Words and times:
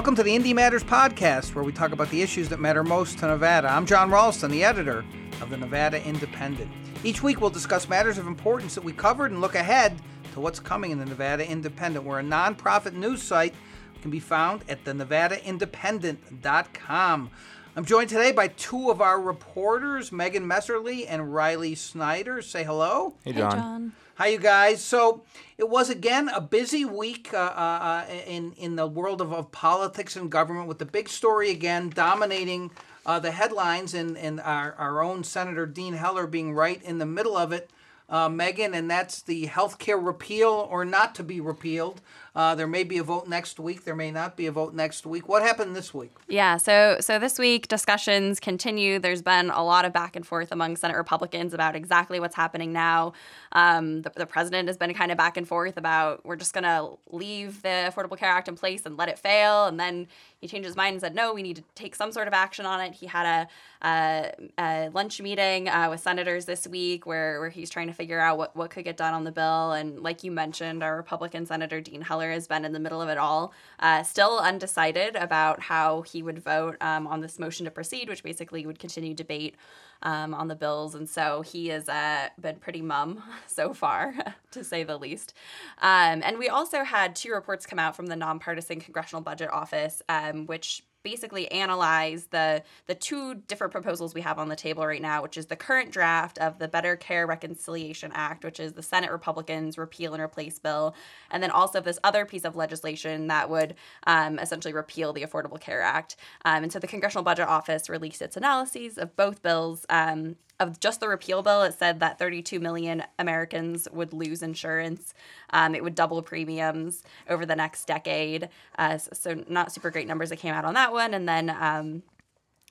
Welcome 0.00 0.16
to 0.16 0.22
the 0.22 0.34
Indy 0.34 0.54
Matters 0.54 0.82
podcast, 0.82 1.54
where 1.54 1.62
we 1.62 1.72
talk 1.72 1.92
about 1.92 2.08
the 2.08 2.22
issues 2.22 2.48
that 2.48 2.58
matter 2.58 2.82
most 2.82 3.18
to 3.18 3.26
Nevada. 3.26 3.68
I'm 3.68 3.84
Jon 3.84 4.10
Ralston, 4.10 4.50
the 4.50 4.64
editor 4.64 5.04
of 5.42 5.50
the 5.50 5.58
Nevada 5.58 6.02
Independent. 6.02 6.70
Each 7.04 7.22
week, 7.22 7.42
we'll 7.42 7.50
discuss 7.50 7.86
matters 7.86 8.16
of 8.16 8.26
importance 8.26 8.74
that 8.76 8.82
we 8.82 8.94
covered 8.94 9.30
and 9.30 9.42
look 9.42 9.54
ahead 9.54 10.00
to 10.32 10.40
what's 10.40 10.58
coming 10.58 10.90
in 10.90 10.98
the 10.98 11.04
Nevada 11.04 11.46
Independent. 11.46 12.06
We're 12.06 12.20
a 12.20 12.22
nonprofit 12.22 12.94
news 12.94 13.22
site 13.22 13.52
can 14.00 14.10
be 14.10 14.20
found 14.20 14.64
at 14.70 14.86
the 14.86 14.92
nevadaindependent.com. 14.92 17.30
I'm 17.76 17.84
joined 17.84 18.08
today 18.08 18.32
by 18.32 18.48
two 18.48 18.90
of 18.90 19.02
our 19.02 19.20
reporters, 19.20 20.10
Megan 20.10 20.48
Messerly 20.48 21.04
and 21.06 21.34
Riley 21.34 21.74
Snyder. 21.74 22.40
Say 22.40 22.64
hello. 22.64 23.16
Hey, 23.22 23.34
Jon. 23.34 23.50
Hey, 23.50 23.56
Jon. 23.58 23.92
Hi, 24.20 24.26
you 24.26 24.38
guys. 24.38 24.84
So 24.84 25.22
it 25.56 25.70
was 25.70 25.88
again 25.88 26.28
a 26.28 26.42
busy 26.42 26.84
week 26.84 27.32
uh, 27.32 27.38
uh, 27.38 28.04
in 28.26 28.52
in 28.58 28.76
the 28.76 28.86
world 28.86 29.22
of, 29.22 29.32
of 29.32 29.50
politics 29.50 30.14
and 30.14 30.30
government, 30.30 30.68
with 30.68 30.78
the 30.78 30.84
big 30.84 31.08
story 31.08 31.48
again 31.50 31.88
dominating 31.88 32.70
uh, 33.06 33.18
the 33.18 33.30
headlines, 33.30 33.94
and 33.94 34.18
and 34.18 34.38
our 34.38 34.74
our 34.74 35.02
own 35.02 35.24
Senator 35.24 35.64
Dean 35.64 35.94
Heller 35.94 36.26
being 36.26 36.52
right 36.52 36.82
in 36.82 36.98
the 36.98 37.06
middle 37.06 37.34
of 37.34 37.50
it. 37.50 37.70
Uh, 38.10 38.28
Megan, 38.28 38.74
and 38.74 38.90
that's 38.90 39.22
the 39.22 39.46
health 39.46 39.78
care 39.78 39.96
repeal 39.96 40.68
or 40.70 40.84
not 40.84 41.14
to 41.14 41.22
be 41.22 41.40
repealed. 41.40 42.02
Uh, 42.34 42.54
there 42.54 42.66
may 42.66 42.84
be 42.84 42.98
a 42.98 43.02
vote 43.02 43.26
next 43.26 43.58
week. 43.58 43.84
There 43.84 43.96
may 43.96 44.10
not 44.10 44.36
be 44.36 44.46
a 44.46 44.52
vote 44.52 44.74
next 44.74 45.04
week. 45.04 45.28
What 45.28 45.42
happened 45.42 45.74
this 45.74 45.92
week? 45.92 46.12
Yeah, 46.28 46.56
so 46.56 46.98
so 47.00 47.18
this 47.18 47.38
week 47.38 47.68
discussions 47.68 48.38
continue. 48.38 48.98
There's 48.98 49.22
been 49.22 49.50
a 49.50 49.64
lot 49.64 49.84
of 49.84 49.92
back 49.92 50.14
and 50.14 50.26
forth 50.26 50.52
among 50.52 50.76
Senate 50.76 50.96
Republicans 50.96 51.52
about 51.54 51.74
exactly 51.74 52.20
what's 52.20 52.36
happening 52.36 52.72
now. 52.72 53.12
Um, 53.52 54.02
the, 54.02 54.12
the 54.14 54.26
president 54.26 54.68
has 54.68 54.76
been 54.76 54.94
kind 54.94 55.10
of 55.10 55.18
back 55.18 55.36
and 55.36 55.46
forth 55.46 55.76
about 55.76 56.24
we're 56.24 56.36
just 56.36 56.54
going 56.54 56.64
to 56.64 56.90
leave 57.10 57.62
the 57.62 57.92
Affordable 57.92 58.16
Care 58.16 58.30
Act 58.30 58.46
in 58.46 58.54
place 58.54 58.86
and 58.86 58.96
let 58.96 59.08
it 59.08 59.18
fail, 59.18 59.66
and 59.66 59.80
then 59.80 60.06
he 60.38 60.46
changed 60.46 60.66
his 60.66 60.76
mind 60.76 60.94
and 60.94 61.00
said 61.00 61.14
no, 61.14 61.34
we 61.34 61.42
need 61.42 61.56
to 61.56 61.64
take 61.74 61.96
some 61.96 62.12
sort 62.12 62.28
of 62.28 62.34
action 62.34 62.64
on 62.64 62.80
it. 62.80 62.94
He 62.94 63.06
had 63.06 63.48
a, 63.82 63.86
a, 63.86 64.32
a 64.56 64.88
lunch 64.90 65.20
meeting 65.20 65.68
uh, 65.68 65.88
with 65.90 66.00
senators 66.00 66.44
this 66.44 66.68
week 66.68 67.06
where 67.06 67.40
where 67.40 67.50
he's 67.50 67.70
trying 67.70 67.88
to 67.88 67.92
figure 67.92 68.20
out 68.20 68.38
what 68.38 68.54
what 68.54 68.70
could 68.70 68.84
get 68.84 68.96
done 68.96 69.14
on 69.14 69.24
the 69.24 69.32
bill, 69.32 69.72
and 69.72 70.00
like 70.00 70.22
you 70.22 70.30
mentioned, 70.30 70.84
our 70.84 70.96
Republican 70.96 71.44
Senator 71.44 71.80
Dean 71.80 72.02
Heller 72.02 72.19
has 72.28 72.46
been 72.46 72.64
in 72.64 72.72
the 72.72 72.78
middle 72.78 73.00
of 73.00 73.08
it 73.08 73.16
all, 73.16 73.54
uh, 73.78 74.02
still 74.02 74.38
undecided 74.38 75.16
about 75.16 75.60
how 75.60 76.02
he 76.02 76.22
would 76.22 76.38
vote 76.38 76.76
um, 76.82 77.06
on 77.06 77.20
this 77.20 77.38
motion 77.38 77.64
to 77.64 77.70
proceed, 77.70 78.08
which 78.08 78.22
basically 78.22 78.66
would 78.66 78.78
continue 78.78 79.14
debate 79.14 79.56
um, 80.02 80.34
on 80.34 80.48
the 80.48 80.54
bills. 80.54 80.94
And 80.94 81.08
so 81.08 81.42
he 81.42 81.68
has 81.68 81.88
uh, 81.88 82.28
been 82.40 82.56
pretty 82.56 82.82
mum 82.82 83.22
so 83.46 83.72
far, 83.72 84.14
to 84.50 84.62
say 84.62 84.82
the 84.82 84.98
least. 84.98 85.32
Um, 85.80 86.22
and 86.22 86.38
we 86.38 86.48
also 86.48 86.84
had 86.84 87.16
two 87.16 87.32
reports 87.32 87.64
come 87.64 87.78
out 87.78 87.96
from 87.96 88.06
the 88.06 88.16
nonpartisan 88.16 88.80
Congressional 88.80 89.22
Budget 89.22 89.50
Office, 89.50 90.02
um, 90.08 90.46
which 90.46 90.82
basically 91.02 91.50
analyze 91.50 92.26
the 92.26 92.62
the 92.86 92.94
two 92.94 93.34
different 93.34 93.72
proposals 93.72 94.14
we 94.14 94.20
have 94.20 94.38
on 94.38 94.48
the 94.48 94.56
table 94.56 94.86
right 94.86 95.02
now, 95.02 95.22
which 95.22 95.36
is 95.36 95.46
the 95.46 95.56
current 95.56 95.90
draft 95.90 96.38
of 96.38 96.58
the 96.58 96.68
Better 96.68 96.96
Care 96.96 97.26
Reconciliation 97.26 98.10
Act, 98.14 98.44
which 98.44 98.60
is 98.60 98.72
the 98.72 98.82
Senate 98.82 99.10
Republicans 99.10 99.78
repeal 99.78 100.14
and 100.14 100.22
replace 100.22 100.58
bill, 100.58 100.94
and 101.30 101.42
then 101.42 101.50
also 101.50 101.80
this 101.80 101.98
other 102.04 102.24
piece 102.24 102.44
of 102.44 102.56
legislation 102.56 103.28
that 103.28 103.48
would 103.48 103.74
um, 104.06 104.38
essentially 104.38 104.74
repeal 104.74 105.12
the 105.12 105.22
Affordable 105.22 105.60
Care 105.60 105.82
Act. 105.82 106.16
Um, 106.44 106.64
and 106.64 106.72
so 106.72 106.78
the 106.78 106.86
Congressional 106.86 107.24
Budget 107.24 107.48
Office 107.48 107.88
released 107.88 108.22
its 108.22 108.36
analyses 108.36 108.98
of 108.98 109.16
both 109.16 109.42
bills. 109.42 109.86
Um, 109.88 110.36
of 110.60 110.78
just 110.78 111.00
the 111.00 111.08
repeal 111.08 111.42
bill, 111.42 111.62
it 111.62 111.74
said 111.74 112.00
that 112.00 112.18
32 112.18 112.60
million 112.60 113.02
Americans 113.18 113.88
would 113.92 114.12
lose 114.12 114.42
insurance. 114.42 115.14
Um, 115.50 115.74
it 115.74 115.82
would 115.82 115.94
double 115.94 116.22
premiums 116.22 117.02
over 117.28 117.44
the 117.44 117.56
next 117.56 117.86
decade. 117.86 118.48
Uh, 118.78 118.98
so, 118.98 119.42
not 119.48 119.72
super 119.72 119.90
great 119.90 120.06
numbers 120.06 120.28
that 120.28 120.36
came 120.36 120.54
out 120.54 120.64
on 120.64 120.74
that 120.74 120.92
one. 120.92 121.14
And 121.14 121.28
then 121.28 121.50
um, 121.50 122.02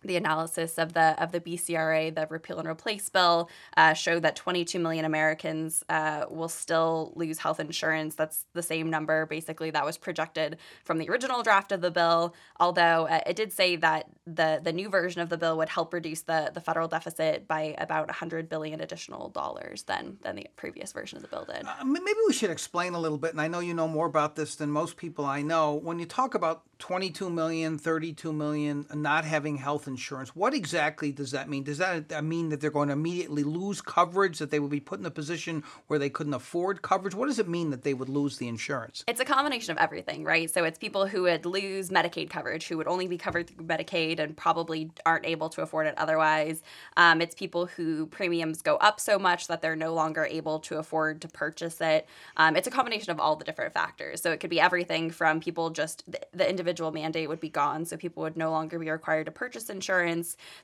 the 0.03 0.15
analysis 0.15 0.77
of 0.77 0.93
the 0.93 1.21
of 1.21 1.31
the 1.31 1.41
BCRA, 1.41 2.13
the 2.13 2.27
repeal 2.29 2.59
and 2.59 2.67
replace 2.67 3.09
bill, 3.09 3.49
uh, 3.75 3.93
showed 3.93 4.23
that 4.23 4.35
22 4.35 4.79
million 4.79 5.05
Americans 5.05 5.83
uh, 5.89 6.25
will 6.29 6.49
still 6.49 7.11
lose 7.15 7.39
health 7.39 7.59
insurance. 7.59 8.15
That's 8.15 8.45
the 8.53 8.63
same 8.63 8.89
number, 8.89 9.25
basically, 9.25 9.71
that 9.71 9.85
was 9.85 9.97
projected 9.97 10.57
from 10.83 10.97
the 10.97 11.09
original 11.09 11.43
draft 11.43 11.71
of 11.71 11.81
the 11.81 11.91
bill. 11.91 12.33
Although 12.59 13.07
uh, 13.07 13.19
it 13.27 13.35
did 13.35 13.51
say 13.51 13.75
that 13.77 14.09
the 14.25 14.61
the 14.63 14.71
new 14.71 14.89
version 14.89 15.21
of 15.21 15.29
the 15.29 15.37
bill 15.37 15.57
would 15.57 15.69
help 15.69 15.93
reduce 15.93 16.21
the 16.21 16.51
the 16.53 16.61
federal 16.61 16.87
deficit 16.87 17.47
by 17.47 17.75
about 17.77 18.07
100 18.07 18.47
billion 18.47 18.79
additional 18.81 19.29
dollars 19.29 19.83
than 19.83 20.17
than 20.21 20.35
the 20.35 20.47
previous 20.55 20.93
version 20.93 21.17
of 21.17 21.23
the 21.23 21.27
bill 21.27 21.45
did. 21.45 21.65
Uh, 21.65 21.83
maybe 21.83 22.19
we 22.27 22.33
should 22.33 22.49
explain 22.51 22.93
a 22.93 22.99
little 22.99 23.17
bit. 23.17 23.31
And 23.31 23.41
I 23.41 23.47
know 23.47 23.59
you 23.59 23.73
know 23.73 23.87
more 23.87 24.05
about 24.05 24.35
this 24.35 24.55
than 24.55 24.71
most 24.71 24.95
people 24.95 25.25
I 25.25 25.41
know. 25.41 25.73
When 25.73 25.99
you 25.99 26.05
talk 26.05 26.35
about 26.35 26.63
22 26.79 27.29
million, 27.29 27.77
32 27.77 28.31
million 28.31 28.85
not 28.93 29.25
having 29.25 29.57
health 29.57 29.87
insurance. 29.89 30.35
What 30.35 30.53
exactly 30.53 31.11
does 31.11 31.31
that 31.31 31.49
mean? 31.49 31.63
Does 31.63 31.79
that 31.79 32.23
mean 32.23 32.49
that 32.49 32.61
they're 32.61 32.71
going 32.71 32.87
to 32.87 32.93
immediately 32.93 33.43
lose 33.43 33.81
coverage, 33.81 34.39
that 34.39 34.51
they 34.51 34.59
would 34.59 34.71
be 34.71 34.79
put 34.79 34.99
in 34.99 35.05
a 35.05 35.11
position 35.11 35.63
where 35.87 35.99
they 35.99 36.09
couldn't 36.09 36.33
afford 36.33 36.81
coverage? 36.81 37.13
What 37.13 37.27
does 37.27 37.39
it 37.39 37.49
mean 37.49 37.71
that 37.71 37.83
they 37.83 37.93
would 37.93 38.07
lose 38.07 38.37
the 38.37 38.47
insurance? 38.47 39.03
It's 39.07 39.19
a 39.19 39.25
combination 39.25 39.71
of 39.71 39.77
everything, 39.77 40.23
right? 40.23 40.49
So 40.49 40.63
it's 40.63 40.77
people 40.77 41.07
who 41.07 41.23
would 41.23 41.45
lose 41.45 41.89
Medicaid 41.89 42.29
coverage, 42.29 42.67
who 42.67 42.77
would 42.77 42.87
only 42.87 43.07
be 43.07 43.17
covered 43.17 43.47
through 43.47 43.65
Medicaid 43.65 44.19
and 44.19 44.37
probably 44.37 44.91
aren't 45.05 45.25
able 45.25 45.49
to 45.49 45.61
afford 45.61 45.87
it 45.87 45.95
otherwise. 45.97 46.61
Um, 46.95 47.21
it's 47.21 47.35
people 47.35 47.65
who 47.65 48.05
premiums 48.05 48.61
go 48.61 48.77
up 48.77 48.99
so 48.99 49.19
much 49.19 49.47
that 49.47 49.61
they're 49.61 49.75
no 49.75 49.93
longer 49.93 50.25
able 50.25 50.59
to 50.59 50.77
afford 50.77 51.21
to 51.21 51.27
purchase 51.27 51.81
it. 51.81 52.07
Um, 52.37 52.55
it's 52.55 52.67
a 52.67 52.71
combination 52.71 53.11
of 53.11 53.19
all 53.19 53.35
the 53.35 53.45
different 53.45 53.73
factors. 53.73 54.21
So 54.21 54.31
it 54.31 54.39
could 54.39 54.49
be 54.49 54.61
everything 54.61 55.09
from 55.09 55.39
people 55.39 55.71
just 55.71 56.09
the, 56.09 56.19
the 56.33 56.49
individual 56.49 56.91
mandate 56.91 57.27
would 57.29 57.39
be 57.39 57.49
gone. 57.49 57.85
So 57.85 57.97
people 57.97 58.23
would 58.23 58.37
no 58.37 58.51
longer 58.51 58.77
be 58.79 58.89
required 58.89 59.25
to 59.25 59.31
purchase 59.31 59.69
insurance. 59.69 59.78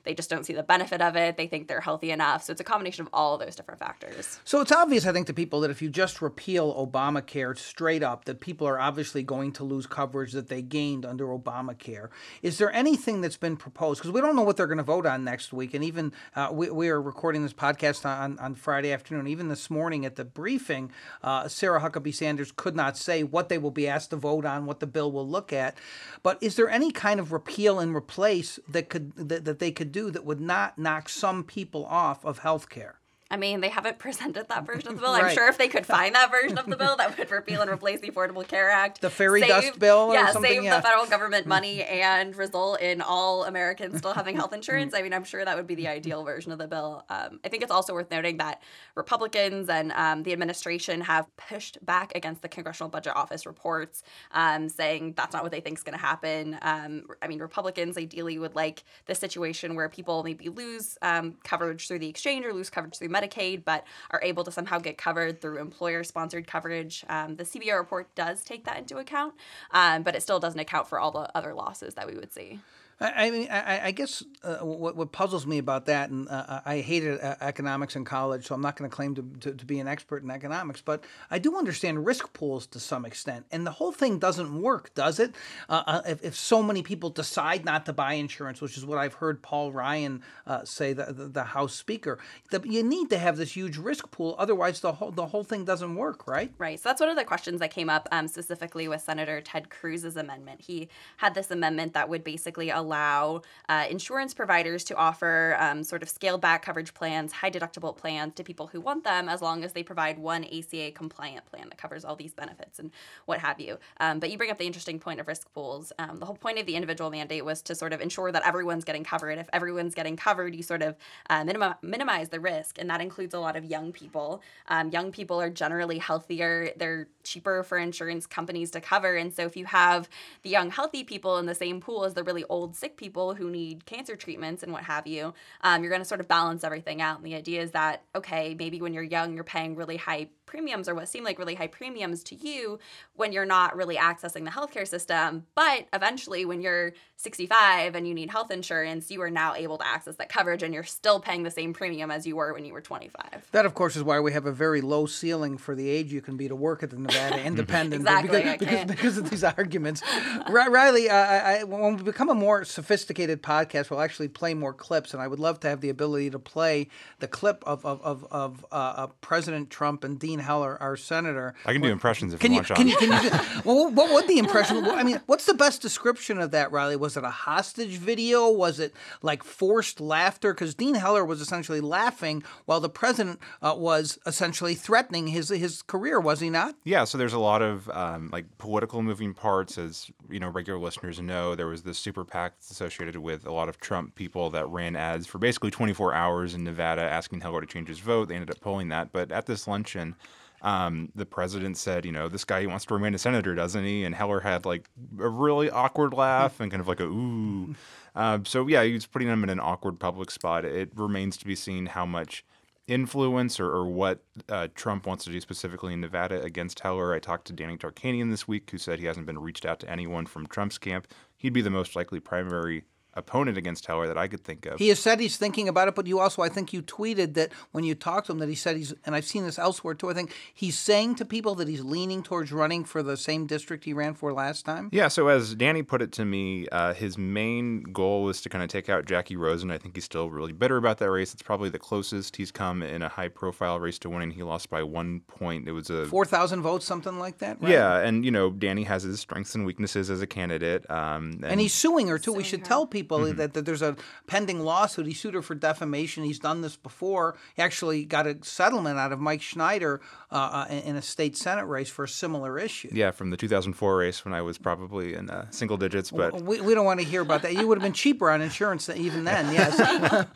They 0.04 0.14
just 0.14 0.30
don't 0.30 0.44
see 0.44 0.52
the 0.52 0.62
benefit 0.62 1.00
of 1.00 1.16
it. 1.16 1.36
They 1.36 1.46
think 1.46 1.68
they're 1.68 1.80
healthy 1.80 2.10
enough. 2.10 2.44
So 2.44 2.52
it's 2.52 2.60
a 2.60 2.64
combination 2.64 3.02
of 3.06 3.10
all 3.12 3.38
those 3.38 3.56
different 3.56 3.80
factors. 3.80 4.40
So 4.44 4.60
it's 4.60 4.72
obvious, 4.72 5.06
I 5.06 5.12
think, 5.12 5.26
to 5.28 5.34
people 5.34 5.60
that 5.60 5.70
if 5.70 5.82
you 5.82 5.88
just 5.88 6.22
repeal 6.22 6.74
Obamacare 6.74 7.56
straight 7.56 8.02
up, 8.02 8.24
that 8.24 8.40
people 8.40 8.66
are 8.66 8.78
obviously 8.78 9.22
going 9.22 9.52
to 9.52 9.64
lose 9.64 9.86
coverage 9.86 10.32
that 10.32 10.48
they 10.48 10.62
gained 10.62 11.04
under 11.04 11.26
Obamacare. 11.26 12.08
Is 12.42 12.58
there 12.58 12.72
anything 12.72 13.20
that's 13.20 13.36
been 13.36 13.56
proposed? 13.56 14.00
Because 14.00 14.12
we 14.12 14.20
don't 14.20 14.36
know 14.36 14.42
what 14.42 14.56
they're 14.56 14.66
going 14.66 14.78
to 14.78 14.84
vote 14.84 15.06
on 15.06 15.24
next 15.24 15.52
week. 15.52 15.74
And 15.74 15.84
even 15.84 16.12
uh, 16.34 16.50
we, 16.52 16.70
we, 16.70 16.88
are 16.88 17.00
recording 17.00 17.42
this 17.42 17.52
podcast 17.52 18.06
on, 18.06 18.38
on 18.38 18.54
Friday 18.54 18.92
afternoon. 18.92 19.26
Even 19.26 19.48
this 19.48 19.70
morning 19.70 20.04
at 20.04 20.16
the 20.16 20.24
briefing, 20.24 20.92
uh, 21.22 21.48
Sarah 21.48 21.80
Huckabee 21.80 22.14
Sanders 22.14 22.52
could 22.52 22.76
not 22.76 22.96
say 22.96 23.22
what 23.22 23.48
they 23.48 23.58
will 23.58 23.70
be 23.70 23.88
asked 23.88 24.10
to 24.10 24.16
vote 24.16 24.44
on, 24.44 24.66
what 24.66 24.80
the 24.80 24.86
bill 24.86 25.10
will 25.10 25.28
look 25.28 25.52
at. 25.52 25.76
But 26.22 26.42
is 26.42 26.56
there 26.56 26.68
any 26.68 26.90
kind 26.90 27.20
of 27.20 27.32
repeal 27.32 27.80
and 27.80 27.94
replace 27.94 28.58
that 28.68 28.88
could 28.88 29.05
that, 29.14 29.44
that 29.44 29.58
they 29.58 29.70
could 29.70 29.92
do 29.92 30.10
that 30.10 30.24
would 30.24 30.40
not 30.40 30.78
knock 30.78 31.08
some 31.08 31.44
people 31.44 31.84
off 31.86 32.24
of 32.24 32.38
health 32.38 32.68
care? 32.68 33.00
I 33.30 33.36
mean, 33.36 33.60
they 33.60 33.68
haven't 33.68 33.98
presented 34.06 34.48
that 34.48 34.66
version 34.66 34.88
of 34.88 34.96
the 34.96 35.02
bill. 35.02 35.12
right. 35.12 35.24
I'm 35.24 35.34
sure 35.34 35.48
if 35.48 35.58
they 35.58 35.68
could 35.68 35.86
find 35.86 36.14
that 36.14 36.30
version 36.30 36.58
of 36.58 36.66
the 36.66 36.76
bill 36.76 36.96
that 36.96 37.18
would 37.18 37.30
repeal 37.30 37.60
and 37.60 37.70
replace 37.70 38.00
the 38.00 38.10
Affordable 38.10 38.46
Care 38.46 38.70
Act, 38.70 39.00
the 39.00 39.10
fairy 39.10 39.40
save, 39.40 39.48
dust 39.48 39.78
bill, 39.78 40.12
yeah, 40.12 40.32
save 40.32 40.62
yeah. 40.62 40.76
the 40.76 40.82
federal 40.82 41.06
government 41.06 41.46
money 41.46 41.82
and 41.82 42.36
result 42.36 42.80
in 42.80 43.00
all 43.00 43.44
Americans 43.44 43.98
still 43.98 44.12
having 44.12 44.36
health 44.36 44.52
insurance. 44.52 44.94
I 44.94 45.02
mean, 45.02 45.12
I'm 45.12 45.24
sure 45.24 45.44
that 45.44 45.56
would 45.56 45.66
be 45.66 45.74
the 45.74 45.88
ideal 45.88 46.24
version 46.24 46.52
of 46.52 46.58
the 46.58 46.68
bill. 46.68 47.04
Um, 47.08 47.40
I 47.44 47.48
think 47.48 47.62
it's 47.62 47.72
also 47.72 47.92
worth 47.94 48.10
noting 48.10 48.36
that 48.38 48.62
Republicans 48.94 49.68
and 49.68 49.92
um, 49.92 50.22
the 50.22 50.32
administration 50.32 51.00
have 51.02 51.26
pushed 51.36 51.84
back 51.84 52.12
against 52.14 52.42
the 52.42 52.48
Congressional 52.48 52.88
Budget 52.90 53.14
Office 53.16 53.46
reports, 53.46 54.02
um, 54.32 54.68
saying 54.68 55.14
that's 55.16 55.32
not 55.32 55.42
what 55.42 55.52
they 55.52 55.60
think 55.60 55.78
is 55.78 55.82
going 55.82 55.98
to 55.98 56.04
happen. 56.04 56.58
Um, 56.62 57.04
I 57.20 57.28
mean, 57.28 57.40
Republicans 57.40 57.98
ideally 57.98 58.38
would 58.38 58.54
like 58.54 58.84
the 59.06 59.14
situation 59.14 59.74
where 59.74 59.88
people 59.88 60.22
maybe 60.22 60.48
lose 60.48 60.96
um, 61.02 61.34
coverage 61.44 61.88
through 61.88 61.98
the 61.98 62.08
exchange 62.08 62.44
or 62.44 62.52
lose 62.52 62.70
coverage 62.70 62.98
through 62.98 63.08
Medicaid, 63.16 63.64
but 63.64 63.84
are 64.10 64.20
able 64.22 64.44
to 64.44 64.52
somehow 64.52 64.78
get 64.78 64.98
covered 64.98 65.40
through 65.40 65.58
employer 65.58 66.04
sponsored 66.04 66.46
coverage. 66.46 67.04
Um, 67.08 67.36
the 67.36 67.44
CBO 67.44 67.78
report 67.78 68.14
does 68.14 68.42
take 68.42 68.64
that 68.64 68.78
into 68.78 68.98
account, 68.98 69.34
um, 69.70 70.02
but 70.02 70.14
it 70.14 70.22
still 70.22 70.40
doesn't 70.40 70.60
account 70.60 70.88
for 70.88 70.98
all 70.98 71.10
the 71.10 71.30
other 71.36 71.54
losses 71.54 71.94
that 71.94 72.06
we 72.06 72.14
would 72.14 72.32
see. 72.32 72.60
I, 72.98 73.30
mean, 73.30 73.48
I, 73.50 73.86
I 73.86 73.90
guess 73.90 74.22
uh, 74.42 74.56
what, 74.58 74.96
what 74.96 75.12
puzzles 75.12 75.46
me 75.46 75.58
about 75.58 75.84
that, 75.84 76.08
and 76.08 76.26
uh, 76.30 76.62
I 76.64 76.78
hated 76.78 77.20
uh, 77.20 77.36
economics 77.42 77.94
in 77.94 78.06
college, 78.06 78.46
so 78.46 78.54
I'm 78.54 78.62
not 78.62 78.76
going 78.76 78.88
to 78.88 78.94
claim 78.94 79.14
to, 79.14 79.52
to 79.52 79.66
be 79.66 79.80
an 79.80 79.86
expert 79.86 80.22
in 80.22 80.30
economics, 80.30 80.80
but 80.80 81.04
I 81.30 81.38
do 81.38 81.58
understand 81.58 82.06
risk 82.06 82.32
pools 82.32 82.66
to 82.68 82.80
some 82.80 83.04
extent. 83.04 83.44
And 83.50 83.66
the 83.66 83.72
whole 83.72 83.92
thing 83.92 84.18
doesn't 84.18 84.62
work, 84.62 84.94
does 84.94 85.20
it? 85.20 85.34
Uh, 85.68 85.82
uh, 85.86 86.02
if, 86.06 86.24
if 86.24 86.34
so 86.34 86.62
many 86.62 86.82
people 86.82 87.10
decide 87.10 87.66
not 87.66 87.84
to 87.84 87.92
buy 87.92 88.14
insurance, 88.14 88.62
which 88.62 88.78
is 88.78 88.86
what 88.86 88.96
I've 88.96 89.14
heard 89.14 89.42
Paul 89.42 89.72
Ryan 89.72 90.22
uh, 90.46 90.64
say, 90.64 90.94
the, 90.94 91.12
the, 91.12 91.28
the, 91.28 91.44
House 91.44 91.74
Speaker, 91.74 92.18
the, 92.50 92.62
you 92.64 92.82
need 92.82 93.10
to 93.10 93.18
have 93.18 93.36
this 93.36 93.52
huge 93.52 93.76
risk 93.76 94.10
pool, 94.10 94.34
otherwise 94.38 94.80
the 94.80 94.92
whole 94.92 95.10
the 95.10 95.26
whole 95.26 95.44
thing 95.44 95.64
doesn't 95.64 95.94
work, 95.94 96.26
right? 96.26 96.52
Right. 96.58 96.80
So 96.80 96.88
that's 96.88 97.00
one 97.00 97.10
of 97.10 97.16
the 97.16 97.24
questions 97.24 97.60
that 97.60 97.70
came 97.70 97.90
up 97.90 98.08
um, 98.10 98.26
specifically 98.26 98.88
with 98.88 99.02
Senator 99.02 99.40
Ted 99.40 99.68
Cruz's 99.68 100.16
amendment. 100.16 100.62
He 100.62 100.88
had 101.18 101.34
this 101.34 101.50
amendment 101.50 101.92
that 101.92 102.08
would 102.08 102.24
basically 102.24 102.70
allow 102.70 102.85
allow 102.86 103.42
uh, 103.68 103.84
insurance 103.90 104.32
providers 104.32 104.84
to 104.84 104.94
offer 104.94 105.56
um, 105.58 105.82
sort 105.82 106.02
of 106.02 106.08
scaled 106.08 106.40
back 106.40 106.64
coverage 106.64 106.94
plans, 106.94 107.32
high 107.32 107.50
deductible 107.50 107.96
plans 107.96 108.34
to 108.34 108.44
people 108.44 108.68
who 108.68 108.80
want 108.80 109.02
them, 109.04 109.28
as 109.28 109.42
long 109.42 109.64
as 109.64 109.72
they 109.72 109.82
provide 109.82 110.18
one 110.18 110.44
ACA 110.44 110.92
compliant 110.92 111.44
plan 111.46 111.68
that 111.68 111.78
covers 111.78 112.04
all 112.04 112.16
these 112.16 112.32
benefits 112.32 112.78
and 112.78 112.90
what 113.26 113.40
have 113.40 113.60
you. 113.60 113.78
Um, 113.98 114.20
but 114.20 114.30
you 114.30 114.38
bring 114.38 114.50
up 114.50 114.58
the 114.58 114.66
interesting 114.66 114.98
point 114.98 115.20
of 115.20 115.26
risk 115.26 115.52
pools. 115.52 115.92
Um, 115.98 116.16
the 116.16 116.26
whole 116.26 116.36
point 116.36 116.58
of 116.58 116.66
the 116.66 116.76
individual 116.76 117.10
mandate 117.10 117.44
was 117.44 117.60
to 117.62 117.74
sort 117.74 117.92
of 117.92 118.00
ensure 118.00 118.30
that 118.30 118.46
everyone's 118.46 118.84
getting 118.84 119.04
covered. 119.04 119.38
If 119.38 119.48
everyone's 119.52 119.94
getting 119.94 120.16
covered, 120.16 120.54
you 120.54 120.62
sort 120.62 120.82
of 120.82 120.96
uh, 121.28 121.44
minim- 121.44 121.74
minimize 121.82 122.28
the 122.28 122.40
risk, 122.40 122.78
and 122.78 122.88
that 122.88 123.00
includes 123.00 123.34
a 123.34 123.40
lot 123.40 123.56
of 123.56 123.64
young 123.64 123.92
people. 123.92 124.42
Um, 124.68 124.90
young 124.90 125.10
people 125.10 125.40
are 125.40 125.50
generally 125.50 125.98
healthier; 125.98 126.70
they're 126.76 127.08
cheaper 127.24 127.64
for 127.64 127.78
insurance 127.78 128.26
companies 128.26 128.70
to 128.70 128.80
cover, 128.80 129.16
and 129.16 129.32
so 129.34 129.42
if 129.42 129.56
you 129.56 129.64
have 129.64 130.08
the 130.42 130.50
young 130.50 130.70
healthy 130.70 131.02
people 131.02 131.38
in 131.38 131.46
the 131.46 131.54
same 131.54 131.80
pool 131.80 132.04
as 132.04 132.14
the 132.14 132.22
really 132.22 132.44
old 132.44 132.75
sick 132.76 132.96
people 132.96 133.34
who 133.34 133.50
need 133.50 133.86
cancer 133.86 134.16
treatments 134.16 134.62
and 134.62 134.72
what 134.72 134.84
have 134.84 135.06
you, 135.06 135.34
um, 135.62 135.82
you're 135.82 135.90
going 135.90 136.02
to 136.02 136.08
sort 136.08 136.20
of 136.20 136.28
balance 136.28 136.64
everything 136.64 137.02
out. 137.02 137.18
And 137.18 137.26
the 137.26 137.34
idea 137.34 137.62
is 137.62 137.72
that 137.72 138.02
okay, 138.14 138.54
maybe 138.58 138.80
when 138.80 138.94
you're 138.94 139.02
young, 139.02 139.34
you're 139.34 139.44
paying 139.44 139.74
really 139.74 139.96
high 139.96 140.28
premiums 140.46 140.88
or 140.88 140.94
what 140.94 141.08
seem 141.08 141.24
like 141.24 141.38
really 141.38 141.54
high 141.54 141.66
premiums 141.66 142.22
to 142.22 142.34
you 142.36 142.78
when 143.14 143.32
you're 143.32 143.44
not 143.44 143.76
really 143.76 143.96
accessing 143.96 144.44
the 144.44 144.50
healthcare 144.50 144.86
system. 144.86 145.44
But 145.54 145.86
eventually, 145.92 146.44
when 146.44 146.62
you're 146.62 146.92
65 147.16 147.94
and 147.94 148.06
you 148.06 148.14
need 148.14 148.30
health 148.30 148.50
insurance, 148.50 149.10
you 149.10 149.20
are 149.22 149.30
now 149.30 149.54
able 149.54 149.78
to 149.78 149.86
access 149.86 150.16
that 150.16 150.28
coverage 150.28 150.62
and 150.62 150.72
you're 150.72 150.84
still 150.84 151.20
paying 151.20 151.42
the 151.42 151.50
same 151.50 151.72
premium 151.72 152.10
as 152.10 152.26
you 152.26 152.36
were 152.36 152.52
when 152.54 152.64
you 152.64 152.72
were 152.72 152.80
25. 152.80 153.48
That, 153.52 153.66
of 153.66 153.74
course, 153.74 153.96
is 153.96 154.02
why 154.02 154.20
we 154.20 154.32
have 154.32 154.46
a 154.46 154.52
very 154.52 154.80
low 154.80 155.06
ceiling 155.06 155.58
for 155.58 155.74
the 155.74 155.88
age 155.88 156.12
you 156.12 156.20
can 156.20 156.36
be 156.36 156.48
to 156.48 156.56
work 156.56 156.82
at 156.82 156.90
the 156.90 156.96
Nevada 156.96 157.42
Independent. 157.44 158.02
exactly, 158.02 158.42
because, 158.42 158.58
because, 158.58 158.84
because, 158.86 159.18
of 159.18 159.30
these 159.30 159.44
arguments. 159.58 160.02
Riley, 160.48 161.10
uh, 161.10 161.14
I, 161.16 161.64
when 161.64 161.96
we 161.96 162.02
become 162.02 162.28
a 162.28 162.34
more 162.34 162.64
sophisticated 162.66 163.42
podcast, 163.42 163.90
we'll 163.90 164.00
actually 164.00 164.28
play 164.28 164.54
more 164.54 164.72
clips, 164.72 165.12
and 165.12 165.22
I 165.22 165.28
would 165.28 165.40
love 165.40 165.60
to 165.60 165.68
have 165.68 165.80
the 165.80 165.88
ability 165.88 166.30
to 166.30 166.38
play 166.38 166.88
the 167.20 167.28
clip 167.28 167.62
of, 167.66 167.84
of, 167.84 168.02
of, 168.02 168.26
of 168.30 168.66
uh, 168.70 169.06
President 169.20 169.70
Trump 169.70 170.04
and 170.04 170.18
Dean 170.18 170.38
Heller, 170.38 170.76
our 170.80 170.96
senator. 170.96 171.54
I 171.64 171.72
can 171.72 171.82
do 171.82 171.88
impressions 171.88 172.34
if 172.34 172.40
can 172.40 172.52
you, 172.52 172.58
want, 172.58 172.68
Can 172.68 172.88
you, 172.88 172.96
can 172.96 173.12
you 173.12 173.30
just, 173.30 173.64
well, 173.64 173.90
what 173.90 174.12
would 174.12 174.28
the 174.28 174.38
impression? 174.38 174.84
I 174.84 175.02
mean, 175.02 175.20
what's 175.26 175.46
the 175.46 175.54
best 175.54 175.82
description 175.82 176.40
of 176.40 176.50
that, 176.50 176.72
Riley? 176.72 176.96
Was 176.96 177.16
it 177.16 177.24
a 177.24 177.30
hostage 177.30 177.96
video? 177.98 178.50
Was 178.50 178.80
it 178.80 178.94
like 179.22 179.42
forced 179.42 180.00
laughter? 180.00 180.52
Because 180.52 180.74
Dean 180.74 180.94
Heller 180.94 181.24
was 181.24 181.40
essentially 181.40 181.80
laughing 181.80 182.42
while 182.64 182.80
the 182.80 182.88
president 182.88 183.40
uh, 183.62 183.74
was 183.76 184.18
essentially 184.26 184.74
threatening 184.74 185.28
his 185.28 185.48
his 185.48 185.82
career, 185.82 186.20
was 186.20 186.40
he 186.40 186.50
not? 186.50 186.74
Yeah. 186.84 187.04
So 187.04 187.18
there's 187.18 187.32
a 187.32 187.38
lot 187.38 187.62
of 187.62 187.88
um, 187.90 188.30
like 188.32 188.58
political 188.58 189.02
moving 189.02 189.34
parts, 189.34 189.78
as 189.78 190.10
you 190.28 190.40
know, 190.40 190.48
regular 190.48 190.78
listeners 190.78 191.20
know. 191.20 191.54
There 191.54 191.66
was 191.66 191.82
this 191.82 191.98
super 191.98 192.24
PAC 192.24 192.55
associated 192.70 193.16
with 193.16 193.46
a 193.46 193.52
lot 193.52 193.68
of 193.68 193.78
Trump 193.78 194.14
people 194.14 194.50
that 194.50 194.68
ran 194.68 194.96
ads 194.96 195.26
for 195.26 195.38
basically 195.38 195.70
24 195.70 196.14
hours 196.14 196.54
in 196.54 196.64
Nevada, 196.64 197.02
asking 197.02 197.40
Heller 197.40 197.60
to 197.60 197.66
change 197.66 197.88
his 197.88 197.98
vote. 197.98 198.28
They 198.28 198.34
ended 198.34 198.50
up 198.50 198.60
pulling 198.60 198.88
that, 198.88 199.12
but 199.12 199.30
at 199.32 199.46
this 199.46 199.66
luncheon. 199.66 200.16
Um, 200.62 201.12
the 201.14 201.26
president 201.26 201.76
said, 201.76 202.06
you 202.06 202.12
know, 202.12 202.28
this 202.28 202.44
guy 202.44 202.62
he 202.62 202.66
wants 202.66 202.86
to 202.86 202.94
remain 202.94 203.14
a 203.14 203.18
senator, 203.18 203.54
doesn't 203.54 203.84
he? 203.84 204.04
And 204.04 204.14
Heller 204.14 204.40
had 204.40 204.64
like 204.64 204.88
a 205.20 205.28
really 205.28 205.70
awkward 205.70 206.14
laugh 206.14 206.60
and 206.60 206.70
kind 206.70 206.80
of 206.80 206.88
like 206.88 206.98
a 206.98 207.04
ooh. 207.04 207.74
Uh, 208.14 208.38
so 208.44 208.66
yeah, 208.66 208.82
he 208.82 208.94
was 208.94 209.06
putting 209.06 209.28
him 209.28 209.44
in 209.44 209.50
an 209.50 209.60
awkward 209.60 210.00
public 210.00 210.30
spot. 210.30 210.64
It 210.64 210.90
remains 210.94 211.36
to 211.36 211.44
be 211.44 211.54
seen 211.54 211.86
how 211.86 212.06
much 212.06 212.42
influence 212.86 213.58
or, 213.58 213.68
or 213.68 213.86
what 213.86 214.22
uh, 214.48 214.68
Trump 214.74 215.06
wants 215.06 215.24
to 215.24 215.30
do 215.30 215.40
specifically 215.40 215.92
in 215.92 216.00
Nevada 216.00 216.40
against 216.42 216.80
Heller. 216.80 217.12
I 217.14 217.18
talked 217.18 217.46
to 217.48 217.52
Danny 217.52 217.76
Tarkanian 217.76 218.30
this 218.30 218.46
week, 218.46 218.70
who 218.70 218.78
said 218.78 218.98
he 218.98 219.06
hasn't 219.06 219.26
been 219.26 219.38
reached 219.38 219.66
out 219.66 219.80
to 219.80 219.90
anyone 219.90 220.26
from 220.26 220.46
Trump's 220.46 220.78
camp. 220.78 221.08
He'd 221.46 221.52
be 221.52 221.62
the 221.62 221.70
most 221.70 221.94
likely 221.94 222.18
primary 222.18 222.82
opponent 223.16 223.58
against 223.58 223.86
Heller 223.86 224.06
that 224.06 224.18
I 224.18 224.28
could 224.28 224.44
think 224.44 224.66
of. 224.66 224.78
He 224.78 224.88
has 224.88 224.98
said 224.98 225.20
he's 225.20 225.36
thinking 225.36 225.68
about 225.68 225.88
it, 225.88 225.94
but 225.94 226.06
you 226.06 226.20
also, 226.20 226.42
I 226.42 226.48
think 226.48 226.72
you 226.72 226.82
tweeted 226.82 227.34
that 227.34 227.52
when 227.72 227.84
you 227.84 227.94
talked 227.94 228.26
to 228.26 228.32
him 228.32 228.38
that 228.38 228.48
he 228.48 228.54
said 228.54 228.76
he's, 228.76 228.94
and 229.04 229.14
I've 229.14 229.24
seen 229.24 229.44
this 229.44 229.58
elsewhere 229.58 229.94
too. 229.94 230.10
I 230.10 230.14
think 230.14 230.34
he's 230.52 230.78
saying 230.78 231.16
to 231.16 231.24
people 231.24 231.54
that 231.56 231.68
he's 231.68 231.82
leaning 231.82 232.22
towards 232.22 232.52
running 232.52 232.84
for 232.84 233.02
the 233.02 233.16
same 233.16 233.46
district 233.46 233.84
he 233.84 233.92
ran 233.92 234.14
for 234.14 234.32
last 234.32 234.64
time. 234.64 234.90
Yeah. 234.92 235.08
So 235.08 235.28
as 235.28 235.54
Danny 235.54 235.82
put 235.82 236.02
it 236.02 236.12
to 236.12 236.24
me, 236.24 236.68
uh, 236.68 236.94
his 236.94 237.16
main 237.16 237.82
goal 237.84 238.24
was 238.24 238.40
to 238.42 238.48
kind 238.48 238.62
of 238.62 238.68
take 238.68 238.88
out 238.88 239.06
Jackie 239.06 239.36
Rosen. 239.36 239.70
I 239.70 239.78
think 239.78 239.96
he's 239.96 240.04
still 240.04 240.30
really 240.30 240.52
bitter 240.52 240.76
about 240.76 240.98
that 240.98 241.10
race. 241.10 241.32
It's 241.32 241.42
probably 241.42 241.70
the 241.70 241.78
closest 241.78 242.36
he's 242.36 242.50
come 242.50 242.82
in 242.82 243.02
a 243.02 243.08
high-profile 243.08 243.80
race 243.80 243.98
to 244.00 244.10
winning. 244.10 244.30
He 244.30 244.42
lost 244.42 244.68
by 244.70 244.82
one 244.82 245.20
point. 245.20 245.68
It 245.68 245.72
was 245.72 245.90
a 245.90 246.06
four 246.06 246.24
thousand 246.24 246.62
votes, 246.62 246.84
something 246.84 247.18
like 247.18 247.38
that. 247.38 247.60
Right? 247.60 247.72
Yeah, 247.72 247.98
and 247.98 248.24
you 248.24 248.30
know 248.30 248.50
Danny 248.50 248.84
has 248.84 249.02
his 249.02 249.20
strengths 249.20 249.54
and 249.54 249.64
weaknesses 249.64 250.10
as 250.10 250.20
a 250.20 250.26
candidate, 250.26 250.88
um, 250.90 251.32
and, 251.42 251.44
and, 251.44 251.60
he's 251.60 251.74
suing 251.74 252.08
her 252.08 252.18
too. 252.18 252.32
we 252.32 252.44
should 252.44 252.60
her. 252.60 252.66
tell 252.66 252.86
people 252.86 253.05
mm-hmm. 253.08 253.38
that, 253.38 253.54
that 253.54 253.64
there's 253.64 253.82
a 253.82 253.96
pending 254.26 254.60
lawsuit. 254.60 255.06
He 255.06 255.14
sued 255.14 255.34
her 255.34 255.42
for 255.42 255.54
defamation. 255.54 256.24
He's 256.24 256.38
done 256.38 256.62
this 256.62 256.76
before. 256.76 257.36
He 257.54 257.62
actually 257.62 258.04
got 258.04 258.26
a 258.26 258.36
settlement 258.42 258.98
out 258.98 259.12
of 259.12 259.20
Mike 259.20 259.42
Schneider 259.42 260.00
uh, 260.30 260.66
in 260.68 260.96
a 260.96 261.02
state 261.02 261.36
senate 261.36 261.66
race 261.66 261.88
for 261.88 262.04
a 262.04 262.08
similar 262.08 262.58
issue. 262.58 262.88
Yeah, 262.92 263.10
from 263.10 263.30
the 263.30 263.36
2004 263.36 263.96
race 263.96 264.24
when 264.24 264.34
I 264.34 264.42
was 264.42 264.58
probably 264.58 265.14
in 265.14 265.30
uh, 265.30 265.50
single 265.50 265.76
digits. 265.76 266.10
But 266.10 266.40
we, 266.42 266.60
we 266.60 266.74
don't 266.74 266.84
want 266.84 267.00
to 267.00 267.06
hear 267.06 267.22
about 267.22 267.42
that. 267.42 267.54
You 267.54 267.66
would 267.68 267.78
have 267.78 267.84
been 267.84 267.92
cheaper 267.92 268.30
on 268.30 268.40
insurance 268.40 268.88
even 268.88 269.24
then. 269.24 269.46
Yes. 269.56 270.26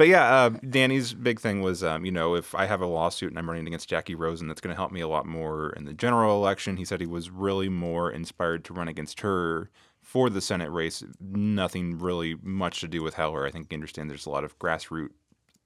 But 0.00 0.08
yeah, 0.08 0.34
uh, 0.34 0.48
Danny's 0.66 1.12
big 1.12 1.40
thing 1.40 1.60
was, 1.60 1.84
um, 1.84 2.06
you 2.06 2.10
know, 2.10 2.34
if 2.34 2.54
I 2.54 2.64
have 2.64 2.80
a 2.80 2.86
lawsuit 2.86 3.28
and 3.28 3.38
I'm 3.38 3.46
running 3.46 3.66
against 3.66 3.86
Jackie 3.86 4.14
Rosen, 4.14 4.48
that's 4.48 4.62
going 4.62 4.74
to 4.74 4.80
help 4.80 4.92
me 4.92 5.02
a 5.02 5.08
lot 5.08 5.26
more 5.26 5.74
in 5.76 5.84
the 5.84 5.92
general 5.92 6.42
election. 6.42 6.78
He 6.78 6.86
said 6.86 7.02
he 7.02 7.06
was 7.06 7.28
really 7.28 7.68
more 7.68 8.10
inspired 8.10 8.64
to 8.64 8.72
run 8.72 8.88
against 8.88 9.20
her 9.20 9.68
for 10.10 10.28
the 10.28 10.40
Senate 10.40 10.70
race. 10.72 11.04
Nothing 11.20 11.96
really 11.96 12.34
much 12.42 12.80
to 12.80 12.88
do 12.88 13.00
with 13.00 13.14
Heller. 13.14 13.46
I 13.46 13.52
think 13.52 13.68
you 13.70 13.76
understand 13.76 14.10
there's 14.10 14.26
a 14.26 14.30
lot 14.30 14.42
of 14.42 14.58
grassroots 14.58 15.10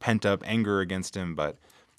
pent 0.01 0.27
up 0.27 0.43
anger 0.45 0.81
against 0.81 1.17
him, 1.17 1.35
but 1.35 1.57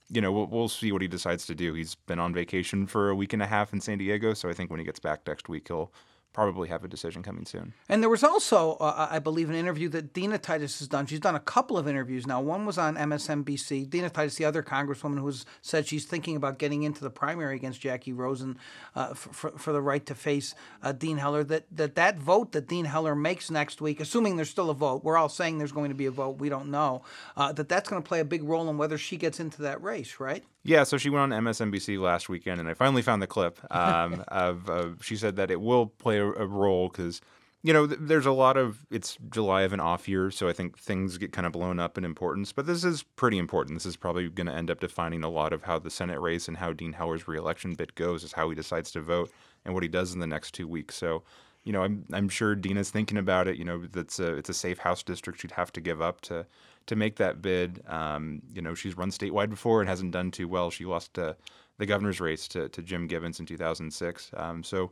you 0.10 0.22
know, 0.22 0.32
we'll, 0.32 0.46
we'll, 0.46 0.68
see 0.68 0.92
what 0.92 1.02
he 1.02 1.08
decides 1.08 1.48
to 1.48 1.56
do. 1.56 1.74
He's 1.74 1.96
been 1.96 2.20
on 2.20 2.36
vacation 2.36 2.86
for 2.86 3.10
a 3.10 3.16
week 3.16 3.34
and 3.34 3.42
a 3.42 3.48
half 3.48 3.74
in 3.74 3.82
San 3.82 3.98
Diego, 3.98 4.36
so 4.36 4.48
I 4.48 4.54
think 4.54 4.70
when 4.70 4.80
he 4.80 4.86
gets 4.86 5.00
back 5.00 5.22
next 5.26 5.50
week, 5.50 5.70
he'll 5.70 5.92
probably 6.36 6.68
have 6.68 6.84
a 6.84 6.88
decision 6.90 7.24
coming 7.24 7.46
soon. 7.46 7.74
And 7.88 8.04
there 8.04 8.10
was 8.10 8.22
also, 8.22 8.74
uh, 8.74 9.08
I 9.10 9.20
believe, 9.20 9.50
an 9.50 9.56
interview 9.56 9.88
that 9.90 10.12
Dina 10.14 10.38
Titus 10.38 10.80
has 10.80 10.90
done. 10.90 11.06
She's 11.06 11.22
done 11.22 11.34
a 11.34 11.40
couple 11.40 11.78
of 11.78 11.88
interviews 11.88 12.28
now. 12.28 12.42
One 12.42 12.66
was 12.66 12.78
on 12.78 12.98
MSNBC. 12.98 13.90
Dina 13.90 14.10
Titus, 14.10 14.36
the 14.36 14.44
other 14.44 14.62
congresswoman 14.62 15.20
who 15.20 15.28
has 15.28 15.46
said 15.62 15.88
she's 15.88 16.04
thinking 16.04 16.36
about 16.36 16.60
getting 16.60 16.84
into 16.84 17.02
the 17.02 17.10
primary 17.10 17.56
against 17.56 17.80
Jackie 17.80 18.12
Rosen 18.12 18.58
uh, 18.96 19.14
for, 19.14 19.52
for, 19.52 19.72
the 19.72 19.82
right 19.82 20.06
to 20.08 20.14
face 20.14 20.54
uh, 20.84 20.92
Dean 20.92 21.20
Heller. 21.20 21.46
That, 21.46 21.68
that 21.72 21.96
that 21.96 22.18
vote 22.18 22.52
that 22.52 22.68
Dean 22.68 22.84
Heller 22.84 23.16
makes 23.16 23.50
next 23.50 23.80
week, 23.80 24.02
assuming 24.02 24.36
there's 24.36 24.50
still 24.50 24.70
a 24.70 24.74
vote, 24.74 25.06
we're 25.06 25.18
all 25.18 25.30
saying 25.30 25.58
there's 25.58 25.72
going 25.72 25.90
to 25.90 25.96
be 25.96 26.06
a 26.06 26.12
vote. 26.12 26.38
We 26.38 26.50
don't 26.50 26.70
know 26.70 27.04
uh, 27.38 27.54
that 27.54 27.70
that's 27.70 27.88
going 27.88 28.04
to 28.04 28.08
play 28.08 28.20
a 28.20 28.26
big 28.26 28.44
role 28.44 28.70
in 28.70 28.78
whether 28.78 28.98
she 28.98 29.16
gets 29.16 29.40
into 29.40 29.62
that 29.62 29.82
race, 29.82 30.20
right? 30.20 30.44
Yeah, 30.66 30.84
so 30.84 30.98
she 30.98 31.12
went 31.12 31.32
on 31.32 31.44
MSNBC 31.44 32.02
last 32.02 32.28
weekend, 32.28 32.60
and 32.60 32.68
I 32.68 32.74
finally 32.74 33.04
found 33.04 33.22
the 33.22 33.28
clip 33.28 33.60
um, 33.74 34.24
of, 34.28 34.68
of. 34.68 35.06
She 35.06 35.16
said 35.16 35.36
that 35.36 35.52
it 35.52 35.62
will 35.62 35.86
play 35.86 36.18
a, 36.18 36.26
a 36.26 36.48
role 36.48 36.90
because 36.90 37.22
you 37.66 37.74
know, 37.74 37.88
th- 37.88 38.00
there's 38.00 38.28
a 38.28 38.32
lot 38.32 38.58
of 38.58 38.86
it's 38.92 39.18
July 39.32 39.64
of 39.64 39.74
an 39.74 39.80
off 39.80 40.08
year, 40.08 40.30
so 40.30 40.48
I 40.48 40.54
think 40.54 40.78
things 40.78 41.18
get 41.18 41.32
kind 41.32 41.48
of 41.48 41.54
blown 41.54 41.80
up 41.80 41.98
in 41.98 42.06
importance. 42.06 42.52
But 42.52 42.68
this 42.68 42.84
is 42.84 43.02
pretty 43.02 43.40
important. 43.40 43.76
This 43.76 43.88
is 43.88 43.96
probably 43.96 44.30
going 44.30 44.46
to 44.46 44.54
end 44.54 44.70
up 44.70 44.80
defining 44.80 45.24
a 45.24 45.30
lot 45.30 45.52
of 45.52 45.64
how 45.64 45.80
the 45.80 45.90
Senate 45.90 46.20
race 46.20 46.48
and 46.48 46.58
how 46.58 46.74
Dean 46.74 46.94
Heller's 46.94 47.28
reelection 47.28 47.74
bid 47.74 47.96
goes, 47.96 48.24
is 48.24 48.34
how 48.34 48.50
he 48.50 48.56
decides 48.56 48.92
to 48.92 49.02
vote 49.02 49.32
and 49.66 49.74
what 49.74 49.82
he 49.82 49.90
does 49.90 50.14
in 50.14 50.20
the 50.20 50.28
next 50.28 50.54
two 50.54 50.68
weeks. 50.68 50.94
So, 50.94 51.24
you 51.64 51.74
know, 51.74 51.82
I'm 51.82 52.06
I'm 52.14 52.30
sure 52.30 52.54
Dina's 52.54 52.92
thinking 52.92 53.18
about 53.18 53.48
it. 53.48 53.58
You 53.58 53.66
know, 53.66 53.86
that's 53.88 54.20
a 54.20 54.36
it's 54.36 54.50
a 54.50 54.54
safe 54.54 54.78
House 54.78 55.02
district 55.02 55.42
she'd 55.42 55.52
have 55.52 55.74
to 55.74 55.82
give 55.82 56.04
up 56.04 56.22
to 56.22 56.46
to 56.88 56.96
make 56.96 57.16
that 57.18 57.42
bid. 57.42 57.84
Um, 57.88 58.42
you 58.54 58.62
know, 58.62 58.74
she's 58.76 58.98
run 58.98 59.10
statewide 59.10 59.50
before 59.50 59.82
and 59.82 59.90
hasn't 59.90 60.12
done 60.12 60.32
too 60.32 60.48
well. 60.48 60.70
She 60.70 60.86
lost 60.86 61.18
uh, 61.18 61.34
the 61.78 61.86
governor's 61.86 62.22
race 62.22 62.48
to, 62.50 62.70
to 62.70 62.82
Jim 62.82 63.08
Gibbons 63.08 63.40
in 63.40 63.46
2006. 63.46 64.32
Um, 64.36 64.64
so 64.64 64.92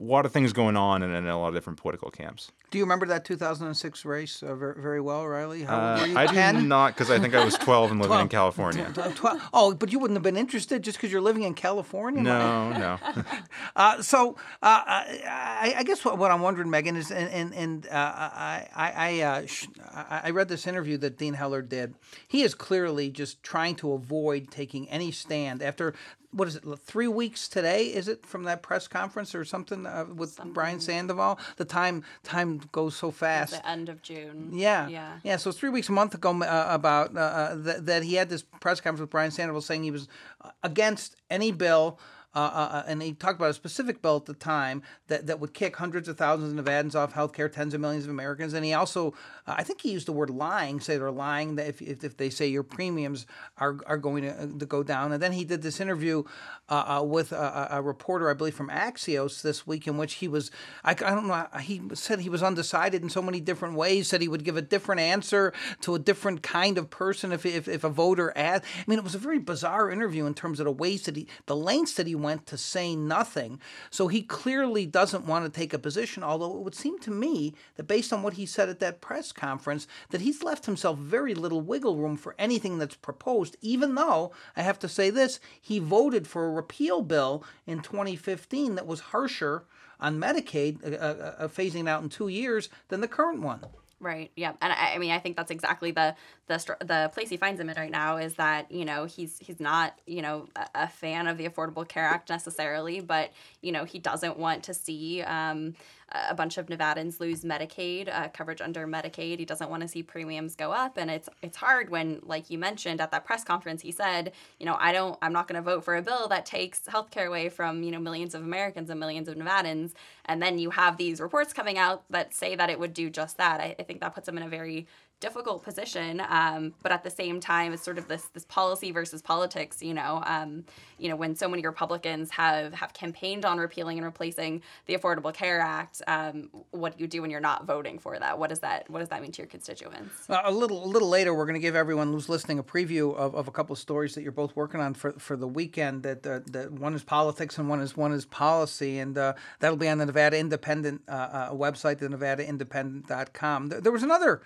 a 0.00 0.02
lot 0.02 0.26
of 0.26 0.32
things 0.32 0.52
going 0.52 0.76
on 0.76 1.02
and 1.02 1.14
in 1.14 1.26
a 1.28 1.38
lot 1.38 1.48
of 1.48 1.54
different 1.54 1.78
political 1.78 2.10
camps. 2.10 2.50
Do 2.70 2.78
you 2.78 2.84
remember 2.84 3.06
that 3.06 3.24
2006 3.24 4.04
race 4.04 4.42
uh, 4.42 4.56
very, 4.56 4.74
very, 4.80 5.00
well, 5.00 5.24
Riley? 5.24 5.62
How, 5.62 5.76
uh, 5.76 6.08
I 6.16 6.26
10? 6.26 6.54
do 6.56 6.62
not 6.62 6.94
because 6.94 7.12
I 7.12 7.20
think 7.20 7.32
I 7.34 7.44
was 7.44 7.54
12 7.58 7.92
and 7.92 8.00
living 8.00 8.08
12, 8.08 8.22
in 8.22 8.28
California. 8.28 8.92
12, 9.14 9.50
oh, 9.52 9.74
but 9.74 9.92
you 9.92 10.00
wouldn't 10.00 10.16
have 10.16 10.24
been 10.24 10.36
interested 10.36 10.82
just 10.82 10.98
because 10.98 11.12
you're 11.12 11.20
living 11.20 11.44
in 11.44 11.54
California? 11.54 12.22
No, 12.22 12.72
no. 12.72 12.98
uh, 13.76 14.02
so 14.02 14.36
uh, 14.62 14.82
I, 14.84 15.74
I, 15.78 15.82
guess 15.84 16.04
what, 16.04 16.18
what, 16.18 16.32
I'm 16.32 16.40
wondering, 16.40 16.70
Megan, 16.70 16.96
is, 16.96 17.12
and, 17.12 17.30
and, 17.30 17.54
and 17.54 17.86
uh, 17.86 17.90
I, 17.92 18.68
I, 18.74 19.20
uh, 19.20 19.46
I, 19.92 20.20
I 20.24 20.30
read 20.30 20.48
this 20.48 20.66
interview 20.66 20.96
that 20.98 21.16
Dean 21.16 21.34
Heller 21.34 21.62
did. 21.62 21.94
He 22.26 22.42
is 22.42 22.54
clearly 22.54 23.10
just 23.10 23.44
trying 23.44 23.76
to 23.76 23.92
avoid 23.92 24.50
taking 24.50 24.88
any 24.88 25.12
stand 25.12 25.62
after 25.62 25.94
what 26.34 26.48
is 26.48 26.56
it? 26.56 26.64
Three 26.80 27.08
weeks 27.08 27.48
today? 27.48 27.86
Is 27.86 28.08
it 28.08 28.26
from 28.26 28.42
that 28.44 28.62
press 28.62 28.88
conference 28.88 29.34
or 29.34 29.44
something 29.44 29.86
uh, 29.86 30.06
with 30.14 30.32
something. 30.32 30.52
Brian 30.52 30.80
Sandoval? 30.80 31.38
The 31.56 31.64
time 31.64 32.02
time 32.22 32.60
goes 32.72 32.96
so 32.96 33.10
fast. 33.10 33.52
the 33.52 33.68
end 33.68 33.88
of 33.88 34.02
June. 34.02 34.50
Yeah, 34.52 34.88
yeah, 34.88 35.18
yeah. 35.22 35.36
So 35.36 35.52
three 35.52 35.70
weeks 35.70 35.88
a 35.88 35.92
month 35.92 36.14
ago 36.14 36.30
uh, 36.42 36.66
about 36.68 37.16
uh, 37.16 37.20
uh, 37.20 37.62
th- 37.62 37.76
that 37.82 38.02
he 38.02 38.14
had 38.14 38.28
this 38.28 38.42
press 38.60 38.80
conference 38.80 39.00
with 39.00 39.10
Brian 39.10 39.30
Sandoval 39.30 39.60
saying 39.62 39.84
he 39.84 39.90
was 39.90 40.08
uh, 40.40 40.50
against 40.62 41.16
any 41.30 41.52
bill 41.52 41.98
uh, 42.34 42.38
uh, 42.38 42.82
and 42.86 43.02
he 43.02 43.12
talked 43.12 43.38
about 43.38 43.50
a 43.50 43.54
specific 43.54 44.02
bill 44.02 44.16
at 44.16 44.24
the 44.24 44.34
time 44.34 44.82
that, 45.08 45.26
that 45.26 45.40
would 45.40 45.54
kick 45.54 45.76
hundreds 45.76 46.08
of 46.08 46.16
thousands 46.16 46.58
of 46.58 46.64
Nevadans 46.64 46.94
off 46.94 47.12
health 47.12 47.32
care, 47.32 47.48
tens 47.48 47.74
of 47.74 47.80
millions 47.80 48.04
of 48.04 48.10
Americans. 48.10 48.54
And 48.54 48.64
he 48.64 48.72
also, 48.72 49.14
uh, 49.46 49.54
I 49.58 49.62
think 49.62 49.80
he 49.80 49.92
used 49.92 50.06
the 50.06 50.12
word 50.12 50.30
lying, 50.30 50.80
say 50.80 50.96
they're 50.96 51.10
lying 51.10 51.56
that 51.56 51.68
if, 51.68 51.80
if, 51.80 52.02
if 52.02 52.16
they 52.16 52.30
say 52.30 52.46
your 52.46 52.62
premiums 52.62 53.26
are, 53.58 53.78
are 53.86 53.98
going 53.98 54.24
to, 54.24 54.58
to 54.58 54.66
go 54.66 54.82
down. 54.82 55.12
And 55.12 55.22
then 55.22 55.32
he 55.32 55.44
did 55.44 55.62
this 55.62 55.80
interview 55.80 56.24
uh, 56.68 56.98
uh, 56.98 57.02
with 57.04 57.32
a, 57.32 57.68
a, 57.70 57.82
reporter, 57.82 58.30
I 58.30 58.34
believe, 58.34 58.54
from 58.54 58.70
Axios 58.70 59.42
this 59.42 59.66
week, 59.66 59.86
in 59.86 59.98
which 59.98 60.14
he 60.14 60.28
was, 60.28 60.50
I, 60.82 60.92
I 60.92 60.94
don't 60.94 61.26
know, 61.26 61.46
he 61.60 61.82
said 61.92 62.20
he 62.20 62.30
was 62.30 62.42
undecided 62.42 63.02
in 63.02 63.10
so 63.10 63.22
many 63.22 63.40
different 63.40 63.74
ways, 63.74 64.08
said 64.08 64.22
he 64.22 64.28
would 64.28 64.44
give 64.44 64.56
a 64.56 64.62
different 64.62 65.00
answer 65.00 65.52
to 65.82 65.94
a 65.94 65.98
different 65.98 66.42
kind 66.42 66.78
of 66.78 66.90
person 66.90 67.32
if, 67.32 67.44
if, 67.44 67.68
if 67.68 67.84
a 67.84 67.88
voter 67.88 68.32
asked. 68.34 68.64
I 68.64 68.84
mean, 68.86 68.98
it 68.98 69.04
was 69.04 69.14
a 69.14 69.18
very 69.18 69.38
bizarre 69.38 69.90
interview 69.90 70.26
in 70.26 70.34
terms 70.34 70.58
of 70.58 70.64
the 70.64 70.72
ways 70.72 71.02
that 71.04 71.16
he, 71.16 71.28
the 71.46 71.56
lengths 71.56 71.94
that 71.94 72.06
he 72.06 72.14
went 72.24 72.46
to 72.46 72.58
say 72.58 72.96
nothing. 72.96 73.60
So 73.90 74.08
he 74.08 74.22
clearly 74.22 74.86
doesn't 74.86 75.26
want 75.26 75.44
to 75.44 75.56
take 75.56 75.72
a 75.72 75.78
position, 75.78 76.24
although 76.24 76.56
it 76.56 76.64
would 76.64 76.74
seem 76.74 76.98
to 77.00 77.12
me 77.12 77.54
that 77.76 77.84
based 77.84 78.12
on 78.12 78.24
what 78.24 78.34
he 78.34 78.46
said 78.46 78.68
at 78.68 78.80
that 78.80 79.00
press 79.00 79.30
conference, 79.30 79.86
that 80.10 80.22
he's 80.22 80.42
left 80.42 80.66
himself 80.66 80.98
very 80.98 81.34
little 81.34 81.60
wiggle 81.60 81.96
room 81.96 82.16
for 82.16 82.34
anything 82.36 82.78
that's 82.78 82.96
proposed, 82.96 83.56
even 83.60 83.94
though, 83.94 84.32
I 84.56 84.62
have 84.62 84.80
to 84.80 84.88
say 84.88 85.10
this, 85.10 85.38
he 85.60 85.78
voted 85.78 86.26
for 86.26 86.46
a 86.46 86.52
repeal 86.52 87.02
bill 87.02 87.44
in 87.66 87.80
2015 87.80 88.74
that 88.74 88.86
was 88.86 89.00
harsher 89.00 89.64
on 90.00 90.18
Medicaid, 90.18 90.84
uh, 90.84 90.96
uh, 90.96 91.34
uh, 91.38 91.48
phasing 91.48 91.88
out 91.88 92.02
in 92.02 92.08
two 92.08 92.28
years, 92.28 92.68
than 92.88 93.00
the 93.00 93.08
current 93.08 93.40
one. 93.40 93.60
Right. 94.04 94.30
Yeah. 94.36 94.52
And 94.60 94.70
I, 94.70 94.92
I 94.94 94.98
mean, 94.98 95.12
I 95.12 95.18
think 95.18 95.34
that's 95.34 95.50
exactly 95.50 95.90
the 95.90 96.14
the 96.46 96.76
the 96.80 97.10
place 97.14 97.30
he 97.30 97.38
finds 97.38 97.58
him 97.58 97.70
in 97.70 97.76
right 97.78 97.90
now 97.90 98.18
is 98.18 98.34
that 98.34 98.70
you 98.70 98.84
know 98.84 99.06
he's 99.06 99.38
he's 99.38 99.60
not 99.60 99.98
you 100.06 100.20
know 100.20 100.46
a, 100.56 100.66
a 100.74 100.88
fan 100.88 101.26
of 101.26 101.38
the 101.38 101.48
Affordable 101.48 101.88
Care 101.88 102.04
Act 102.04 102.28
necessarily, 102.28 103.00
but 103.00 103.32
you 103.62 103.72
know 103.72 103.84
he 103.86 103.98
doesn't 103.98 104.38
want 104.38 104.62
to 104.64 104.74
see 104.74 105.22
um, 105.22 105.74
a 106.14 106.34
bunch 106.34 106.58
of 106.58 106.66
Nevadans 106.66 107.18
lose 107.20 107.42
Medicaid 107.42 108.08
uh, 108.08 108.28
coverage 108.28 108.60
under 108.60 108.86
Medicaid. 108.86 109.38
He 109.38 109.44
doesn't 109.44 109.70
want 109.70 109.82
to 109.82 109.88
see 109.88 110.02
premiums 110.02 110.54
go 110.54 110.72
up, 110.72 110.96
and 110.96 111.10
it's 111.10 111.28
it's 111.42 111.56
hard 111.56 111.90
when, 111.90 112.20
like 112.22 112.50
you 112.50 112.58
mentioned 112.58 113.00
at 113.00 113.10
that 113.10 113.24
press 113.24 113.44
conference, 113.44 113.82
he 113.82 113.90
said, 113.90 114.32
you 114.58 114.66
know, 114.66 114.76
I 114.78 114.92
don't, 114.92 115.18
I'm 115.22 115.32
not 115.32 115.48
going 115.48 115.56
to 115.56 115.62
vote 115.62 115.84
for 115.84 115.96
a 115.96 116.02
bill 116.02 116.28
that 116.28 116.46
takes 116.46 116.80
healthcare 116.80 117.26
away 117.26 117.48
from 117.48 117.82
you 117.82 117.90
know 117.90 117.98
millions 117.98 118.34
of 118.34 118.42
Americans 118.42 118.90
and 118.90 119.00
millions 119.00 119.28
of 119.28 119.36
Nevadans, 119.36 119.92
and 120.26 120.40
then 120.40 120.58
you 120.58 120.70
have 120.70 120.96
these 120.96 121.20
reports 121.20 121.52
coming 121.52 121.78
out 121.78 122.04
that 122.10 122.32
say 122.34 122.54
that 122.54 122.70
it 122.70 122.78
would 122.78 122.94
do 122.94 123.10
just 123.10 123.36
that. 123.38 123.60
I, 123.60 123.74
I 123.78 123.82
think 123.82 124.00
that 124.00 124.14
puts 124.14 124.28
him 124.28 124.36
in 124.36 124.44
a 124.44 124.48
very 124.48 124.86
difficult 125.24 125.64
position. 125.64 126.22
Um, 126.28 126.74
but 126.82 126.92
at 126.92 127.02
the 127.02 127.10
same 127.10 127.40
time, 127.40 127.72
it's 127.72 127.82
sort 127.82 127.96
of 127.96 128.08
this 128.08 128.24
this 128.34 128.44
policy 128.44 128.90
versus 128.92 129.22
politics. 129.22 129.82
You 129.82 129.94
know, 129.94 130.22
um, 130.26 130.64
you 130.98 131.08
know, 131.08 131.16
when 131.16 131.34
so 131.34 131.48
many 131.48 131.62
Republicans 131.64 132.30
have 132.32 132.74
have 132.74 132.92
campaigned 132.92 133.44
on 133.46 133.58
repealing 133.58 133.96
and 133.96 134.04
replacing 134.04 134.62
the 134.86 134.96
Affordable 134.96 135.32
Care 135.32 135.60
Act, 135.60 136.02
um, 136.06 136.50
what 136.72 136.96
do 136.96 137.02
you 137.02 137.08
do 137.08 137.22
when 137.22 137.30
you're 137.30 137.40
not 137.40 137.64
voting 137.66 137.98
for 137.98 138.18
that? 138.18 138.38
What 138.38 138.50
does 138.50 138.60
that 138.60 138.88
what 138.90 138.98
does 138.98 139.08
that 139.08 139.22
mean 139.22 139.32
to 139.32 139.42
your 139.42 139.48
constituents? 139.48 140.28
Uh, 140.28 140.42
a 140.44 140.52
little 140.52 140.84
a 140.84 140.90
little 140.94 141.08
later, 141.08 141.32
we're 141.34 141.46
going 141.46 141.54
to 141.54 141.66
give 141.68 141.74
everyone 141.74 142.12
who's 142.12 142.28
listening 142.28 142.58
a 142.58 142.62
preview 142.62 143.14
of, 143.14 143.34
of 143.34 143.48
a 143.48 143.50
couple 143.50 143.72
of 143.72 143.78
stories 143.78 144.14
that 144.14 144.22
you're 144.22 144.32
both 144.32 144.54
working 144.54 144.80
on 144.80 144.92
for, 144.92 145.12
for 145.12 145.36
the 145.36 145.48
weekend. 145.48 146.02
That 146.02 146.26
uh, 146.26 146.40
that 146.52 146.72
one 146.72 146.94
is 146.94 147.02
politics 147.02 147.56
and 147.56 147.68
one 147.68 147.80
is 147.80 147.96
one 147.96 148.12
is 148.12 148.26
policy, 148.26 148.98
and 148.98 149.16
uh, 149.16 149.32
that'll 149.60 149.78
be 149.78 149.88
on 149.88 149.98
the 149.98 150.06
Nevada 150.06 150.38
Independent 150.38 151.00
uh, 151.08 151.12
uh, 151.12 151.50
website, 151.52 151.98
the 151.98 152.08
NevadaIndependent.com. 152.08 153.68
There, 153.68 153.80
there 153.80 153.92
was 153.92 154.02
another 154.02 154.42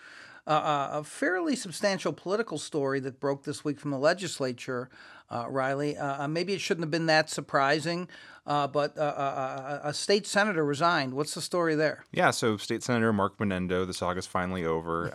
uh, 0.48 0.88
a 0.92 1.04
fairly 1.04 1.54
substantial 1.54 2.12
political 2.12 2.58
story 2.58 3.00
that 3.00 3.20
broke 3.20 3.44
this 3.44 3.64
week 3.64 3.78
from 3.78 3.90
the 3.90 3.98
legislature, 3.98 4.88
uh, 5.30 5.44
Riley. 5.48 5.96
Uh, 5.96 6.24
uh 6.24 6.28
maybe 6.28 6.54
it 6.54 6.60
shouldn't 6.60 6.84
have 6.84 6.90
been 6.90 7.06
that 7.06 7.28
surprising, 7.28 8.08
uh, 8.46 8.66
but 8.66 8.96
uh, 8.96 9.80
a 9.84 9.92
state 9.92 10.26
senator 10.26 10.64
resigned. 10.64 11.12
What's 11.12 11.34
the 11.34 11.42
story 11.42 11.74
there? 11.74 12.04
Yeah, 12.12 12.30
so 12.30 12.56
State 12.56 12.82
Senator 12.82 13.12
Mark 13.12 13.36
Manendo, 13.36 13.86
the 13.86 13.92
saga's 13.92 14.26
finally 14.26 14.64
over. 14.64 15.12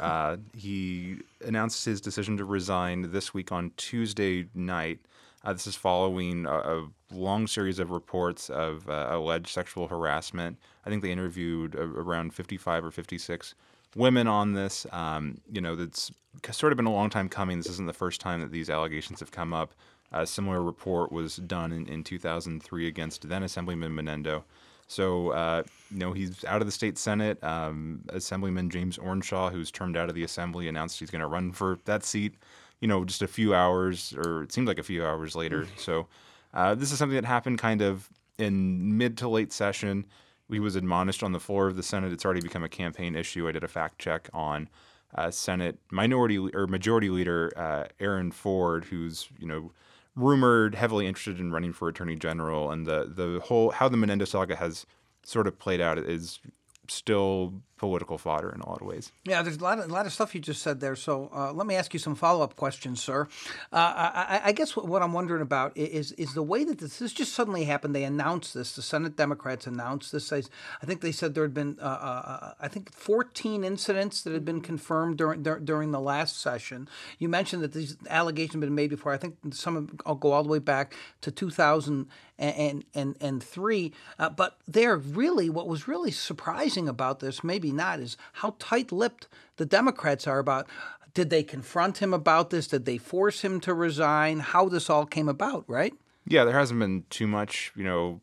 he 0.56 1.18
announced 1.44 1.84
his 1.84 2.00
decision 2.00 2.38
to 2.38 2.46
resign 2.46 3.12
this 3.12 3.34
week 3.34 3.52
on 3.52 3.72
Tuesday 3.76 4.46
night. 4.54 5.00
this 5.48 5.66
is 5.66 5.76
following 5.76 6.46
a, 6.46 6.58
a, 6.58 6.88
long 7.12 7.46
series 7.46 7.78
of 7.78 7.92
reports 7.92 8.50
of 8.50 8.88
alleged 8.88 9.48
sexual 9.48 9.88
harassment. 9.88 10.58
I 10.86 10.90
think 10.90 11.04
they 11.04 11.12
interviewed 11.12 11.76
around 11.76 12.34
55 12.34 12.86
or 12.86 12.92
56 12.92 13.54
women 13.96 14.28
on 14.28 14.54
this. 14.54 14.86
Um, 14.92 15.40
you 15.52 15.62
know, 15.62 15.76
that's 15.76 16.12
sort 16.52 16.74
of 16.74 16.78
been 16.78 16.86
a 16.86 16.94
long 16.94 17.10
time 17.10 17.30
coming. 17.30 17.58
This 17.58 17.70
isn't 17.70 17.88
the 17.88 17.94
first 17.94 18.22
time 18.22 18.42
that 18.42 18.52
these 18.52 18.70
allegations 18.70 19.20
have 19.20 19.32
come 19.32 19.54
up. 19.54 19.74
A 20.12 20.28
similar 20.28 20.62
report 20.62 21.12
was 21.12 21.38
done 21.38 21.72
in, 21.72 21.88
in 21.88 22.04
2003 22.04 22.88
against 22.88 23.28
then 23.28 23.44
Assemblyman 23.44 23.92
Manendo. 23.92 24.44
So, 24.88 25.30
uh, 25.30 25.64
you 25.90 25.98
know, 25.98 26.14
he's 26.14 26.44
out 26.46 26.62
of 26.62 26.68
the 26.68 26.72
state 26.72 26.98
Senate. 26.98 27.44
Um, 27.44 28.04
Assemblyman 28.10 28.70
James 28.70 28.98
Ohrenschall, 28.98 29.52
who's 29.52 29.72
termed 29.72 29.98
out 29.98 30.10
of 30.10 30.16
the 30.16 30.24
Assembly, 30.24 30.68
announced 30.68 31.00
he's 31.00 31.10
going 31.10 31.22
to 31.22 31.28
run 31.28 31.52
for 31.52 31.80
that 31.86 32.04
seat, 32.04 32.36
you 32.80 32.88
know, 32.88 33.04
just 33.06 33.22
a 33.22 33.28
few 33.28 33.56
hours, 33.56 34.14
or 34.14 34.44
it 34.44 34.52
seemed 34.52 34.68
like 34.68 34.78
a 34.78 34.84
few 34.84 35.04
hours 35.04 35.36
later. 35.36 35.68
so, 35.78 36.08
uh, 36.54 36.76
this 36.76 36.92
is 36.92 37.00
something 37.00 37.16
that 37.16 37.26
happened 37.26 37.58
kind 37.58 37.82
of 37.82 38.08
in 38.38 38.98
mid 38.98 39.18
to 39.18 39.28
late 39.28 39.52
session 39.52 40.06
he 40.54 40.60
was 40.60 40.76
admonished 40.76 41.24
on 41.24 41.32
the 41.32 41.40
floor 41.40 41.68
of 41.68 41.76
the 41.76 41.84
Senate. 41.84 42.14
It's 42.14 42.26
already 42.26 42.42
become 42.42 42.64
a 42.64 42.70
campaign 42.70 43.16
issue. 43.16 43.48
I 43.48 43.52
did 43.52 43.64
a 43.64 43.68
fact 43.68 44.00
check 44.00 44.30
on 44.34 44.70
uh, 45.16 45.32
Senate 45.32 45.80
Minority 45.92 46.38
or 46.38 46.68
Majority 46.68 47.10
Leader 47.10 47.52
uh, 47.56 47.86
Aaron 48.00 48.32
Ford, 48.32 48.86
who's 48.86 49.30
you 49.38 49.48
know 49.48 49.72
rumored 50.16 50.76
heavily 50.76 51.08
interested 51.08 51.40
in 51.40 51.52
running 51.52 51.74
for 51.74 51.88
Attorney 51.88 52.16
General, 52.16 52.72
and 52.72 52.86
the 52.86 53.12
the 53.14 53.40
whole 53.42 53.72
how 53.72 53.90
the 53.90 53.98
Manendo 53.98 54.28
saga 54.28 54.56
has 54.56 54.86
sort 55.24 55.48
of 55.48 55.58
played 55.60 55.82
out 55.82 55.98
is 55.98 56.40
still 56.88 57.62
political 57.84 58.18
fodder 58.18 58.50
in 58.50 58.62
a 58.62 58.70
lot 58.70 58.80
of 58.80 58.88
ways. 58.88 59.12
Yeah, 59.26 59.42
there's 59.42 59.58
a 59.58 59.62
lot 59.62 59.78
of, 59.78 59.90
a 59.90 59.94
lot 59.94 60.06
of 60.06 60.14
stuff 60.14 60.34
you 60.34 60.40
just 60.40 60.62
said 60.62 60.80
there. 60.80 60.96
So 60.96 61.30
uh, 61.36 61.52
let 61.52 61.68
me 61.68 61.76
ask 61.76 61.94
you 61.94 62.00
some 62.00 62.16
follow 62.16 62.42
up 62.42 62.56
questions, 62.56 63.02
sir. 63.02 63.28
Uh, 63.74 63.76
I, 63.76 64.42
I, 64.46 64.52
guess 64.54 64.78
what, 64.78 65.02
I'm 65.02 65.12
wondering 65.12 65.42
about 65.42 65.76
is 65.76 66.14
is 66.14 66.34
the 66.34 66.44
way 66.44 66.64
that 66.64 66.78
this, 66.78 67.00
this, 67.00 67.12
just 67.12 67.34
suddenly 67.34 67.66
happened. 67.66 67.94
They 67.94 68.06
announced 68.06 68.54
this. 68.54 68.74
The 68.74 68.82
Senate 68.82 69.18
Democrats 69.18 69.68
announced 69.68 70.14
this. 70.14 70.32
I, 70.32 70.44
I 70.82 70.86
think 70.86 71.02
they 71.02 71.12
said 71.12 71.36
there 71.36 71.44
had 71.44 71.54
been 71.54 71.78
uh, 71.82 71.84
uh, 71.84 72.24
uh 72.26 72.54
I 72.62 72.70
think 72.70 72.94
14 72.94 73.66
incidents 73.66 74.22
that 74.22 74.32
had 74.32 74.46
been 74.46 74.62
confirmed 74.62 75.18
during 75.18 75.44
during 75.44 75.92
the 75.92 76.00
last 76.00 76.40
session. 76.40 76.88
You 77.20 77.28
mentioned 77.28 77.64
that 77.64 77.74
these 77.74 77.98
allegations 78.10 78.54
had 78.54 78.62
been 78.62 78.76
made 78.76 78.92
before. 78.92 79.12
I 79.12 79.18
think 79.18 79.36
some 79.52 80.00
I'll 80.06 80.16
go 80.16 80.32
all 80.32 80.44
the 80.44 80.50
way 80.50 80.60
back 80.60 80.96
to 81.20 81.32
2000 81.32 82.08
and 82.40 82.86
and 82.94 83.18
and 83.20 83.44
three. 83.44 83.92
Uh, 84.18 84.30
but 84.30 84.58
they're 84.68 84.98
really 84.98 85.50
what 85.50 85.68
was 85.68 85.86
really 85.86 86.12
surprising 86.12 86.88
about 86.88 87.20
this, 87.20 87.44
maybe 87.44 87.73
not, 87.76 88.00
is 88.00 88.18
how 88.34 88.56
tight-lipped 88.60 89.28
the 89.58 89.66
Democrats 89.66 90.28
are 90.28 90.40
about. 90.40 90.68
Did 91.14 91.30
they 91.30 91.44
confront 91.44 92.00
him 92.00 92.14
about 92.14 92.50
this? 92.50 92.68
Did 92.68 92.86
they 92.86 92.98
force 92.98 93.42
him 93.42 93.60
to 93.62 93.74
resign? 93.74 94.40
How 94.40 94.68
this 94.70 94.90
all 94.90 95.06
came 95.06 95.30
about, 95.30 95.64
right? 95.68 95.94
Yeah, 96.26 96.44
there 96.44 96.58
hasn't 96.58 96.80
been 96.80 97.04
too 97.10 97.28
much, 97.28 97.72
you 97.76 97.84
know, 97.84 98.22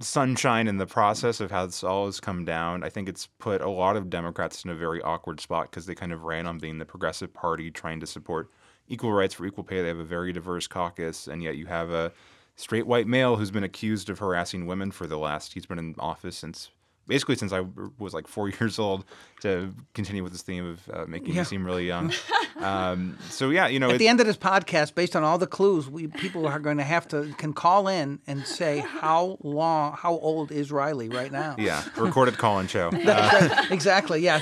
sunshine 0.00 0.68
in 0.68 0.78
the 0.78 0.86
process 0.86 1.40
of 1.40 1.50
how 1.50 1.66
this 1.66 1.82
all 1.82 2.06
has 2.06 2.20
come 2.20 2.44
down. 2.44 2.82
I 2.82 2.88
think 2.88 3.08
it's 3.08 3.26
put 3.38 3.60
a 3.60 3.68
lot 3.68 3.96
of 3.96 4.08
Democrats 4.10 4.64
in 4.64 4.70
a 4.70 4.74
very 4.74 5.02
awkward 5.02 5.40
spot 5.40 5.70
because 5.70 5.86
they 5.86 5.94
kind 5.94 6.12
of 6.12 6.22
ran 6.22 6.46
on 6.46 6.58
being 6.58 6.78
the 6.78 6.84
progressive 6.84 7.34
party 7.34 7.70
trying 7.70 8.00
to 8.00 8.06
support 8.06 8.50
equal 8.88 9.12
rights 9.12 9.34
for 9.34 9.46
equal 9.46 9.64
pay. 9.64 9.82
They 9.82 9.88
have 9.88 9.98
a 9.98 10.04
very 10.04 10.32
diverse 10.32 10.66
caucus, 10.66 11.26
and 11.26 11.42
yet 11.42 11.56
you 11.56 11.66
have 11.66 11.90
a 11.90 12.12
straight 12.56 12.86
white 12.86 13.06
male 13.06 13.36
who's 13.36 13.50
been 13.50 13.64
accused 13.64 14.10
of 14.10 14.18
harassing 14.18 14.66
women 14.66 14.90
for 14.90 15.06
the 15.06 15.18
last, 15.18 15.54
he's 15.54 15.66
been 15.66 15.78
in 15.78 15.94
office 15.98 16.36
since 16.36 16.70
basically 17.06 17.36
since 17.36 17.52
I 17.52 17.64
was 17.98 18.14
like 18.14 18.26
four 18.26 18.48
years 18.60 18.78
old 18.78 19.04
to 19.42 19.74
continue 19.94 20.22
with 20.22 20.32
this 20.32 20.42
theme 20.42 20.66
of 20.66 20.90
uh, 20.92 21.04
making 21.06 21.34
yeah. 21.34 21.40
me 21.40 21.44
seem 21.44 21.64
really 21.64 21.86
young. 21.86 22.12
Um, 22.60 23.16
so 23.30 23.48
yeah, 23.48 23.68
you 23.68 23.78
know, 23.78 23.90
at 23.90 23.98
the 23.98 24.08
end 24.08 24.20
of 24.20 24.26
this 24.26 24.36
podcast, 24.36 24.94
based 24.94 25.16
on 25.16 25.24
all 25.24 25.38
the 25.38 25.46
clues, 25.46 25.88
we 25.88 26.08
people 26.08 26.46
are 26.46 26.58
going 26.58 26.76
to 26.76 26.84
have 26.84 27.08
to 27.08 27.32
can 27.38 27.54
call 27.54 27.88
in 27.88 28.18
and 28.26 28.46
say 28.46 28.80
how 28.80 29.38
long, 29.42 29.94
how 29.96 30.18
old 30.18 30.52
is 30.52 30.70
Riley 30.70 31.08
right 31.08 31.32
now? 31.32 31.54
Yeah, 31.58 31.82
recorded 31.96 32.36
call-in 32.36 32.66
show. 32.66 32.90
Uh, 33.10 33.66
exactly. 33.70 34.20
Yeah. 34.20 34.40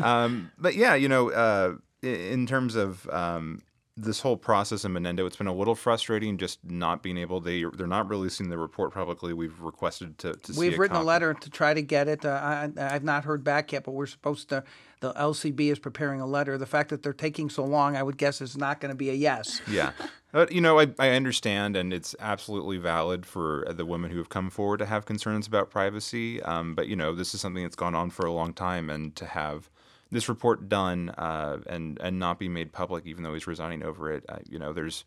Um, 0.00 0.52
but 0.56 0.76
yeah, 0.76 0.94
you 0.94 1.08
know, 1.08 1.30
uh, 1.30 1.74
in 2.02 2.46
terms 2.46 2.76
of 2.76 3.08
um, 3.10 3.62
this 4.02 4.20
whole 4.20 4.36
process 4.36 4.84
in 4.84 4.92
Manendo, 4.92 5.26
it's 5.26 5.36
been 5.36 5.46
a 5.46 5.54
little 5.54 5.74
frustrating 5.74 6.38
just 6.38 6.58
not 6.64 7.02
being 7.02 7.16
able. 7.16 7.40
They 7.40 7.64
they're 7.74 7.86
not 7.86 8.08
releasing 8.08 8.48
the 8.48 8.58
report 8.58 8.92
publicly. 8.92 9.32
We've 9.32 9.58
requested 9.60 10.18
to. 10.18 10.34
to 10.34 10.58
We've 10.58 10.78
written 10.78 10.96
a, 10.96 11.00
a, 11.00 11.04
letter 11.04 11.34
to 11.34 11.50
try 11.50 11.74
to 11.74 11.82
get 11.82 12.08
it. 12.08 12.24
Uh, 12.24 12.30
I, 12.30 12.70
I've 12.76 13.04
not 13.04 13.24
heard 13.24 13.44
back 13.44 13.72
yet, 13.72 13.84
but 13.84 13.92
we're 13.92 14.06
supposed 14.06 14.48
to. 14.50 14.64
The 15.00 15.14
LCB 15.14 15.72
is 15.72 15.78
preparing 15.78 16.20
a 16.20 16.26
letter. 16.26 16.58
The 16.58 16.66
fact 16.66 16.90
that 16.90 17.02
they're 17.02 17.12
taking 17.12 17.48
so 17.48 17.64
long, 17.64 17.96
I 17.96 18.02
would 18.02 18.18
guess, 18.18 18.40
is 18.40 18.56
not 18.56 18.80
going 18.80 18.90
to 18.90 18.96
be 18.96 19.10
a 19.10 19.14
yes. 19.14 19.60
Yeah, 19.66 19.92
but 20.32 20.52
you 20.52 20.60
know, 20.60 20.78
I, 20.78 20.88
I 20.98 21.10
understand, 21.10 21.76
and 21.76 21.92
it's 21.92 22.14
absolutely 22.20 22.76
valid 22.76 23.26
for 23.26 23.66
the 23.70 23.86
women 23.86 24.10
who 24.10 24.18
have 24.18 24.28
come 24.28 24.50
forward 24.50 24.78
to 24.78 24.86
have 24.86 25.06
concerns 25.06 25.46
about 25.46 25.70
privacy. 25.70 26.42
Um, 26.42 26.74
but 26.74 26.88
you 26.88 26.96
know, 26.96 27.14
this 27.14 27.34
is 27.34 27.40
something 27.40 27.62
that's 27.62 27.76
gone 27.76 27.94
on 27.94 28.10
for 28.10 28.26
a 28.26 28.32
long 28.32 28.52
time, 28.52 28.90
and 28.90 29.14
to 29.16 29.26
have 29.26 29.70
this 30.10 30.28
report 30.28 30.68
done 30.68 31.10
uh, 31.10 31.58
and 31.66 31.98
and 32.00 32.18
not 32.18 32.38
be 32.38 32.48
made 32.48 32.72
public, 32.72 33.06
even 33.06 33.22
though 33.22 33.34
he's 33.34 33.46
resigning 33.46 33.82
over 33.82 34.12
it. 34.12 34.24
Uh, 34.28 34.38
you 34.48 34.58
know, 34.58 34.72
there's 34.72 35.04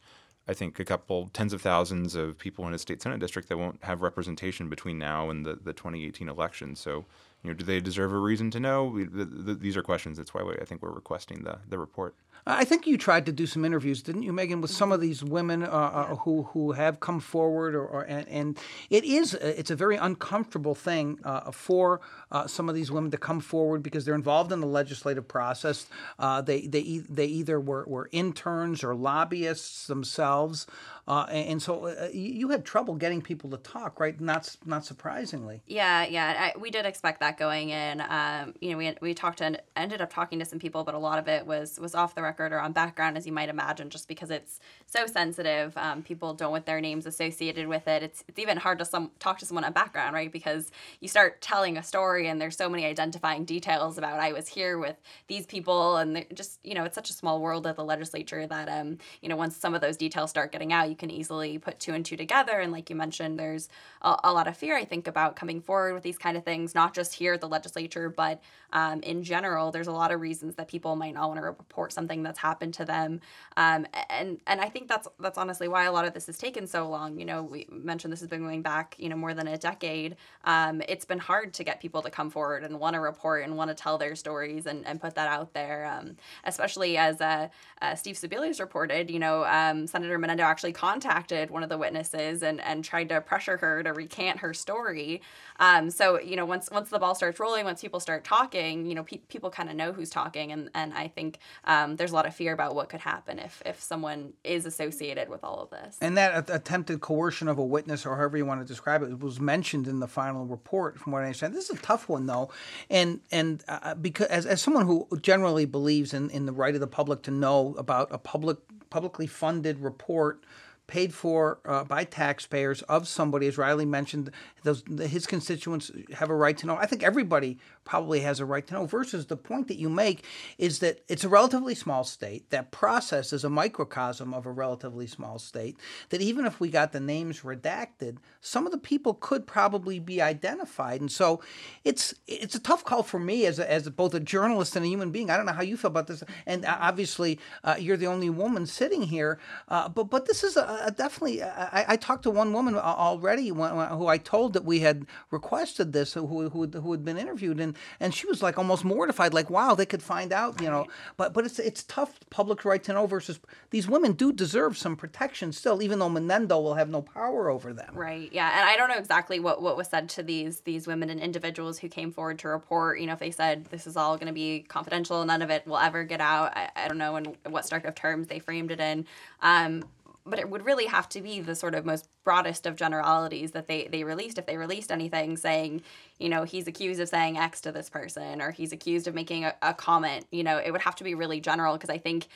I 0.48 0.54
think 0.54 0.80
a 0.80 0.86
couple 0.86 1.30
tens 1.32 1.54
of 1.54 1.62
thousands 1.62 2.16
of 2.16 2.38
people 2.38 2.68
in 2.68 2.74
a 2.74 2.78
state 2.78 3.02
senate 3.02 3.20
district 3.20 3.48
that 3.50 3.58
won't 3.58 3.82
have 3.84 4.02
representation 4.02 4.70
between 4.70 4.98
now 4.98 5.30
and 5.30 5.46
the, 5.46 5.56
the 5.56 5.72
2018 5.72 6.28
election. 6.28 6.76
So, 6.76 7.06
you 7.44 7.50
know, 7.50 7.54
do 7.54 7.64
they 7.64 7.80
deserve 7.80 8.12
a 8.12 8.18
reason 8.18 8.52
to 8.52 8.60
know? 8.60 8.86
We, 8.86 9.06
the, 9.06 9.24
the, 9.24 9.54
these 9.54 9.78
are 9.78 9.84
questions. 9.84 10.18
That's 10.18 10.34
why 10.34 10.44
we, 10.44 10.56
I 10.56 10.66
think 10.66 10.82
we're 10.82 10.92
requesting 10.92 11.44
the, 11.44 11.60
the 11.70 11.78
report. 11.78 12.16
I 12.46 12.66
think 12.66 12.86
you 12.86 12.98
tried 12.98 13.26
to 13.28 13.32
do 13.32 13.46
some 13.48 13.64
interviews, 13.64 14.02
didn't 14.02 14.24
you, 14.24 14.34
Megan, 14.34 14.60
with 14.60 14.72
some 14.72 14.92
of 14.92 15.00
these 15.00 15.24
women 15.24 15.64
uh, 15.64 15.68
uh, 15.68 16.16
who 16.18 16.44
who 16.44 16.74
have 16.74 17.00
come 17.00 17.22
forward, 17.22 17.74
or, 17.74 17.86
or 17.86 18.02
and, 18.04 18.28
and, 18.28 18.60
it 18.90 19.06
is 19.06 19.34
it's 19.36 19.72
a 19.72 19.78
very 19.78 19.96
uncomfortable 19.96 20.76
thing 20.76 21.20
uh, 21.24 21.52
for 21.52 22.02
uh, 22.34 22.48
some 22.48 22.68
of 22.68 22.76
these 22.76 22.92
women 22.92 23.12
to 23.12 23.18
come 23.18 23.40
forward 23.40 23.82
because 23.82 24.04
they're 24.04 24.16
involved 24.16 24.52
in 24.52 24.60
the 24.60 24.68
legislative 24.68 25.28
process. 25.28 25.88
Uh, 26.20 26.42
they 26.42 26.68
they 26.68 27.00
they 27.10 27.26
either 27.28 27.60
were, 27.60 27.86
were 27.88 28.10
interns 28.12 28.84
or 28.84 28.94
lobbyists 28.94 29.88
themselves, 29.88 30.68
uh, 31.08 31.26
and, 31.30 31.50
and, 31.50 31.62
so 31.62 32.10
you 32.14 32.50
had 32.50 32.66
trouble 32.66 32.96
getting 32.96 33.22
people 33.22 33.50
to 33.50 33.58
talk, 33.58 34.00
right? 34.00 34.20
Not 34.20 34.56
not 34.66 34.84
surprisingly. 34.86 35.62
Yeah, 35.66 36.06
yeah, 36.06 36.52
I, 36.54 36.60
we 36.60 36.72
did 36.72 36.86
expect 36.86 37.22
that 37.22 37.38
going 37.38 37.70
in. 37.70 38.02
Um, 38.02 38.54
you 38.60 38.72
know, 38.72 38.78
we 38.78 38.94
we 39.02 39.14
talked 39.14 39.42
and 39.42 39.62
ended 39.78 40.02
up 40.02 40.14
talking 40.14 40.40
to 40.40 40.46
some 40.46 40.60
people, 40.60 40.84
but 40.84 40.94
a 40.94 41.00
lot 41.00 41.20
of 41.20 41.30
it 41.30 41.48
was 41.48 41.80
was 41.80 41.96
off 41.96 42.16
the 42.16 42.22
record 42.22 42.34
record 42.34 42.56
or 42.56 42.60
on 42.60 42.72
background, 42.74 43.18
as 43.18 43.26
you 43.26 43.32
might 43.32 43.50
imagine, 43.50 43.90
just 43.90 44.08
because 44.08 44.32
it's 44.32 44.60
so 44.86 45.06
sensitive. 45.06 45.76
Um, 45.78 46.02
people 46.02 46.34
don't 46.34 46.52
want 46.52 46.66
their 46.66 46.82
names 46.82 47.06
associated 47.06 47.68
with 47.68 47.88
it. 47.88 48.04
It's, 48.04 48.24
it's 48.28 48.40
even 48.40 48.58
hard 48.58 48.80
to 48.80 48.86
some, 48.86 49.12
talk 49.20 49.38
to 49.40 49.46
someone 49.46 49.64
on 49.64 49.74
background, 49.74 50.14
right? 50.14 50.32
Because 50.32 50.72
you 51.00 51.08
start 51.08 51.42
telling 51.42 51.78
a 51.78 51.84
story 51.84 52.23
and 52.28 52.40
there's 52.42 52.58
so 52.58 52.70
many 52.70 52.86
identifying 52.86 53.46
details 53.46 53.98
about 53.98 54.20
I 54.20 54.34
was 54.34 54.48
here 54.48 54.78
with 54.78 54.96
these 55.28 55.46
people, 55.46 55.98
and 55.98 56.26
just 56.34 56.60
you 56.64 56.74
know, 56.74 56.84
it's 56.84 56.96
such 56.96 57.10
a 57.10 57.14
small 57.14 57.42
world 57.42 57.68
at 57.68 57.76
the 57.76 57.84
legislature 57.84 58.46
that 58.48 58.70
um, 58.70 58.98
you 59.22 59.30
know, 59.30 59.36
once 59.36 59.56
some 59.56 59.74
of 59.74 59.82
those 59.82 59.98
details 59.98 60.30
start 60.30 60.52
getting 60.52 60.74
out, 60.74 60.90
you 60.90 60.96
can 60.96 61.12
easily 61.12 61.58
put 61.58 61.80
two 61.80 61.94
and 61.94 62.06
two 62.06 62.18
together. 62.18 62.60
And 62.60 62.72
like 62.72 62.90
you 62.90 62.96
mentioned, 62.96 63.40
there's 63.40 63.70
a, 64.02 64.16
a 64.26 64.34
lot 64.34 64.48
of 64.48 64.58
fear, 64.58 64.76
I 64.76 64.86
think, 64.86 65.08
about 65.08 65.36
coming 65.36 65.62
forward 65.62 65.94
with 65.94 66.04
these 66.04 66.18
kind 66.18 66.38
of 66.38 66.44
things, 66.44 66.76
not 66.76 66.94
just 66.94 67.14
here 67.14 67.34
at 67.34 67.42
the 67.42 67.48
legislature, 67.48 68.10
but 68.10 68.42
um, 68.74 69.02
in 69.02 69.24
general. 69.24 69.72
There's 69.72 69.88
a 69.88 69.92
lot 69.92 70.12
of 70.12 70.20
reasons 70.20 70.56
that 70.56 70.68
people 70.68 70.96
might 70.96 71.14
not 71.14 71.28
want 71.30 71.40
to 71.40 71.46
report 71.46 71.94
something 71.94 72.24
that's 72.24 72.40
happened 72.40 72.74
to 72.76 72.86
them. 72.86 73.22
Um, 73.56 73.86
and 74.10 74.40
and 74.48 74.60
I 74.60 74.70
think 74.70 74.88
that's 74.88 75.08
that's 75.20 75.38
honestly 75.38 75.68
why 75.68 75.86
a 75.86 75.92
lot 75.92 76.06
of 76.06 76.14
this 76.14 76.26
has 76.26 76.38
taken 76.38 76.68
so 76.68 76.90
long. 76.90 77.18
You 77.18 77.26
know, 77.26 77.44
we 77.44 77.68
mentioned 77.70 78.12
this 78.12 78.20
has 78.20 78.30
been 78.30 78.42
going 78.42 78.62
back, 78.62 78.96
you 78.98 79.10
know, 79.10 79.16
more 79.16 79.34
than 79.34 79.48
a 79.48 79.58
decade. 79.58 80.18
Um, 80.44 80.82
it's 80.88 81.06
been 81.06 81.20
hard 81.20 81.54
to 81.56 81.64
get 81.64 81.80
people 81.80 82.02
to 82.02 82.10
come 82.14 82.30
forward 82.30 82.64
and 82.64 82.80
want 82.80 82.94
to 82.94 83.00
report 83.00 83.44
and 83.44 83.58
want 83.58 83.70
to 83.70 83.76
tell 83.76 83.98
their 83.98 84.16
stories 84.16 84.66
and, 84.66 84.86
and 84.86 85.02
put 85.02 85.16
that 85.16 85.28
out 85.28 85.54
there. 85.54 85.86
Um, 85.86 86.16
especially 86.46 86.98
as 86.98 87.20
uh, 87.20 87.50
uh, 87.82 87.96
Steve 87.96 88.16
Sebelius 88.16 88.60
reported, 88.60 89.10
you 89.10 89.20
know, 89.20 89.44
um, 89.46 89.88
Senator 89.88 90.18
Manendo 90.20 90.42
actually 90.42 90.74
contacted 90.74 91.50
one 91.50 91.64
of 91.64 91.70
the 91.70 91.78
witnesses 91.78 92.44
and, 92.44 92.62
and 92.62 92.86
tried 92.86 93.10
to 93.10 93.20
pressure 93.20 93.58
her 93.58 93.84
to 93.84 93.92
recant 93.92 94.40
her 94.40 94.54
story. 94.54 95.22
Um, 95.60 95.90
so 95.90 96.20
you 96.20 96.36
know, 96.36 96.46
once 96.46 96.70
once 96.72 96.90
the 96.90 97.00
ball 97.00 97.16
starts 97.16 97.40
rolling, 97.40 97.66
once 97.66 97.82
people 97.82 98.00
start 98.00 98.24
talking, 98.24 98.86
you 98.86 98.96
know, 98.96 99.04
pe- 99.04 99.18
people 99.28 99.50
kind 99.50 99.70
of 99.70 99.76
know 99.76 99.92
who's 99.92 100.10
talking, 100.10 100.52
and 100.52 100.70
and 100.74 100.94
I 100.94 101.08
think 101.08 101.40
um, 101.66 101.96
there's 101.96 102.12
a 102.12 102.16
lot 102.16 102.26
of 102.26 102.36
fear 102.36 102.54
about 102.54 102.76
what 102.76 102.90
could 102.90 103.02
happen 103.02 103.40
if 103.40 103.62
if 103.66 103.82
someone 103.82 104.34
is 104.44 104.66
associated 104.66 105.30
with 105.30 105.44
all 105.44 105.62
of 105.62 105.70
this. 105.70 105.98
And 106.02 106.18
that 106.18 106.50
attempted 106.50 107.02
coercion 107.02 107.48
of 107.48 107.58
a 107.58 107.66
witness, 107.66 108.06
or 108.06 108.16
however 108.16 108.38
you 108.38 108.46
want 108.46 108.62
to 108.62 108.68
describe 108.68 109.04
it, 109.04 109.20
was 109.20 109.40
mentioned 109.40 109.88
in 109.88 110.00
the 110.00 110.08
final 110.08 110.46
report. 110.46 111.00
From 111.00 111.12
what 111.12 111.20
I 111.20 111.26
understand, 111.26 111.54
this 111.54 111.70
is 111.70 111.78
a 111.78 111.82
tough 111.82 112.03
one 112.10 112.26
though, 112.26 112.52
and 112.90 113.20
and 113.32 113.64
uh, 113.68 113.96
because 113.96 114.28
as, 114.28 114.46
as 114.46 114.62
someone 114.62 114.86
who 114.86 115.08
generally 115.22 115.66
believes 115.66 116.14
in 116.14 116.30
in 116.30 116.46
the 116.46 116.52
right 116.52 116.74
of 116.74 116.82
the 116.82 116.88
public 116.88 117.22
to 117.24 117.32
know 117.32 117.76
about 117.78 118.10
a 118.12 118.18
public 118.18 118.58
publicly 118.90 119.28
funded 119.28 119.80
report 119.80 120.44
paid 120.88 121.14
for 121.14 121.60
uh, 121.66 121.84
by 121.84 122.04
taxpayers 122.04 122.82
of 122.84 123.08
somebody, 123.08 123.48
as 123.48 123.58
Riley 123.58 123.86
mentioned, 123.86 124.32
those 124.64 124.84
his 125.00 125.26
constituents 125.26 125.92
have 126.14 126.30
a 126.30 126.36
right 126.36 126.58
to 126.58 126.68
know. 126.68 126.76
I 126.76 126.86
think 126.86 127.04
everybody 127.04 127.58
probably 127.86 128.22
has 128.22 128.40
a 128.40 128.46
right 128.46 128.66
to 128.68 128.74
know. 128.74 128.86
Versus 128.86 129.28
the 129.28 129.38
point 129.38 129.68
that 129.70 129.78
you 129.78 129.90
make 129.90 130.24
is 130.58 130.80
that 130.80 131.00
it's 131.08 131.24
a 131.24 131.30
relatively 131.30 131.76
small 131.76 132.04
state. 132.04 132.50
That 132.50 132.72
process 132.72 133.32
is 133.34 133.44
a 133.44 133.50
microcosm 133.50 134.34
of 134.34 134.46
a 134.46 134.52
relatively 134.52 135.08
small 135.08 135.40
state. 135.40 135.78
That 136.10 136.22
even 136.22 136.46
if 136.46 136.60
we 136.60 136.70
got 136.70 136.92
the 136.92 137.00
names 137.00 137.42
redacted, 137.42 138.18
some 138.42 138.66
of 138.66 138.72
the 138.72 138.78
people 138.78 139.14
could 139.14 139.48
probably 139.48 140.00
be 140.00 140.22
identified. 140.22 141.00
And 141.00 141.12
so, 141.12 141.42
it's 141.84 142.14
it's 142.28 142.56
a 142.56 142.60
tough 142.60 142.84
call 142.84 143.04
for 143.04 143.20
me 143.20 143.46
as 143.46 143.58
a, 143.58 143.70
as 143.70 143.88
both 143.90 144.14
a 144.14 144.20
journalist 144.20 144.76
and 144.76 144.86
a 144.86 144.90
human 144.90 145.12
being. 145.12 145.30
I 145.30 145.38
don't 145.38 145.46
know 145.46 145.54
how 145.54 145.64
you 145.64 145.78
feel 145.78 145.92
about 145.92 146.08
this. 146.08 146.24
And 146.46 146.66
uh, 146.66 146.78
obviously, 146.80 147.40
uh, 147.64 147.76
you're 147.80 147.98
the 147.98 148.08
only 148.08 148.30
woman 148.30 148.66
sitting 148.66 149.04
here. 149.04 149.40
Uh, 149.70 149.88
but 149.88 150.06
but 150.06 150.26
this 150.26 150.44
is 150.44 150.58
a 150.58 150.73
definitely, 150.92 151.44
I, 151.44 151.86
I, 151.90 151.96
talked 151.96 152.24
to 152.24 152.32
one 152.32 152.54
woman 152.54 152.76
already 152.76 153.48
who 153.50 154.08
I 154.08 154.18
told 154.18 154.54
that 154.54 154.66
we 154.66 154.80
had 154.80 155.06
requested 155.32 155.94
this, 155.94 156.14
who, 156.14 156.50
who, 156.50 156.68
who 156.68 156.92
had 156.92 157.04
been 157.04 157.18
interviewed, 157.18 157.60
and, 157.60 157.76
and 158.00 158.14
she 158.14 158.28
was 158.28 158.42
like 158.42 158.58
almost 158.58 158.84
mortified, 158.84 159.34
like, 159.34 159.50
wow, 159.50 159.76
they 159.76 159.86
could 159.86 160.04
find 160.04 160.32
out, 160.32 160.62
you 160.62 160.70
know. 160.70 160.88
But 161.18 161.34
but 161.34 161.46
it's 161.46 161.60
it's 161.60 161.84
tough, 161.84 162.20
public 162.30 162.66
right 162.66 162.84
to 162.84 162.94
know 162.94 163.08
versus 163.08 163.40
these 163.70 163.88
women 163.88 164.14
do 164.14 164.32
deserve 164.32 164.78
some 164.78 164.96
protection 164.96 165.52
still, 165.52 165.82
even 165.82 166.00
though 166.00 166.10
Manendo 166.10 166.62
will 166.62 166.76
have 166.76 166.90
no 166.90 167.02
power 167.02 167.50
over 167.50 167.74
them. 167.74 167.94
Right. 167.94 168.32
Yeah. 168.32 168.52
And 168.60 168.70
I 168.70 168.76
don't 168.76 168.90
know 168.90 168.98
exactly 168.98 169.40
what, 169.40 169.62
what 169.62 169.78
was 169.78 169.88
said 169.88 170.10
to 170.10 170.24
these 170.24 170.62
these 170.62 170.88
women 170.88 171.10
and 171.10 171.20
individuals 171.20 171.80
who 171.80 171.90
came 171.90 172.12
forward 172.12 172.40
to 172.40 172.50
report. 172.50 173.00
You 173.00 173.08
know, 173.08 173.14
if 173.14 173.20
they 173.20 173.32
said 173.32 173.66
this 173.66 173.88
is 173.88 173.98
all 173.98 174.18
going 174.18 174.28
to 174.28 174.34
be 174.34 174.66
confidential, 174.68 175.24
none 175.26 175.42
of 175.42 175.50
it 175.50 175.66
will 175.68 175.78
ever 175.78 176.04
get 176.04 176.22
out. 176.22 176.56
I, 176.56 176.70
I 176.76 176.88
don't 176.88 176.98
know 176.98 177.16
in 177.16 177.26
what 177.50 177.66
stark 177.66 177.86
of 177.86 177.96
terms 177.96 178.28
they 178.28 178.40
framed 178.40 178.72
it 178.72 178.80
in. 178.80 179.06
Um, 179.42 179.84
but 180.26 180.40
it 180.40 180.50
would 180.50 180.66
really 180.66 180.86
have 180.86 181.10
to 181.10 181.22
be 181.22 181.42
the 181.42 181.56
sort 181.56 181.76
of 181.76 181.86
most 181.86 182.08
broadest 182.24 182.66
of 182.66 182.76
generalities 182.76 183.52
that 183.52 183.68
they, 183.68 183.88
they 183.88 184.04
released 184.04 184.38
if 184.38 184.46
they 184.46 184.58
released 184.58 184.92
anything 184.92 185.36
saying 185.36 185.82
you 186.20 186.30
know 186.30 186.44
he's 186.44 186.68
accused 186.68 187.00
of 187.00 187.10
saying 187.10 187.38
x 187.38 187.62
to 187.62 187.72
this 187.72 187.90
person 187.90 188.42
or 188.42 188.52
he's 188.52 188.72
accused 188.72 189.08
of 189.08 189.14
making 189.14 189.44
a, 189.44 189.54
a 189.62 189.74
comment 189.74 190.26
you 190.32 190.44
know 190.44 190.58
it 190.58 190.72
would 190.72 190.82
have 190.82 190.96
to 190.96 191.04
be 191.04 191.16
really 191.16 191.40
general 191.40 191.74
because 191.74 191.90
i 191.90 191.98
think 191.98 192.28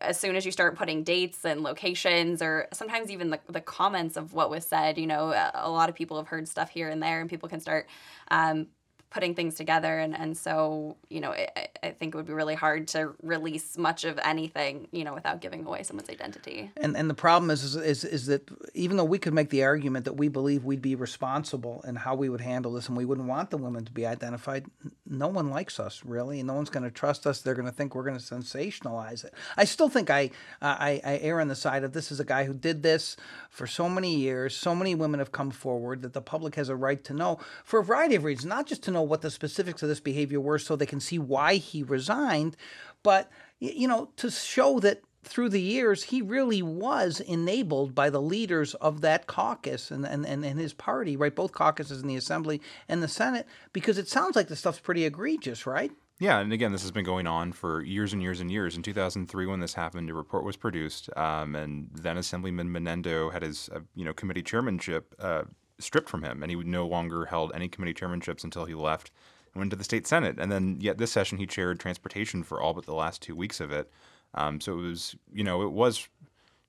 as 0.00 0.18
soon 0.18 0.36
as 0.36 0.44
you 0.44 0.52
start 0.52 0.76
putting 0.76 1.02
dates 1.02 1.44
and 1.44 1.62
locations 1.62 2.42
or 2.42 2.68
sometimes 2.72 3.10
even 3.10 3.30
the, 3.30 3.40
the 3.48 3.60
comments 3.60 4.16
of 4.16 4.32
what 4.32 4.50
was 4.50 4.66
said 4.66 4.98
you 4.98 5.06
know 5.06 5.28
a, 5.54 5.70
lot 5.70 5.88
of 5.88 5.94
people 5.94 6.16
have 6.16 6.28
heard 6.28 6.48
stuff 6.48 6.70
here 6.70 6.88
and 6.88 7.02
there 7.02 7.20
and 7.20 7.30
people 7.30 7.48
can 7.48 7.60
start 7.60 7.86
um, 8.30 8.66
putting 9.16 9.34
things 9.34 9.54
together 9.54 9.98
and, 9.98 10.14
and 10.14 10.36
so 10.36 10.94
you 11.08 11.22
know 11.22 11.30
I, 11.30 11.68
I 11.82 11.90
think 11.92 12.14
it 12.14 12.18
would 12.18 12.26
be 12.26 12.34
really 12.34 12.54
hard 12.54 12.86
to 12.88 13.14
release 13.22 13.78
much 13.78 14.04
of 14.04 14.18
anything 14.22 14.88
you 14.92 15.04
know 15.04 15.14
without 15.14 15.40
giving 15.40 15.64
away 15.64 15.84
someone's 15.84 16.10
identity. 16.10 16.70
And 16.76 16.94
and 16.94 17.08
the 17.08 17.14
problem 17.14 17.50
is 17.50 17.74
is, 17.76 18.04
is 18.04 18.26
that 18.26 18.46
even 18.74 18.98
though 18.98 19.04
we 19.04 19.18
could 19.18 19.32
make 19.32 19.48
the 19.48 19.64
argument 19.64 20.04
that 20.04 20.18
we 20.18 20.28
believe 20.28 20.64
we'd 20.64 20.82
be 20.82 20.94
responsible 20.94 21.82
in 21.88 21.96
how 21.96 22.14
we 22.14 22.28
would 22.28 22.42
handle 22.42 22.74
this 22.74 22.88
and 22.88 22.96
we 22.96 23.06
wouldn't 23.06 23.26
want 23.26 23.48
the 23.48 23.56
women 23.56 23.86
to 23.86 23.92
be 23.92 24.04
identified 24.04 24.66
no 25.08 25.28
one 25.28 25.48
likes 25.48 25.80
us 25.80 26.02
really 26.04 26.40
and 26.40 26.48
no 26.48 26.54
one's 26.54 26.68
going 26.68 26.82
to 26.82 26.90
trust 26.90 27.26
us. 27.26 27.40
They're 27.40 27.54
going 27.54 27.66
to 27.66 27.72
think 27.72 27.94
we're 27.94 28.04
going 28.04 28.18
to 28.18 28.22
sensationalize 28.22 29.24
it. 29.24 29.32
I 29.56 29.64
still 29.64 29.88
think 29.88 30.10
I, 30.10 30.30
I 30.60 31.00
i 31.02 31.18
err 31.22 31.40
on 31.40 31.48
the 31.48 31.54
side 31.54 31.84
of 31.84 31.92
this 31.92 32.12
is 32.12 32.20
a 32.20 32.24
guy 32.24 32.44
who 32.44 32.52
did 32.52 32.82
this 32.82 33.16
for 33.48 33.66
so 33.66 33.88
many 33.88 34.14
years. 34.14 34.54
So 34.54 34.74
many 34.74 34.94
women 34.94 35.20
have 35.20 35.32
come 35.32 35.50
forward 35.50 36.02
that 36.02 36.12
the 36.12 36.20
public 36.20 36.56
has 36.56 36.68
a 36.68 36.76
right 36.76 37.02
to 37.04 37.14
know 37.14 37.38
for 37.64 37.80
a 37.80 37.84
variety 37.84 38.16
of 38.16 38.24
reasons 38.24 38.46
not 38.46 38.66
just 38.66 38.82
to 38.84 38.90
know 38.90 39.02
what 39.06 39.22
the 39.22 39.30
specifics 39.30 39.82
of 39.82 39.88
this 39.88 40.00
behavior 40.00 40.40
were 40.40 40.58
so 40.58 40.76
they 40.76 40.86
can 40.86 41.00
see 41.00 41.18
why 41.18 41.56
he 41.56 41.82
resigned, 41.82 42.56
but 43.02 43.30
you 43.58 43.88
know, 43.88 44.10
to 44.16 44.30
show 44.30 44.78
that 44.80 45.02
through 45.26 45.48
the 45.48 45.60
years, 45.60 46.04
he 46.04 46.22
really 46.22 46.62
was 46.62 47.20
enabled 47.20 47.94
by 47.94 48.10
the 48.10 48.22
leaders 48.22 48.74
of 48.74 49.00
that 49.00 49.26
caucus 49.26 49.90
and, 49.90 50.06
and, 50.06 50.24
and, 50.24 50.58
his 50.58 50.72
party, 50.72 51.16
right? 51.16 51.34
Both 51.34 51.52
caucuses 51.52 52.00
in 52.00 52.06
the 52.06 52.16
Assembly 52.16 52.62
and 52.88 53.02
the 53.02 53.08
Senate, 53.08 53.46
because 53.72 53.98
it 53.98 54.08
sounds 54.08 54.36
like 54.36 54.48
the 54.48 54.56
stuff's 54.56 54.78
pretty 54.78 55.04
egregious, 55.04 55.66
right? 55.66 55.90
Yeah, 56.18 56.38
and 56.38 56.52
again, 56.52 56.72
this 56.72 56.82
has 56.82 56.92
been 56.92 57.04
going 57.04 57.26
on 57.26 57.52
for 57.52 57.82
years 57.82 58.14
and 58.14 58.22
years 58.22 58.40
and 58.40 58.50
years. 58.50 58.74
In 58.74 58.82
2003, 58.82 59.46
when 59.46 59.60
this 59.60 59.74
happened, 59.74 60.08
a 60.08 60.14
report 60.14 60.44
was 60.44 60.56
produced, 60.56 61.10
um, 61.16 61.54
and 61.54 61.90
then 61.92 62.16
Assemblyman 62.16 62.70
Manendo 62.70 63.30
had 63.30 63.42
his, 63.42 63.68
uh, 63.74 63.80
you 63.94 64.04
know, 64.04 64.14
committee 64.14 64.42
chairmanship 64.42 65.14
uh, 65.18 65.42
stripped 65.78 66.08
from 66.08 66.22
him, 66.22 66.42
and 66.42 66.50
he 66.50 66.56
no 66.56 66.86
longer 66.86 67.26
held 67.26 67.52
any 67.54 67.68
committee 67.68 67.94
chairmanships 67.94 68.44
until 68.44 68.64
he 68.64 68.74
left 68.74 69.10
and 69.52 69.60
went 69.60 69.70
to 69.70 69.76
the 69.76 69.84
state 69.84 70.06
senate. 70.06 70.36
And 70.38 70.50
then, 70.50 70.78
yet 70.80 70.98
this 70.98 71.12
session, 71.12 71.38
he 71.38 71.46
chaired 71.46 71.80
transportation 71.80 72.42
for 72.42 72.60
all 72.60 72.74
but 72.74 72.86
the 72.86 72.94
last 72.94 73.22
two 73.22 73.34
weeks 73.34 73.60
of 73.60 73.70
it. 73.70 73.90
Um, 74.34 74.60
so 74.60 74.78
it 74.78 74.82
was, 74.82 75.16
you 75.32 75.44
know, 75.44 75.62
it 75.62 75.72
was 75.72 76.08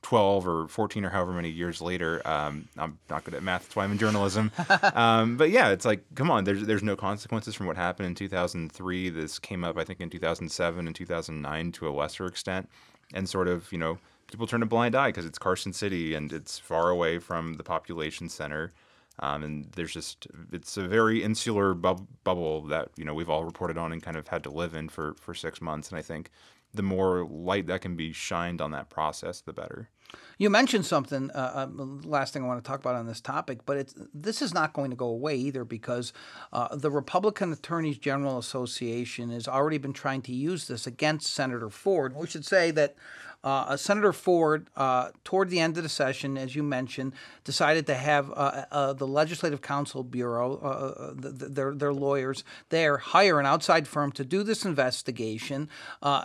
12 0.03 0.47
or 0.47 0.67
14 0.67 1.05
or 1.05 1.09
however 1.09 1.33
many 1.33 1.49
years 1.49 1.81
later. 1.81 2.21
Um, 2.25 2.69
I'm 2.77 2.99
not 3.09 3.23
good 3.23 3.33
at 3.33 3.43
math, 3.43 3.63
that's 3.63 3.75
why 3.75 3.83
I'm 3.83 3.91
in 3.91 3.97
journalism. 3.97 4.51
um, 4.93 5.37
but 5.37 5.49
yeah, 5.49 5.69
it's 5.69 5.85
like, 5.85 6.03
come 6.15 6.31
on, 6.31 6.43
there's 6.43 6.63
there's 6.63 6.83
no 6.83 6.95
consequences 6.95 7.55
from 7.55 7.67
what 7.67 7.75
happened 7.75 8.07
in 8.07 8.15
2003. 8.15 9.09
This 9.09 9.39
came 9.39 9.63
up, 9.63 9.77
I 9.77 9.83
think, 9.83 9.99
in 9.99 10.09
2007 10.09 10.87
and 10.87 10.95
2009 10.95 11.71
to 11.73 11.87
a 11.87 11.91
lesser 11.91 12.25
extent, 12.25 12.69
and 13.13 13.27
sort 13.27 13.47
of, 13.47 13.71
you 13.71 13.77
know, 13.77 13.97
people 14.27 14.47
turn 14.47 14.63
a 14.63 14.65
blind 14.65 14.95
eye 14.95 15.09
because 15.09 15.25
it's 15.25 15.39
Carson 15.39 15.73
City 15.73 16.13
and 16.13 16.31
it's 16.31 16.59
far 16.59 16.89
away 16.89 17.19
from 17.19 17.55
the 17.55 17.63
population 17.63 18.29
center. 18.29 18.73
Um, 19.19 19.43
and 19.43 19.71
there's 19.75 19.93
just 19.93 20.27
it's 20.51 20.77
a 20.77 20.87
very 20.87 21.23
insular 21.23 21.73
bub- 21.73 22.07
bubble 22.23 22.61
that 22.67 22.89
you 22.97 23.05
know 23.05 23.13
we've 23.13 23.29
all 23.29 23.45
reported 23.45 23.77
on 23.77 23.91
and 23.91 24.01
kind 24.01 24.17
of 24.17 24.27
had 24.27 24.43
to 24.43 24.49
live 24.49 24.75
in 24.75 24.89
for 24.89 25.15
for 25.15 25.33
six 25.33 25.61
months. 25.61 25.89
And 25.89 25.97
I 25.97 26.01
think 26.01 26.29
the 26.73 26.83
more 26.83 27.25
light 27.25 27.67
that 27.67 27.81
can 27.81 27.95
be 27.95 28.13
shined 28.13 28.61
on 28.61 28.71
that 28.71 28.89
process, 28.89 29.41
the 29.41 29.53
better. 29.53 29.89
You 30.37 30.49
mentioned 30.49 30.85
something. 30.85 31.31
Uh, 31.31 31.67
uh, 31.79 31.83
last 32.03 32.33
thing 32.33 32.43
I 32.43 32.47
want 32.47 32.63
to 32.63 32.67
talk 32.67 32.79
about 32.79 32.95
on 32.95 33.07
this 33.07 33.19
topic, 33.19 33.65
but 33.65 33.77
it's 33.77 33.95
this 34.13 34.41
is 34.41 34.53
not 34.53 34.73
going 34.73 34.91
to 34.91 34.95
go 34.95 35.07
away 35.07 35.35
either 35.35 35.65
because 35.65 36.13
uh, 36.53 36.75
the 36.75 36.91
Republican 36.91 37.51
Attorneys 37.51 37.97
General 37.97 38.37
Association 38.37 39.31
has 39.31 39.47
already 39.47 39.79
been 39.79 39.93
trying 39.93 40.21
to 40.23 40.33
use 40.33 40.67
this 40.67 40.85
against 40.85 41.33
Senator 41.33 41.69
Ford. 41.69 42.15
We 42.15 42.27
should 42.27 42.45
say 42.45 42.71
that 42.71 42.95
uh, 43.43 43.77
Senator 43.77 44.11
Ford, 44.11 44.67
uh, 44.75 45.09
toward 45.23 45.49
the 45.49 45.59
end 45.59 45.77
of 45.77 45.83
the 45.83 45.89
session, 45.89 46.37
as 46.37 46.55
you 46.55 46.63
mentioned, 46.63 47.13
decided 47.43 47.85
to 47.87 47.95
have 47.95 48.29
uh, 48.31 48.65
uh 48.71 48.93
the 48.93 49.07
Legislative 49.07 49.61
Counsel 49.61 50.03
Bureau, 50.03 50.59
uh, 50.61 50.65
uh, 50.67 51.13
the, 51.15 51.29
the, 51.29 51.45
their, 51.47 51.73
their 51.73 51.93
lawyers 51.93 52.43
there, 52.69 52.97
hire 52.97 53.39
an 53.39 53.45
outside 53.45 53.87
firm 53.87 54.11
to 54.11 54.25
do 54.25 54.43
this 54.43 54.65
investigation. 54.65 55.69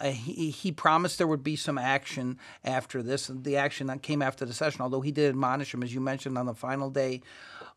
he, 0.05 0.51
he 0.51 0.73
promised 0.73 1.19
there 1.19 1.27
would 1.27 1.45
be 1.45 1.55
some 1.55 1.79
action 1.79 2.39
after 2.65 3.03
this. 3.03 3.31
The 3.33 3.57
action 3.57 3.72
that 3.81 4.03
came 4.03 4.23
after 4.23 4.45
the 4.45 4.53
session, 4.53 4.81
although 4.81 5.01
he 5.01 5.13
did 5.13 5.29
admonish 5.29 5.73
him, 5.75 5.83
as 5.83 5.93
you 5.95 6.01
mentioned, 6.01 6.39
on 6.39 6.47
the 6.47 6.55
final 6.55 6.91
day 6.91 7.23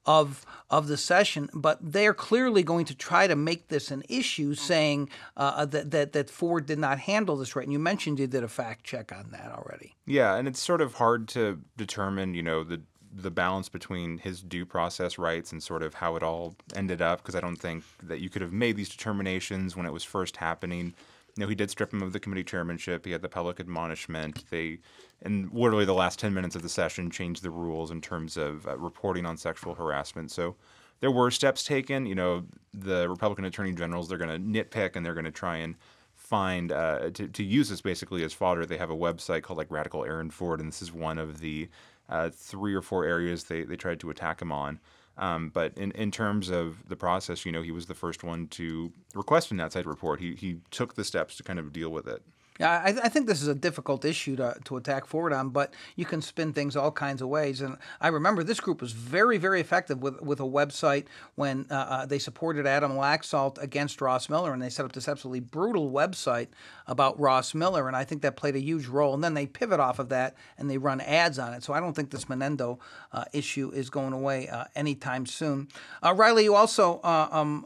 of 0.05 0.45
of 0.69 0.87
the 0.87 0.97
session, 0.97 1.49
but 1.53 1.79
they're 1.81 2.13
clearly 2.13 2.61
going 2.61 2.85
to 2.85 2.95
try 2.95 3.25
to 3.25 3.35
make 3.35 3.69
this 3.69 3.89
an 3.89 4.03
issue, 4.07 4.53
saying 4.53 5.09
uh, 5.35 5.65
that, 5.65 5.89
that 5.91 6.13
that 6.13 6.29
Ford 6.29 6.65
did 6.67 6.77
not 6.77 6.99
handle 6.99 7.35
this 7.37 7.55
right. 7.55 7.65
And 7.65 7.73
you 7.73 7.79
mentioned 7.79 8.19
you 8.19 8.27
did 8.27 8.43
a 8.43 8.47
fact 8.47 8.83
check 8.83 9.11
on 9.11 9.31
that 9.31 9.51
already. 9.51 9.95
Yeah, 10.05 10.35
and 10.35 10.47
it's 10.47 10.59
sort 10.59 10.81
of 10.81 10.93
hard 10.93 11.27
to 11.29 11.59
determine, 11.75 12.35
you 12.35 12.43
know, 12.43 12.63
the 12.63 12.81
the 13.17 13.31
balance 13.31 13.69
between 13.69 14.17
his 14.17 14.41
due 14.41 14.65
process 14.65 15.17
rights 15.17 15.51
and 15.51 15.63
sort 15.63 15.81
of 15.81 15.95
how 15.95 16.15
it 16.17 16.21
all 16.21 16.55
ended 16.75 17.01
up, 17.01 17.21
because 17.21 17.33
I 17.33 17.39
don't 17.39 17.55
think 17.55 17.83
that 18.03 18.19
you 18.19 18.29
could 18.29 18.41
have 18.41 18.51
made 18.51 18.75
these 18.75 18.89
determinations 18.89 19.75
when 19.75 19.85
it 19.85 19.93
was 19.93 20.03
first 20.03 20.37
happening. 20.37 20.93
Know, 21.37 21.47
he 21.47 21.55
did 21.55 21.69
strip 21.69 21.91
him 21.91 22.01
of 22.01 22.13
the 22.13 22.19
committee 22.19 22.45
chairmanship. 22.45 23.05
He 23.05 23.11
had 23.11 23.21
the 23.21 23.27
public 23.27 23.59
admonishment. 23.59 24.45
They 24.49 24.79
in 25.21 25.49
literally 25.51 25.83
the 25.83 25.93
last 25.93 26.17
10 26.17 26.33
minutes 26.33 26.55
of 26.55 26.61
the 26.61 26.69
session 26.69 27.09
changed 27.09 27.43
the 27.43 27.49
rules 27.49 27.91
in 27.91 27.99
terms 27.99 28.37
of 28.37 28.65
uh, 28.67 28.77
reporting 28.77 29.25
on 29.25 29.35
sexual 29.35 29.75
harassment. 29.75 30.31
So 30.31 30.55
there 31.01 31.11
were 31.11 31.29
steps 31.31 31.63
taken. 31.65 32.05
You 32.05 32.15
know, 32.15 32.45
the 32.73 33.09
Republican 33.09 33.43
attorney 33.43 33.73
generals, 33.73 34.07
they're 34.07 34.17
going 34.17 34.29
to 34.29 34.63
nitpick 34.63 34.95
and 34.95 35.05
they're 35.05 35.13
going 35.13 35.25
to 35.25 35.31
try 35.31 35.57
and 35.57 35.75
find, 36.15 36.71
uh, 36.71 37.09
to, 37.11 37.27
to 37.27 37.43
use 37.43 37.67
this 37.67 37.81
basically 37.81 38.23
as 38.23 38.33
fodder. 38.33 38.65
They 38.65 38.77
have 38.77 38.89
a 38.89 38.95
website 38.95 39.43
called 39.43 39.57
like 39.57 39.69
Radical 39.69 40.05
Aaron 40.05 40.29
Ford, 40.29 40.61
and 40.61 40.69
this 40.69 40.81
is 40.81 40.93
one 40.93 41.17
of 41.19 41.39
the 41.39 41.67
uh, 42.09 42.29
three 42.29 42.73
or 42.73 42.81
four 42.81 43.05
areas 43.05 43.45
they, 43.45 43.63
they 43.63 43.75
tried 43.75 43.99
to 44.01 44.09
attack 44.09 44.41
him 44.41 44.51
on. 44.51 44.79
Um, 45.17 45.49
but 45.49 45.77
in, 45.77 45.91
in 45.91 46.11
terms 46.11 46.49
of 46.49 46.89
the 46.89 46.95
process, 46.95 47.45
you 47.45 47.51
know, 47.51 47.61
he 47.61 47.71
was 47.71 47.85
the 47.85 47.93
first 47.95 48.23
one 48.23 48.47
to 48.47 48.91
request 49.13 49.51
an 49.51 49.61
outside 49.61 49.85
report. 49.85 50.19
He, 50.19 50.35
he 50.35 50.57
took 50.71 50.95
the 50.95 51.05
steps 51.05 51.37
to 51.37 51.43
kind 51.43 51.57
of 51.57 51.71
deal 51.71 51.89
with 51.89 52.07
it. 52.07 52.21
Yeah, 52.57 52.81
I, 52.85 52.89
I, 53.03 53.09
think 53.09 53.27
this 53.27 53.41
is 53.41 53.49
a 53.49 53.55
difficult 53.55 54.05
issue 54.05 54.37
to, 54.37 54.55
to 54.63 54.77
attack 54.77 55.07
Ford 55.07 55.33
on, 55.33 55.49
but 55.49 55.73
you 55.97 56.05
can 56.05 56.21
spin 56.21 56.53
things 56.53 56.77
all 56.77 56.91
kinds 56.91 57.21
of 57.21 57.27
ways. 57.27 57.59
And 57.59 57.77
I 57.99 58.07
remember 58.07 58.45
this 58.45 58.61
group 58.61 58.79
was 58.79 58.93
very, 58.93 59.37
very 59.37 59.59
effective 59.59 60.01
with, 60.01 60.21
with 60.21 60.39
a 60.39 60.43
website 60.43 61.07
when 61.35 61.65
uh, 61.69 61.73
uh, 61.73 62.05
they 62.05 62.17
supported 62.17 62.65
Adam 62.65 62.93
Laxalt 62.93 63.61
against 63.61 63.99
Ross 63.99 64.29
Miller, 64.29 64.53
and 64.53 64.61
they 64.61 64.69
set 64.69 64.85
up 64.85 64.93
this 64.93 65.09
absolutely 65.09 65.41
brutal 65.41 65.91
website 65.91 66.47
about 66.87 67.19
Ross 67.19 67.53
Miller, 67.53 67.87
and 67.87 67.95
I 67.95 68.05
think 68.05 68.21
that 68.21 68.37
played 68.37 68.55
a 68.55 68.61
huge 68.61 68.87
role. 68.87 69.13
And 69.13 69.21
then 69.21 69.33
they 69.33 69.47
pivot 69.47 69.81
off 69.81 69.99
of 69.99 70.07
that 70.09 70.35
and 70.57 70.69
they 70.69 70.77
run 70.77 71.01
ads 71.01 71.37
on 71.37 71.53
it. 71.53 71.61
So 71.61 71.73
I 71.73 71.81
don't 71.81 71.93
think 71.93 72.09
this 72.09 72.25
Manendo 72.25 72.79
uh, 73.11 73.25
issue 73.33 73.69
is 73.71 73.89
going 73.89 74.13
away 74.13 74.47
uh, 74.47 74.63
anytime 74.75 75.25
soon. 75.25 75.67
Uh, 76.01 76.13
Riley, 76.13 76.45
you 76.45 76.55
also 76.55 77.01
uh, 77.03 77.27
um, 77.31 77.65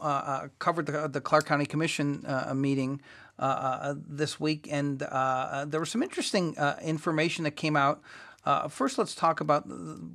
covered 0.58 0.88
the, 0.88 1.08
the 1.08 1.21
Clark 1.21 1.45
County 1.45 1.67
Commission 1.67 2.25
meeting. 2.56 3.02
Uh, 3.39 3.41
uh, 3.41 3.95
this 4.06 4.38
week, 4.38 4.67
and 4.69 5.02
uh, 5.02 5.63
there 5.65 5.80
was 5.80 5.89
some 5.89 6.04
interesting 6.04 6.54
information 6.82 7.45
that 7.45 7.56
came 7.56 7.78
out 7.78 8.02
uh, 8.45 8.67
first, 8.67 8.97
let's 8.97 9.15
talk 9.15 9.41
about. 9.41 9.65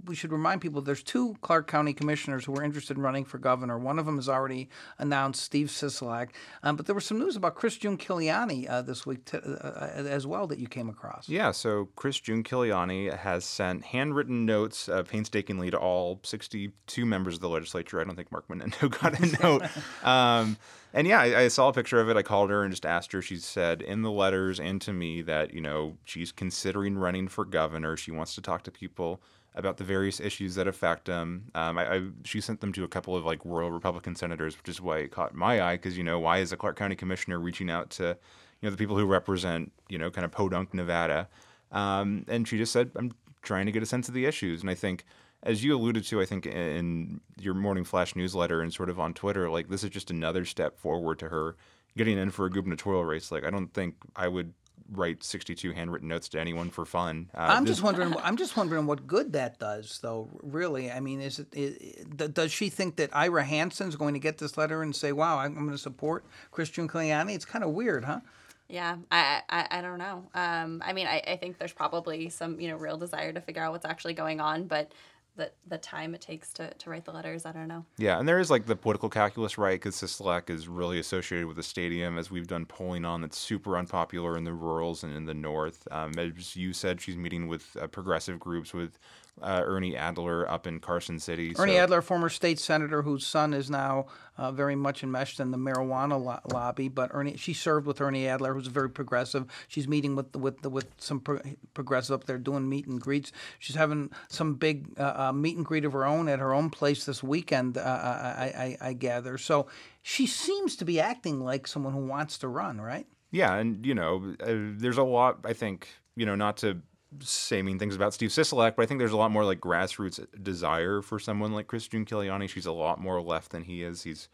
We 0.06 0.14
should 0.14 0.32
remind 0.32 0.60
people 0.60 0.80
there's 0.80 1.02
two 1.02 1.36
Clark 1.40 1.66
County 1.66 1.92
commissioners 1.92 2.44
who 2.44 2.56
are 2.56 2.62
interested 2.62 2.96
in 2.96 3.02
running 3.02 3.24
for 3.24 3.38
governor. 3.38 3.78
One 3.78 3.98
of 3.98 4.06
them 4.06 4.16
has 4.16 4.28
already 4.28 4.68
announced, 4.98 5.42
Steve 5.42 5.68
Sisolak. 5.68 6.30
Um, 6.62 6.76
but 6.76 6.86
there 6.86 6.94
was 6.94 7.04
some 7.04 7.18
news 7.18 7.36
about 7.36 7.54
Chris 7.54 7.76
Giunchigliani 7.76 8.68
uh, 8.68 8.82
this 8.82 9.04
week 9.04 9.24
to, 9.26 9.38
uh, 9.38 10.02
as 10.08 10.26
well 10.26 10.46
that 10.46 10.58
you 10.58 10.66
came 10.66 10.88
across. 10.88 11.28
Yeah, 11.28 11.50
so 11.50 11.88
Chris 11.96 12.18
Giunchigliani 12.18 13.16
has 13.16 13.44
sent 13.44 13.84
handwritten 13.84 14.46
notes 14.46 14.88
uh, 14.88 15.02
painstakingly 15.02 15.70
to 15.70 15.78
all 15.78 16.20
62 16.22 17.06
members 17.06 17.34
of 17.34 17.40
the 17.40 17.48
legislature. 17.48 18.00
I 18.00 18.04
don't 18.04 18.16
think 18.16 18.32
Mark 18.32 18.48
Manendo 18.48 18.90
got 19.00 19.20
a 19.20 19.42
note. 19.42 19.62
Um, 20.02 20.56
and 20.94 21.08
yeah, 21.08 21.20
I, 21.20 21.40
I, 21.40 21.48
saw 21.48 21.68
a 21.68 21.72
picture 21.72 22.00
of 22.00 22.08
it. 22.08 22.16
I 22.16 22.22
called 22.22 22.50
her 22.50 22.62
and 22.62 22.72
just 22.72 22.86
asked 22.86 23.10
her. 23.12 23.20
She 23.20 23.36
said 23.36 23.82
in 23.82 24.02
the 24.02 24.12
letters 24.12 24.60
and 24.60 24.80
to 24.82 24.92
me 24.92 25.22
that 25.22 25.52
you 25.52 25.60
know 25.60 25.98
she's 26.04 26.30
considering 26.30 26.96
running 26.96 27.26
for 27.26 27.44
governor. 27.44 27.96
She 27.96 28.12
wants 28.12 28.36
to 28.36 28.40
talk 28.40 28.62
to 28.62 28.70
people 28.70 29.20
about 29.56 29.76
the 29.76 29.84
various 29.84 30.20
issues 30.20 30.54
that 30.54 30.68
affect 30.68 31.06
them. 31.06 31.50
Um, 31.54 31.78
I, 31.78 31.94
I, 31.94 32.02
she 32.24 32.40
sent 32.40 32.60
them 32.60 32.72
to 32.72 32.84
a 32.84 32.88
couple 32.88 33.16
of 33.16 33.24
like 33.24 33.44
rural 33.44 33.72
Republican 33.72 34.14
senators, 34.14 34.56
which 34.56 34.68
is 34.68 34.80
why 34.80 34.98
it 34.98 35.10
caught 35.10 35.34
my 35.34 35.60
eye 35.60 35.76
because 35.76 35.98
you 35.98 36.04
know 36.04 36.20
why 36.20 36.38
is 36.38 36.52
a 36.52 36.56
Clark 36.56 36.76
County 36.76 36.94
commissioner 36.94 37.40
reaching 37.40 37.70
out 37.70 37.90
to 37.90 38.16
you 38.60 38.66
know 38.66 38.70
the 38.70 38.76
people 38.76 38.96
who 38.96 39.04
represent 39.04 39.72
you 39.88 39.98
know 39.98 40.12
kind 40.12 40.24
of 40.24 40.30
podunk 40.30 40.72
Nevada, 40.74 41.28
um, 41.72 42.24
and 42.28 42.46
she 42.46 42.56
just 42.56 42.72
said 42.72 42.92
I'm 42.94 43.12
trying 43.42 43.66
to 43.66 43.72
get 43.72 43.82
a 43.82 43.86
sense 43.86 44.06
of 44.06 44.14
the 44.14 44.26
issues, 44.26 44.60
and 44.60 44.70
I 44.70 44.74
think 44.74 45.04
as 45.44 45.62
you 45.62 45.76
alluded 45.76 46.04
to, 46.04 46.20
I 46.20 46.24
think 46.24 46.46
in 46.46 47.20
your 47.38 47.54
morning 47.54 47.84
flash 47.84 48.16
newsletter 48.16 48.62
and 48.62 48.72
sort 48.72 48.88
of 48.88 48.98
on 48.98 49.14
Twitter, 49.14 49.50
like 49.50 49.68
this 49.68 49.84
is 49.84 49.90
just 49.90 50.10
another 50.10 50.44
step 50.44 50.78
forward 50.78 51.18
to 51.20 51.28
her 51.28 51.56
getting 51.96 52.18
in 52.18 52.30
for 52.30 52.46
a 52.46 52.50
gubernatorial 52.50 53.04
race. 53.04 53.30
Like 53.30 53.44
I 53.44 53.50
don't 53.50 53.72
think 53.72 53.94
I 54.16 54.26
would 54.26 54.54
write 54.90 55.22
62 55.22 55.72
handwritten 55.72 56.08
notes 56.08 56.28
to 56.30 56.40
anyone 56.40 56.70
for 56.70 56.84
fun. 56.84 57.30
Uh, 57.34 57.46
I'm 57.50 57.66
just 57.66 57.82
wondering. 57.82 58.14
I'm 58.22 58.36
just 58.36 58.56
wondering 58.56 58.86
what 58.86 59.06
good 59.06 59.34
that 59.34 59.58
does, 59.58 59.98
though. 60.02 60.28
Really, 60.42 60.90
I 60.90 61.00
mean, 61.00 61.20
is 61.20 61.38
it, 61.38 61.48
it 61.52 62.34
does 62.34 62.50
she 62.50 62.70
think 62.70 62.96
that 62.96 63.10
Ira 63.14 63.44
Hansen's 63.44 63.96
going 63.96 64.14
to 64.14 64.20
get 64.20 64.38
this 64.38 64.56
letter 64.56 64.82
and 64.82 64.96
say, 64.96 65.12
"Wow, 65.12 65.38
I'm 65.38 65.54
going 65.54 65.70
to 65.70 65.78
support 65.78 66.24
Christian 66.50 66.88
Giunchigliani"? 66.88 67.34
It's 67.34 67.44
kind 67.44 67.64
of 67.64 67.70
weird, 67.70 68.04
huh? 68.04 68.20
Yeah, 68.68 68.96
I, 69.12 69.42
I, 69.50 69.66
I 69.70 69.80
don't 69.82 69.98
know. 69.98 70.24
Um, 70.34 70.82
I 70.84 70.94
mean, 70.94 71.06
I, 71.06 71.22
I 71.26 71.36
think 71.36 71.58
there's 71.58 71.74
probably 71.74 72.30
some, 72.30 72.58
you 72.58 72.68
know, 72.68 72.76
real 72.76 72.96
desire 72.96 73.30
to 73.30 73.40
figure 73.42 73.62
out 73.62 73.72
what's 73.72 73.84
actually 73.84 74.14
going 74.14 74.40
on, 74.40 74.66
but 74.66 74.90
the 75.36 75.50
the 75.66 75.78
time 75.78 76.14
it 76.14 76.20
takes 76.20 76.52
to, 76.54 76.72
to 76.74 76.90
write 76.90 77.04
the 77.04 77.12
letters. 77.12 77.44
I 77.46 77.52
don't 77.52 77.68
know. 77.68 77.84
Yeah, 77.96 78.18
and 78.18 78.28
there 78.28 78.38
is 78.38 78.50
like 78.50 78.66
the 78.66 78.76
political 78.76 79.08
calculus, 79.08 79.58
right? 79.58 79.80
Because 79.80 79.96
Sisolak 79.96 80.50
is 80.50 80.68
really 80.68 80.98
associated 80.98 81.46
with 81.46 81.56
the 81.56 81.62
stadium, 81.62 82.18
as 82.18 82.30
we've 82.30 82.46
done 82.46 82.66
polling 82.66 83.04
on. 83.04 83.20
That's 83.20 83.38
super 83.38 83.76
unpopular 83.76 84.36
in 84.36 84.44
the 84.44 84.52
rurals 84.52 85.02
and 85.02 85.14
in 85.14 85.26
the 85.26 85.34
north. 85.34 85.86
Um, 85.90 86.12
as 86.18 86.56
you 86.56 86.72
said, 86.72 87.00
she's 87.00 87.16
meeting 87.16 87.48
with 87.48 87.76
uh, 87.80 87.86
progressive 87.86 88.38
groups 88.38 88.72
with 88.72 88.98
uh, 89.42 89.62
Ernie 89.64 89.96
Adler 89.96 90.48
up 90.48 90.66
in 90.66 90.78
Carson 90.78 91.18
City. 91.18 91.52
Ernie 91.58 91.74
so. 91.74 91.78
Adler, 91.78 92.02
former 92.02 92.28
state 92.28 92.58
senator 92.58 93.02
whose 93.02 93.26
son 93.26 93.52
is 93.52 93.68
now 93.68 94.06
uh, 94.38 94.52
very 94.52 94.76
much 94.76 95.02
enmeshed 95.02 95.40
in 95.40 95.50
the 95.50 95.58
marijuana 95.58 96.22
lo- 96.22 96.40
lobby. 96.52 96.88
But 96.88 97.10
Ernie, 97.12 97.36
she 97.36 97.52
served 97.52 97.86
with 97.86 98.00
Ernie 98.00 98.28
Adler, 98.28 98.54
who's 98.54 98.68
very 98.68 98.88
progressive. 98.88 99.46
She's 99.68 99.88
meeting 99.88 100.14
with 100.14 100.34
with 100.36 100.64
with 100.66 100.86
some 100.98 101.20
pro- 101.20 101.40
progressives 101.74 102.10
up 102.12 102.24
there 102.24 102.38
doing 102.38 102.68
meet 102.68 102.86
and 102.86 103.00
greets. 103.00 103.32
She's 103.58 103.76
having 103.76 104.10
some 104.28 104.54
big 104.54 104.88
uh, 104.98 105.28
uh 105.28 105.32
meet 105.32 105.56
and 105.56 105.66
greet 105.66 105.84
of 105.84 105.92
her 105.92 106.06
own 106.06 106.28
at 106.28 106.38
her 106.38 106.54
own 106.54 106.70
place 106.70 107.04
this 107.04 107.22
weekend. 107.22 107.76
Uh, 107.76 107.80
I, 107.80 108.76
I, 108.80 108.88
I 108.88 108.92
gather. 108.92 109.36
So 109.36 109.66
she 110.02 110.26
seems 110.26 110.76
to 110.76 110.84
be 110.84 111.00
acting 111.00 111.40
like 111.40 111.66
someone 111.66 111.92
who 111.92 112.06
wants 112.06 112.38
to 112.38 112.48
run, 112.48 112.80
right? 112.80 113.06
Yeah, 113.30 113.56
and 113.56 113.84
you 113.84 113.94
know, 113.94 114.36
uh, 114.40 114.76
there's 114.78 114.98
a 114.98 115.02
lot. 115.02 115.40
I 115.44 115.54
think 115.54 115.88
you 116.14 116.24
know, 116.24 116.36
not 116.36 116.58
to 116.58 116.80
say 117.20 117.62
mean 117.62 117.78
things 117.78 117.94
about 117.94 118.14
Steve 118.14 118.30
Sisolak, 118.30 118.76
but 118.76 118.82
I 118.82 118.86
think 118.86 118.98
there's 118.98 119.12
a 119.12 119.16
lot 119.16 119.30
more 119.30 119.44
like 119.44 119.60
grassroots 119.60 120.24
desire 120.42 121.02
for 121.02 121.18
someone 121.18 121.52
like 121.52 121.66
Chris 121.66 121.88
Giunchigliani. 121.88 122.48
She's 122.48 122.66
a 122.66 122.72
lot 122.72 123.00
more 123.00 123.20
left 123.20 123.50
than 123.50 123.64
he 123.64 123.82
is. 123.82 124.02
He's 124.02 124.28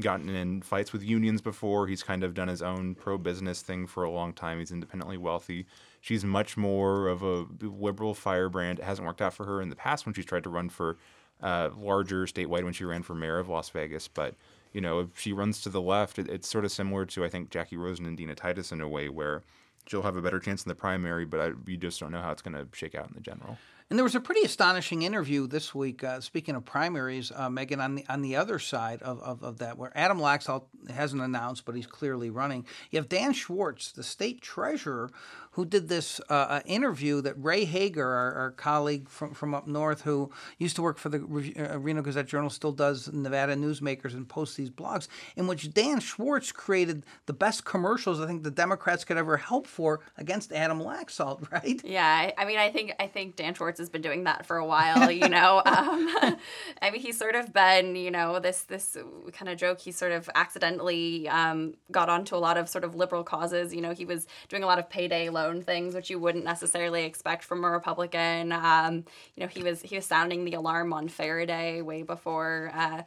gotten 0.00 0.28
in 0.28 0.62
fights 0.62 0.92
with 0.92 1.02
unions 1.02 1.40
before. 1.40 1.86
He's 1.86 2.02
kind 2.02 2.22
of 2.22 2.34
done 2.34 2.48
his 2.48 2.62
own 2.62 2.94
pro 2.94 3.16
business 3.16 3.62
thing 3.62 3.86
for 3.86 4.04
a 4.04 4.10
long 4.10 4.32
time. 4.32 4.58
He's 4.58 4.70
independently 4.70 5.16
wealthy. 5.16 5.66
She's 6.00 6.24
much 6.24 6.56
more 6.56 7.08
of 7.08 7.22
a 7.22 7.46
liberal 7.60 8.14
firebrand. 8.14 8.78
It 8.78 8.84
hasn't 8.84 9.06
worked 9.06 9.22
out 9.22 9.34
for 9.34 9.46
her 9.46 9.62
in 9.62 9.70
the 9.70 9.76
past 9.76 10.04
when 10.04 10.14
she's 10.14 10.26
tried 10.26 10.44
to 10.44 10.50
run 10.50 10.68
for 10.68 10.98
uh, 11.42 11.70
larger 11.76 12.26
statewide 12.26 12.64
when 12.64 12.72
she 12.72 12.84
ran 12.84 13.02
for 13.02 13.14
mayor 13.14 13.38
of 13.38 13.48
Las 13.48 13.70
Vegas. 13.70 14.08
But 14.08 14.34
you 14.72 14.80
know, 14.80 15.00
if 15.00 15.18
she 15.18 15.32
runs 15.32 15.62
to 15.62 15.70
the 15.70 15.80
left, 15.80 16.18
it, 16.18 16.28
it's 16.28 16.48
sort 16.48 16.64
of 16.64 16.72
similar 16.72 17.06
to 17.06 17.24
I 17.24 17.28
think 17.28 17.50
Jackie 17.50 17.76
Rosen 17.76 18.06
and 18.06 18.16
Dina 18.16 18.34
Titus 18.34 18.72
in 18.72 18.80
a 18.80 18.88
way 18.88 19.08
where 19.08 19.42
she'll 19.86 20.02
have 20.02 20.16
a 20.16 20.22
better 20.22 20.38
chance 20.38 20.64
in 20.64 20.68
the 20.68 20.74
primary, 20.74 21.24
but 21.24 21.40
I, 21.40 21.52
you 21.66 21.76
just 21.76 22.00
don't 22.00 22.12
know 22.12 22.20
how 22.20 22.32
it's 22.32 22.42
going 22.42 22.56
to 22.56 22.66
shake 22.76 22.94
out 22.94 23.08
in 23.08 23.14
the 23.14 23.20
general. 23.20 23.58
And 23.88 23.96
there 23.96 24.04
was 24.04 24.16
a 24.16 24.20
pretty 24.20 24.40
astonishing 24.40 25.02
interview 25.02 25.46
this 25.46 25.72
week. 25.72 26.02
Uh, 26.02 26.20
speaking 26.20 26.56
of 26.56 26.64
primaries, 26.64 27.30
uh, 27.30 27.48
Megan, 27.48 27.80
on 27.80 27.94
the 27.94 28.04
on 28.08 28.20
the 28.20 28.34
other 28.34 28.58
side 28.58 29.00
of, 29.00 29.20
of, 29.20 29.44
of, 29.44 29.58
that, 29.58 29.78
where 29.78 29.92
Adam 29.94 30.18
Laxalt 30.18 30.64
hasn't 30.90 31.22
announced, 31.22 31.64
but 31.64 31.76
he's 31.76 31.86
clearly 31.86 32.28
running. 32.28 32.66
You 32.90 32.98
have 32.98 33.08
Dan 33.08 33.32
Schwartz, 33.32 33.92
the 33.92 34.02
state 34.02 34.40
treasurer, 34.40 35.12
who 35.56 35.64
did 35.64 35.88
this 35.88 36.20
uh, 36.28 36.34
uh 36.34 36.60
interview 36.66 37.22
that 37.22 37.34
Ray 37.42 37.64
Hagar, 37.64 38.06
our, 38.06 38.34
our, 38.34 38.50
colleague 38.50 39.08
from, 39.08 39.32
from 39.32 39.54
up 39.54 39.66
north, 39.66 40.02
who 40.02 40.30
used 40.58 40.76
to 40.76 40.82
work 40.82 40.98
for 40.98 41.08
the 41.08 41.18
uh, 41.58 41.78
Reno 41.78 42.02
Gazette 42.02 42.26
Journal, 42.26 42.50
still 42.50 42.72
does 42.72 43.10
Nevada 43.10 43.56
newsmakers 43.56 44.12
and 44.12 44.28
posts 44.28 44.56
these 44.56 44.68
blogs, 44.68 45.08
in 45.34 45.46
which 45.46 45.72
Dan 45.72 46.00
Schwartz 46.00 46.52
created 46.52 47.06
the 47.24 47.32
best 47.32 47.64
commercials 47.64 48.20
I 48.20 48.26
think 48.26 48.42
the 48.42 48.50
Democrats 48.50 49.02
could 49.06 49.16
ever 49.16 49.38
help 49.38 49.66
for 49.66 50.00
against 50.18 50.52
Adam 50.52 50.78
Laxalt, 50.78 51.50
right? 51.50 51.80
Yeah, 51.82 52.32
I 52.36 52.44
mean, 52.44 52.58
I 52.58 52.70
think 52.70 52.92
I 53.00 53.06
think 53.06 53.36
Dan 53.36 53.54
Schwartz 53.54 53.78
has 53.78 53.88
been 53.88 54.02
doing 54.02 54.24
that 54.24 54.44
for 54.44 54.58
a 54.58 54.66
while. 54.66 55.10
You 55.10 55.30
know, 55.30 55.62
um, 55.64 56.36
I 56.82 56.90
mean, 56.92 57.00
he's 57.00 57.18
sort 57.18 57.34
of 57.34 57.54
been, 57.54 57.96
you 57.96 58.10
know, 58.10 58.40
this 58.40 58.64
this 58.64 58.98
kind 59.32 59.48
of 59.48 59.56
joke. 59.56 59.80
He 59.80 59.90
sort 59.90 60.12
of 60.12 60.28
accidentally 60.34 61.30
um, 61.30 61.76
got 61.90 62.10
onto 62.10 62.36
a 62.36 62.42
lot 62.46 62.58
of 62.58 62.68
sort 62.68 62.84
of 62.84 62.94
liberal 62.94 63.24
causes. 63.24 63.74
You 63.74 63.80
know, 63.80 63.94
he 63.94 64.04
was 64.04 64.26
doing 64.50 64.62
a 64.62 64.66
lot 64.66 64.78
of 64.78 64.90
payday 64.90 65.30
loan 65.30 65.45
things, 65.54 65.94
which 65.94 66.10
you 66.10 66.18
wouldn't 66.18 66.44
necessarily 66.44 67.04
expect 67.04 67.44
from 67.44 67.64
a 67.64 67.70
Republican. 67.70 68.52
Um, 68.52 69.04
you 69.34 69.42
know, 69.42 69.46
he 69.46 69.62
was 69.62 69.82
he 69.82 69.96
was 69.96 70.06
sounding 70.06 70.44
the 70.44 70.54
alarm 70.54 70.92
on 70.92 71.08
Faraday 71.08 71.82
way 71.82 72.02
before 72.02 72.70
uh, 72.74 73.02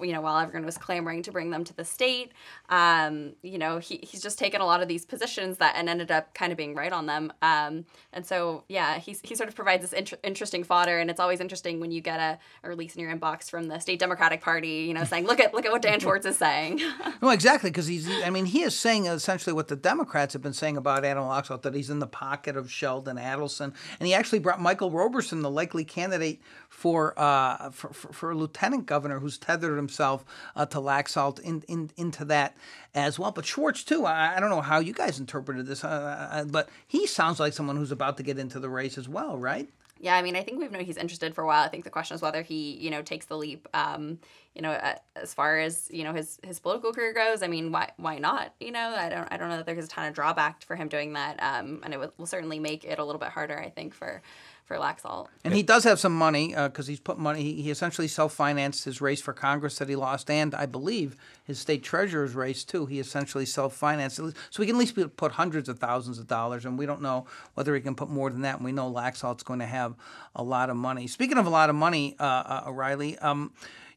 you 0.00 0.12
know, 0.12 0.20
while 0.20 0.38
everyone 0.38 0.66
was 0.66 0.76
clamoring 0.76 1.22
to 1.22 1.32
bring 1.32 1.50
them 1.50 1.64
to 1.64 1.74
the 1.74 1.84
state. 1.84 2.32
Um, 2.68 3.32
you 3.42 3.58
know, 3.58 3.78
he, 3.78 4.00
he's 4.02 4.22
just 4.22 4.38
taken 4.38 4.60
a 4.60 4.66
lot 4.66 4.82
of 4.82 4.88
these 4.88 5.04
positions 5.04 5.58
that 5.58 5.74
and 5.76 5.88
ended 5.88 6.10
up 6.10 6.34
kind 6.34 6.52
of 6.52 6.58
being 6.58 6.74
right 6.74 6.92
on 6.92 7.06
them. 7.06 7.32
Um, 7.42 7.86
and 8.12 8.26
so, 8.26 8.64
yeah, 8.68 8.98
he's, 8.98 9.20
he 9.22 9.34
sort 9.34 9.48
of 9.48 9.54
provides 9.54 9.82
this 9.82 9.92
inter- 9.92 10.18
interesting 10.22 10.64
fodder. 10.64 10.98
And 10.98 11.10
it's 11.10 11.20
always 11.20 11.40
interesting 11.40 11.80
when 11.80 11.90
you 11.90 12.00
get 12.00 12.20
a, 12.20 12.38
a, 12.62 12.68
release 12.68 12.94
in 12.94 13.00
your 13.00 13.14
inbox 13.14 13.50
from 13.50 13.68
the 13.68 13.78
state 13.78 13.98
Democratic 13.98 14.40
Party, 14.40 14.84
you 14.86 14.94
know, 14.94 15.04
saying, 15.04 15.26
look 15.26 15.40
at 15.40 15.54
look 15.54 15.64
at 15.64 15.72
what 15.72 15.82
Dan 15.82 16.00
Schwartz 16.00 16.26
is 16.26 16.36
saying. 16.36 16.80
well, 17.20 17.30
exactly, 17.30 17.70
because 17.70 17.86
he's, 17.86 18.08
I 18.22 18.30
mean, 18.30 18.46
he 18.46 18.62
is 18.62 18.78
saying 18.78 19.06
essentially 19.06 19.52
what 19.52 19.68
the 19.68 19.76
Democrats 19.76 20.32
have 20.32 20.42
been 20.42 20.52
saying 20.52 20.76
about 20.76 21.04
Adam 21.04 21.24
Laxalt, 21.24 21.62
that 21.62 21.74
he's 21.74 21.90
in 21.90 21.98
the 21.98 22.06
pocket 22.06 22.56
of 22.56 22.70
Sheldon 22.70 23.16
Adelson. 23.16 23.74
And 23.98 24.06
he 24.06 24.14
actually 24.14 24.38
brought 24.38 24.60
Michael 24.60 24.90
Roberson, 24.90 25.42
the 25.42 25.50
likely 25.50 25.84
candidate 25.84 26.40
for, 26.68 27.18
uh, 27.18 27.70
for, 27.70 27.92
for, 27.92 28.12
for 28.12 28.34
lieutenant 28.34 28.86
governor, 28.86 29.20
who's 29.20 29.38
tethered 29.62 29.76
himself 29.76 30.24
uh, 30.56 30.66
to 30.66 30.78
Laxalt 30.78 31.38
in, 31.40 31.62
in, 31.68 31.90
into 31.96 32.24
that 32.26 32.56
as 32.94 33.18
well. 33.18 33.30
But 33.30 33.46
Schwartz, 33.46 33.84
too, 33.84 34.04
I, 34.04 34.36
I 34.36 34.40
don't 34.40 34.50
know 34.50 34.60
how 34.60 34.80
you 34.80 34.92
guys 34.92 35.18
interpreted 35.18 35.66
this, 35.66 35.84
uh, 35.84 35.88
uh, 35.88 36.34
uh, 36.36 36.44
but 36.44 36.68
he 36.86 37.06
sounds 37.06 37.38
like 37.40 37.52
someone 37.52 37.76
who's 37.76 37.92
about 37.92 38.16
to 38.16 38.22
get 38.22 38.38
into 38.38 38.58
the 38.58 38.68
race 38.68 38.98
as 38.98 39.08
well, 39.08 39.38
right? 39.38 39.68
Yeah, 40.00 40.16
I 40.16 40.22
mean, 40.22 40.34
I 40.34 40.42
think 40.42 40.58
we've 40.58 40.72
known 40.72 40.84
he's 40.84 40.96
interested 40.96 41.32
for 41.32 41.44
a 41.44 41.46
while. 41.46 41.62
I 41.62 41.68
think 41.68 41.84
the 41.84 41.90
question 41.90 42.16
is 42.16 42.22
whether 42.22 42.42
he, 42.42 42.72
you 42.72 42.90
know, 42.90 43.02
takes 43.02 43.26
the 43.26 43.36
leap. 43.36 43.68
Um, 43.72 44.18
you 44.52 44.60
know, 44.60 44.72
as 45.14 45.32
far 45.32 45.60
as 45.60 45.88
you 45.92 46.02
know 46.02 46.12
his 46.12 46.40
his 46.42 46.58
political 46.58 46.92
career 46.92 47.12
goes, 47.12 47.40
I 47.40 47.46
mean, 47.46 47.70
why 47.70 47.92
why 47.98 48.18
not? 48.18 48.52
You 48.58 48.72
know, 48.72 48.80
I 48.98 49.08
don't 49.08 49.28
I 49.30 49.36
don't 49.36 49.48
know 49.48 49.58
that 49.58 49.64
there's 49.64 49.84
a 49.84 49.88
ton 49.88 50.08
of 50.08 50.14
drawback 50.14 50.64
for 50.64 50.74
him 50.74 50.88
doing 50.88 51.12
that. 51.12 51.40
Um, 51.40 51.82
and 51.84 51.94
it 51.94 52.18
will 52.18 52.26
certainly 52.26 52.58
make 52.58 52.84
it 52.84 52.98
a 52.98 53.04
little 53.04 53.20
bit 53.20 53.28
harder, 53.28 53.56
I 53.56 53.70
think, 53.70 53.94
for 53.94 54.22
for 54.64 54.76
Laxalt. 54.76 55.28
And 55.44 55.54
he 55.54 55.62
does 55.62 55.84
have 55.84 55.98
some 55.98 56.16
money 56.16 56.48
because 56.48 56.88
uh, 56.88 56.90
he's 56.90 57.00
put 57.00 57.18
money. 57.18 57.42
He, 57.42 57.62
he 57.62 57.70
essentially 57.70 58.08
self-financed 58.08 58.84
his 58.84 59.00
race 59.00 59.20
for 59.20 59.32
Congress 59.32 59.78
that 59.78 59.88
he 59.88 59.96
lost, 59.96 60.30
and 60.30 60.54
I 60.54 60.66
believe 60.66 61.16
his 61.44 61.58
state 61.58 61.82
treasurer's 61.82 62.34
race 62.34 62.64
too. 62.64 62.86
He 62.86 62.98
essentially 63.00 63.44
self-financed, 63.44 64.16
so 64.16 64.32
he 64.62 64.66
can 64.66 64.76
at 64.76 64.78
least 64.78 65.16
put 65.16 65.32
hundreds 65.32 65.68
of 65.68 65.78
thousands 65.78 66.18
of 66.18 66.26
dollars. 66.26 66.64
And 66.64 66.78
we 66.78 66.86
don't 66.86 67.02
know 67.02 67.26
whether 67.54 67.74
he 67.74 67.80
can 67.80 67.94
put 67.94 68.08
more 68.08 68.30
than 68.30 68.42
that. 68.42 68.56
And 68.56 68.64
we 68.64 68.72
know 68.72 68.90
Laxalt's 68.90 69.42
going 69.42 69.60
to 69.60 69.66
have 69.66 69.94
a 70.34 70.42
lot 70.42 70.70
of 70.70 70.76
money. 70.76 71.06
Speaking 71.06 71.38
of 71.38 71.46
a 71.46 71.50
lot 71.50 71.68
of 71.68 71.76
money, 71.76 72.16
uh, 72.18 72.24
uh, 72.24 72.64
O'Reilly. 72.68 73.18
Um, 73.18 73.52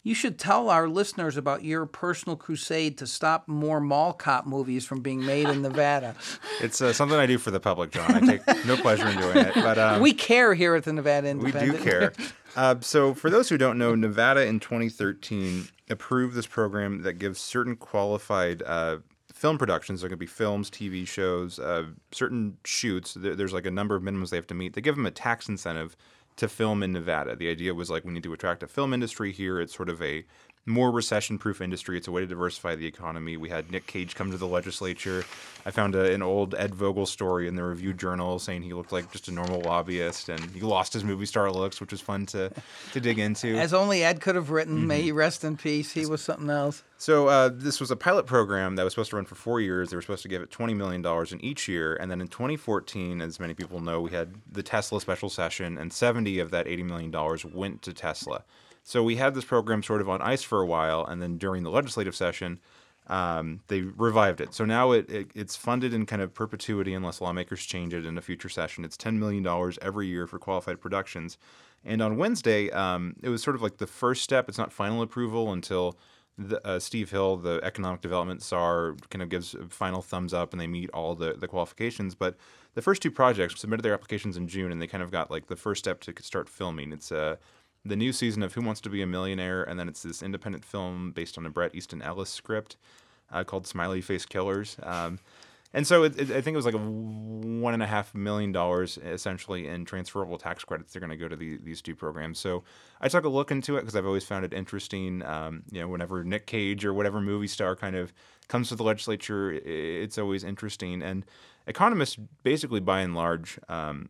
you 0.06 0.14
should 0.14 0.38
tell 0.38 0.70
our 0.70 0.88
listeners 0.88 1.36
about 1.36 1.64
your 1.64 1.88
personal 1.88 2.36
crusade 2.36 2.96
to 3.00 3.08
stop 3.08 3.48
more 3.48 3.82
mall 3.82 4.14
cop 4.14 4.46
movies 4.46 4.86
from 4.86 5.02
being 5.02 5.26
made 5.26 5.50
in 5.50 5.64
Nevada. 5.64 6.16
it's 6.62 6.80
uh, 6.80 6.94
something 6.94 7.18
I 7.18 7.26
do 7.26 7.40
for 7.40 7.50
the 7.50 7.60
public, 7.60 7.90
Jon. 7.90 8.12
I 8.12 8.20
take 8.20 8.66
no 8.68 8.78
pleasure 8.78 9.08
in 9.08 9.18
doing 9.18 9.38
it, 9.38 9.56
but 9.56 9.80
um, 9.80 10.02
we 10.02 10.14
care 10.14 10.54
here 10.54 10.76
at 10.76 10.84
the 10.84 10.94
Nevada 10.94 11.30
Independent. 11.30 11.74
We 11.74 11.78
do 11.78 11.84
care. 11.84 12.14
Uh, 12.58 12.74
so, 12.80 13.14
for 13.14 13.30
those 13.30 13.50
who 13.50 13.58
don't 13.58 13.78
know, 13.78 13.96
Nevada 13.96 14.46
in 14.46 14.62
2013 14.62 15.68
approved 15.90 16.34
this 16.36 16.48
program 16.48 17.02
that 17.02 17.16
gives 17.16 17.38
certain 17.38 17.76
qualified 17.76 18.64
uh, 18.66 19.00
film 19.34 19.58
productions, 19.58 20.00
there 20.00 20.10
could 20.10 20.20
be 20.20 20.26
films, 20.26 20.72
TV 20.72 21.06
shows, 21.06 21.60
uh, 21.60 21.84
certain 22.14 22.56
shoots. 22.64 23.18
There's 23.20 23.52
like 23.52 23.66
a 23.66 23.72
number 23.72 23.94
of 23.94 24.04
minimums 24.04 24.30
they 24.30 24.38
have 24.38 24.48
to 24.48 24.54
meet. 24.54 24.74
They 24.74 24.80
give 24.80 24.96
them 24.96 25.06
a 25.06 25.12
tax 25.12 25.50
incentive 25.50 25.98
to 26.38 26.48
film 26.48 26.84
in 26.84 26.92
Nevada. 26.92 27.36
The 27.36 27.50
idea 27.50 27.74
was 27.74 27.90
like 27.90 28.04
we 28.04 28.12
need 28.12 28.24
to 28.24 28.34
attract 28.34 28.64
a 28.64 28.68
film 28.68 28.94
industry 28.94 29.32
here. 29.32 29.62
It's 29.62 29.76
sort 29.76 29.90
of 29.90 30.02
a 30.02 30.26
more 30.66 30.90
recession 30.92 31.38
proof 31.38 31.62
industry. 31.62 31.96
It's 31.98 32.08
a 32.08 32.12
way 32.12 32.22
to 32.22 32.28
diversify 32.28 32.76
the 32.76 32.88
economy. 32.88 33.38
We 33.38 33.50
had 33.50 33.72
Nick 33.72 33.86
Cage 33.86 34.16
come 34.16 34.32
to 34.32 34.38
the 34.38 34.48
legislature. 34.48 35.24
I 35.64 35.72
found 35.72 35.94
a, 35.94 36.12
an 36.12 36.24
old 36.24 36.56
Ed 36.56 36.74
Vogel 36.74 37.06
story 37.06 37.48
in 37.48 37.56
the 37.56 37.64
Review 37.64 37.94
Journal 37.94 38.40
saying 38.40 38.64
he 38.64 38.74
looked 38.74 38.92
like 38.92 39.12
just 39.12 39.28
a 39.28 39.32
normal 39.32 39.62
lobbyist 39.62 40.30
and 40.30 40.40
he 40.52 40.62
lost 40.62 40.94
his 40.94 41.04
movie 41.04 41.28
star 41.28 41.52
looks, 41.52 41.80
which 41.80 41.92
was 41.92 42.02
fun 42.02 42.26
to, 42.28 42.52
to 42.94 43.00
dig 43.00 43.20
into. 43.20 43.56
As 43.56 43.74
only 43.74 44.04
Ed 44.04 44.22
could 44.22 44.36
have 44.36 44.50
written. 44.50 44.78
Mm-hmm. 44.78 44.88
May 44.88 45.02
he 45.04 45.12
rest 45.12 45.44
in 45.44 45.56
peace. 45.56 45.92
He 45.92 46.08
was 46.08 46.22
something 46.22 46.50
else. 46.50 46.84
So 46.98 47.28
uh, 47.28 47.50
this 47.54 47.80
was 47.80 47.92
a 47.92 47.96
pilot 47.96 48.26
program 48.26 48.76
that 48.78 48.84
was 48.84 48.94
supposed 48.94 49.12
to 49.12 49.18
run 49.18 49.26
for 49.26 49.36
four 49.36 49.62
years. 49.62 49.92
They 49.92 49.98
were 49.98 50.02
supposed 50.02 50.24
to 50.24 50.30
give 50.30 50.42
it 50.42 50.50
$20 50.50 50.76
million 50.76 51.06
in 51.32 51.46
each 51.46 51.68
year. 51.68 51.96
And 51.96 52.10
then 52.10 52.22
in 52.22 52.28
2014, 52.28 53.22
as 53.22 53.40
many 53.40 53.54
people 53.54 53.82
know, 53.82 54.02
we 54.02 54.12
had 54.12 54.34
the 54.52 54.64
Tesla 54.64 55.00
special 55.00 55.30
session 55.30 55.78
and 55.78 55.94
70 55.94 56.40
of 56.40 56.50
that 56.52 56.66
$80 56.66 56.86
million 56.86 57.54
went 57.54 57.82
to 57.84 57.94
Tesla. 57.94 58.44
So 58.88 59.02
we 59.02 59.16
had 59.16 59.34
this 59.34 59.44
program 59.44 59.82
sort 59.82 60.00
of 60.00 60.10
on 60.10 60.22
ice 60.22 60.44
for 60.44 60.62
a 60.62 60.66
while, 60.66 61.04
and 61.04 61.20
then 61.20 61.40
during 61.40 61.64
the 61.64 61.72
legislative 61.72 62.16
session, 62.16 62.60
um, 63.08 63.62
they 63.68 63.82
revived 63.82 64.42
it. 64.42 64.54
So 64.54 64.64
now 64.64 64.92
it, 64.92 65.10
it, 65.10 65.32
it's 65.34 65.56
funded 65.56 65.92
in 65.92 66.06
kind 66.06 66.22
of 66.22 66.36
perpetuity 66.36 66.94
unless 66.94 67.20
lawmakers 67.20 67.66
change 67.66 67.96
it 67.96 68.06
in 68.06 68.16
a 68.16 68.22
future 68.22 68.48
session. 68.48 68.86
It's 68.86 68.96
$10 68.96 69.18
million 69.18 69.74
every 69.82 70.06
year 70.06 70.28
for 70.28 70.38
qualified 70.38 70.80
productions. 70.80 71.40
And 71.84 72.00
on 72.00 72.18
Wednesday, 72.18 72.70
um, 72.70 73.16
it 73.24 73.30
was 73.30 73.42
sort 73.42 73.56
of 73.56 73.64
like 73.64 73.78
the 73.78 73.88
first 73.88 74.22
step. 74.22 74.48
It's 74.50 74.58
not 74.60 74.72
final 74.72 75.02
approval 75.02 75.52
until 75.52 75.98
the, 76.38 76.66
uh, 76.68 76.78
Steve 76.78 77.10
Hill, 77.10 77.38
the 77.38 77.60
economic 77.64 78.02
development 78.02 78.44
czar, 78.44 78.96
kind 79.10 79.24
of 79.24 79.30
gives 79.30 79.56
a 79.56 79.66
final 79.68 80.04
thumbs 80.04 80.32
up 80.32 80.54
and 80.54 80.62
they 80.62 80.68
meet 80.68 80.92
all 80.92 81.16
the, 81.16 81.34
the 81.34 81.48
qualifications. 81.48 82.14
But 82.14 82.38
the 82.76 82.84
first 82.84 83.02
two 83.02 83.12
projects 83.12 83.60
submitted 83.60 83.82
their 83.82 83.96
applications 83.96 84.38
in 84.38 84.48
June 84.48 84.72
and 84.72 84.80
they 84.80 84.88
kind 84.88 85.02
of 85.04 85.10
got 85.10 85.32
like 85.32 85.48
the 85.48 85.56
first 85.56 85.80
step 85.80 86.02
to 86.02 86.14
start 86.22 86.50
filming. 86.50 86.92
It's 86.92 87.12
a 87.12 87.40
the 87.86 87.96
new 87.96 88.12
season 88.12 88.42
of 88.44 88.54
Who 88.54 88.62
Wants 88.62 88.82
to 88.82 88.90
Be 88.90 89.02
a 89.02 89.08
Millionaire, 89.08 89.64
and 89.64 89.80
then 89.80 89.88
it's 89.88 90.02
this 90.02 90.24
independent 90.24 90.66
film 90.66 91.12
based 91.12 91.38
on 91.38 91.46
a 91.46 91.50
Bret 91.50 91.76
Easton 91.76 92.02
Ellis 92.02 92.30
script 92.30 92.78
uh, 93.32 93.44
called 93.44 93.68
Smiley 93.68 94.02
Face 94.02 94.26
Killers. 94.26 94.78
Um, 94.82 95.20
and 95.76 95.86
so 95.86 96.04
it, 96.04 96.18
it, 96.18 96.32
I 96.32 96.40
think 96.40 96.54
it 96.54 96.56
was 96.56 96.66
like 96.66 96.76
one 96.76 97.74
and 97.74 97.84
a 97.84 97.86
half 97.86 98.16
million 98.16 98.54
dollars 98.54 98.98
essentially 98.98 99.68
in 99.68 99.84
transferable 99.84 100.38
tax 100.38 100.64
credits. 100.64 100.94
They're 100.94 101.02
going 101.02 101.10
to 101.10 101.18
go 101.18 101.28
to 101.28 101.36
the, 101.36 101.58
these 101.58 101.82
two 101.82 101.96
programs. 101.96 102.40
So 102.40 102.64
I 103.02 103.10
took 103.10 103.26
a 103.26 103.30
look 103.30 103.52
into 103.52 103.76
it 103.76 103.82
because 103.82 103.96
I've 103.96 104.06
always 104.06 104.24
found 104.24 104.46
it 104.46 104.54
interesting. 104.54 105.22
Um, 105.24 105.64
you 105.70 105.82
know, 105.82 105.90
whenever 105.90 106.24
Nick 106.24 106.48
Cage 106.48 106.86
or 106.86 106.94
whatever 106.94 107.20
movie 107.20 107.48
star 107.48 107.76
kind 107.76 107.98
of 107.98 108.14
comes 108.48 108.70
to 108.70 108.76
the 108.76 108.84
legislature, 108.84 109.52
it's 109.52 110.18
always 110.18 110.46
interesting. 110.46 111.02
And 111.02 111.26
economists, 111.68 112.18
basically 112.44 112.80
by 112.80 113.02
and 113.02 113.14
large, 113.14 113.60
um, 113.68 114.08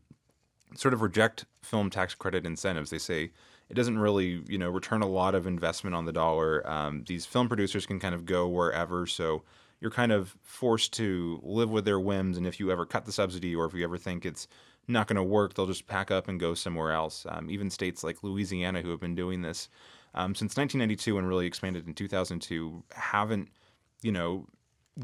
sort 0.76 0.94
of 0.94 1.02
reject 1.02 1.46
film 1.64 1.90
tax 1.90 2.14
credit 2.14 2.46
incentives. 2.46 2.92
They 2.92 3.00
say 3.00 3.32
it 3.70 3.74
doesn't 3.74 3.98
really 3.98 4.44
you 4.48 4.58
know 4.58 4.70
return 4.70 5.02
a 5.02 5.08
lot 5.08 5.36
of 5.36 5.48
investment 5.48 5.96
on 5.96 6.06
the 6.06 6.14
dollar. 6.14 6.68
Um, 6.70 7.04
these 7.08 7.26
film 7.26 7.48
producers 7.48 7.86
can 7.86 8.00
kind 8.00 8.16
of 8.16 8.26
go 8.26 8.48
wherever, 8.48 9.06
so 9.06 9.44
you're 9.80 9.92
kind 9.92 10.12
of 10.12 10.36
forced 10.42 10.94
to 10.94 11.40
live 11.44 11.70
with 11.70 11.86
their 11.86 12.00
whims. 12.00 12.38
And 12.38 12.48
if 12.48 12.60
you 12.60 12.72
ever 12.72 12.86
cut 12.86 13.06
the 13.06 13.12
subsidy, 13.12 13.56
or 13.56 13.66
if 13.66 13.74
you 13.74 13.84
ever 13.84 13.98
think 13.98 14.26
it's 14.26 14.48
not 14.88 15.08
going 15.08 15.18
to 15.18 15.24
work, 15.24 15.54
they'll 15.54 15.66
just 15.66 15.88
pack 15.88 16.12
up 16.12 16.28
and 16.28 16.40
go 16.40 16.54
somewhere 16.54 16.92
else. 16.92 17.26
Um, 17.28 17.50
even 17.50 17.70
states 17.70 18.04
like 18.04 18.24
Louisiana, 18.24 18.82
who 18.82 18.92
have 18.92 19.00
been 19.00 19.16
doing 19.16 19.42
this 19.42 19.68
um, 20.14 20.34
since 20.34 20.56
1992 20.56 21.18
and 21.18 21.28
really 21.28 21.46
expanded 21.46 21.88
in 21.88 21.94
2002, 21.94 22.84
haven't 22.94 23.50
you 24.02 24.12
know 24.12 24.48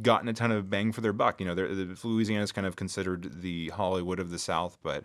gotten 0.01 0.29
a 0.29 0.33
ton 0.33 0.51
of 0.51 0.69
bang 0.69 0.91
for 0.91 1.01
their 1.01 1.13
buck. 1.13 1.41
You 1.41 1.47
know, 1.47 1.95
Louisiana 2.03 2.43
is 2.43 2.51
kind 2.51 2.67
of 2.67 2.75
considered 2.75 3.41
the 3.41 3.69
Hollywood 3.69 4.19
of 4.19 4.29
the 4.29 4.39
South, 4.39 4.77
but 4.81 5.03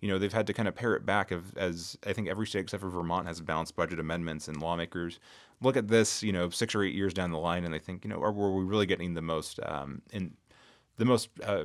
you 0.00 0.08
know, 0.08 0.18
they've 0.18 0.32
had 0.32 0.46
to 0.46 0.52
kind 0.52 0.68
of 0.68 0.74
pare 0.74 0.94
it 0.94 1.04
back 1.04 1.30
of, 1.30 1.56
as 1.56 1.98
I 2.06 2.12
think 2.12 2.28
every 2.28 2.46
state 2.46 2.60
except 2.60 2.82
for 2.82 2.88
Vermont 2.88 3.26
has 3.26 3.40
balanced 3.40 3.74
budget 3.74 3.98
amendments 3.98 4.48
and 4.48 4.60
lawmakers 4.60 5.18
look 5.60 5.76
at 5.76 5.88
this, 5.88 6.22
you 6.22 6.32
know, 6.32 6.50
six 6.50 6.74
or 6.74 6.82
eight 6.82 6.94
years 6.94 7.12
down 7.12 7.30
the 7.32 7.38
line 7.38 7.64
and 7.64 7.74
they 7.74 7.78
think, 7.78 8.04
you 8.04 8.10
know, 8.10 8.22
are, 8.22 8.32
were 8.32 8.54
we 8.54 8.64
really 8.64 8.86
getting 8.86 9.14
the 9.14 9.22
most 9.22 9.58
um, 9.64 10.02
in 10.12 10.32
the 10.96 11.04
most 11.04 11.28
uh, 11.44 11.64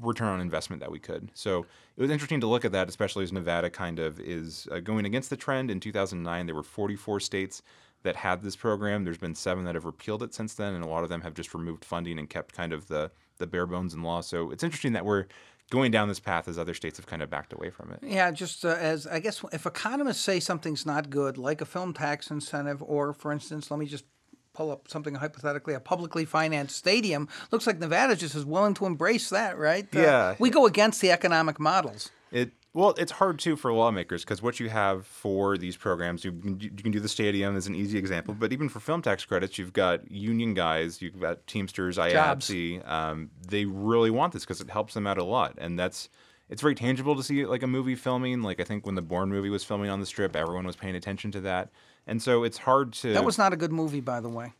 return 0.00 0.28
on 0.28 0.40
investment 0.40 0.80
that 0.80 0.90
we 0.90 0.98
could? 0.98 1.30
So 1.34 1.66
it 1.96 2.02
was 2.02 2.10
interesting 2.10 2.40
to 2.40 2.46
look 2.46 2.64
at 2.64 2.72
that, 2.72 2.88
especially 2.88 3.24
as 3.24 3.32
Nevada 3.32 3.70
kind 3.70 3.98
of 3.98 4.18
is 4.20 4.66
uh, 4.72 4.80
going 4.80 5.06
against 5.06 5.30
the 5.30 5.36
trend. 5.36 5.70
In 5.70 5.80
2009, 5.80 6.46
there 6.46 6.54
were 6.54 6.62
44 6.62 7.20
states 7.20 7.62
that 8.02 8.16
had 8.16 8.42
this 8.42 8.56
program. 8.56 9.04
There's 9.04 9.18
been 9.18 9.34
seven 9.34 9.64
that 9.64 9.74
have 9.74 9.84
repealed 9.84 10.22
it 10.22 10.34
since 10.34 10.54
then, 10.54 10.74
and 10.74 10.84
a 10.84 10.88
lot 10.88 11.02
of 11.04 11.08
them 11.08 11.22
have 11.22 11.34
just 11.34 11.54
removed 11.54 11.84
funding 11.84 12.18
and 12.18 12.28
kept 12.28 12.54
kind 12.54 12.72
of 12.72 12.88
the 12.88 13.10
the 13.38 13.46
bare 13.46 13.66
bones 13.66 13.92
in 13.92 14.02
law. 14.02 14.22
So 14.22 14.50
it's 14.50 14.64
interesting 14.64 14.94
that 14.94 15.04
we're 15.04 15.26
going 15.70 15.90
down 15.90 16.08
this 16.08 16.20
path 16.20 16.48
as 16.48 16.58
other 16.58 16.74
states 16.74 16.96
have 16.98 17.06
kind 17.06 17.22
of 17.22 17.30
backed 17.30 17.52
away 17.52 17.70
from 17.70 17.90
it. 17.92 17.98
Yeah, 18.02 18.30
just 18.30 18.64
uh, 18.64 18.68
as 18.68 19.06
I 19.06 19.18
guess 19.20 19.44
if 19.52 19.66
economists 19.66 20.20
say 20.20 20.40
something's 20.40 20.86
not 20.86 21.10
good, 21.10 21.36
like 21.38 21.60
a 21.60 21.64
film 21.66 21.92
tax 21.92 22.30
incentive, 22.30 22.82
or 22.82 23.12
for 23.12 23.32
instance, 23.32 23.70
let 23.70 23.78
me 23.80 23.86
just 23.86 24.04
pull 24.52 24.70
up 24.70 24.88
something 24.88 25.16
hypothetically, 25.16 25.74
a 25.74 25.80
publicly 25.80 26.24
financed 26.24 26.76
stadium, 26.76 27.28
looks 27.50 27.66
like 27.66 27.78
Nevada 27.78 28.16
just 28.16 28.34
is 28.34 28.44
willing 28.46 28.72
to 28.74 28.86
embrace 28.86 29.28
that, 29.28 29.58
right? 29.58 29.84
Uh, 29.94 30.00
Yeah. 30.00 30.34
we 30.38 30.48
go 30.48 30.64
against 30.66 31.00
the 31.02 31.10
economic 31.10 31.60
models. 31.60 32.10
It 32.32 32.52
well, 32.76 32.94
it's 32.98 33.12
hard 33.12 33.38
too 33.38 33.56
for 33.56 33.72
lawmakers 33.72 34.22
because 34.22 34.42
what 34.42 34.60
you 34.60 34.68
have 34.68 35.06
for 35.06 35.56
these 35.56 35.78
programs, 35.78 36.26
you 36.26 36.32
can, 36.32 36.60
you 36.60 36.68
can 36.70 36.92
do 36.92 37.00
the 37.00 37.08
stadium 37.08 37.56
as 37.56 37.66
an 37.66 37.74
easy 37.74 37.96
example, 37.96 38.34
but 38.34 38.52
even 38.52 38.68
for 38.68 38.80
film 38.80 39.00
tax 39.00 39.24
credits, 39.24 39.56
you've 39.56 39.72
got 39.72 40.10
union 40.10 40.52
guys, 40.52 41.00
you've 41.00 41.18
got 41.18 41.46
Teamsters, 41.46 41.96
IATSE. 41.96 42.86
Um, 42.86 43.30
they 43.48 43.64
really 43.64 44.10
want 44.10 44.34
this 44.34 44.44
because 44.44 44.60
it 44.60 44.68
helps 44.68 44.92
them 44.92 45.06
out 45.06 45.16
a 45.16 45.24
lot, 45.24 45.54
and 45.56 45.78
that's 45.78 46.10
it's 46.50 46.60
very 46.60 46.74
tangible 46.74 47.16
to 47.16 47.22
see 47.22 47.46
like 47.46 47.62
a 47.62 47.66
movie 47.66 47.94
filming. 47.94 48.42
Like 48.42 48.60
I 48.60 48.64
think 48.64 48.84
when 48.84 48.94
the 48.94 49.02
Bourne 49.02 49.30
movie 49.30 49.48
was 49.48 49.64
filming 49.64 49.88
on 49.88 50.00
the 50.00 50.06
Strip, 50.06 50.36
everyone 50.36 50.66
was 50.66 50.76
paying 50.76 50.96
attention 50.96 51.32
to 51.32 51.40
that, 51.40 51.70
and 52.06 52.20
so 52.20 52.44
it's 52.44 52.58
hard 52.58 52.92
to. 52.94 53.14
That 53.14 53.24
was 53.24 53.38
not 53.38 53.54
a 53.54 53.56
good 53.56 53.72
movie, 53.72 54.02
by 54.02 54.20
the 54.20 54.28
way. 54.28 54.52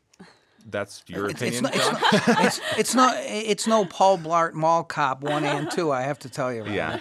That's 0.69 1.05
your 1.07 1.29
It's, 1.31 1.41
opinion. 1.41 1.67
it's, 1.67 1.79
not, 1.79 2.03
it's, 2.03 2.27
not, 2.29 2.45
it's, 2.45 2.61
it's 2.79 2.95
not. 2.95 3.15
It's 3.19 3.67
no 3.67 3.85
Paul 3.85 4.19
Blart 4.19 4.53
Mall 4.53 4.83
Cop 4.85 5.23
one 5.23 5.45
and 5.45 5.71
two. 5.71 5.93
I 5.93 6.03
have 6.03 6.19
to 6.21 6.29
tell 6.29 6.53
you. 6.53 6.67
Yeah. 6.67 6.99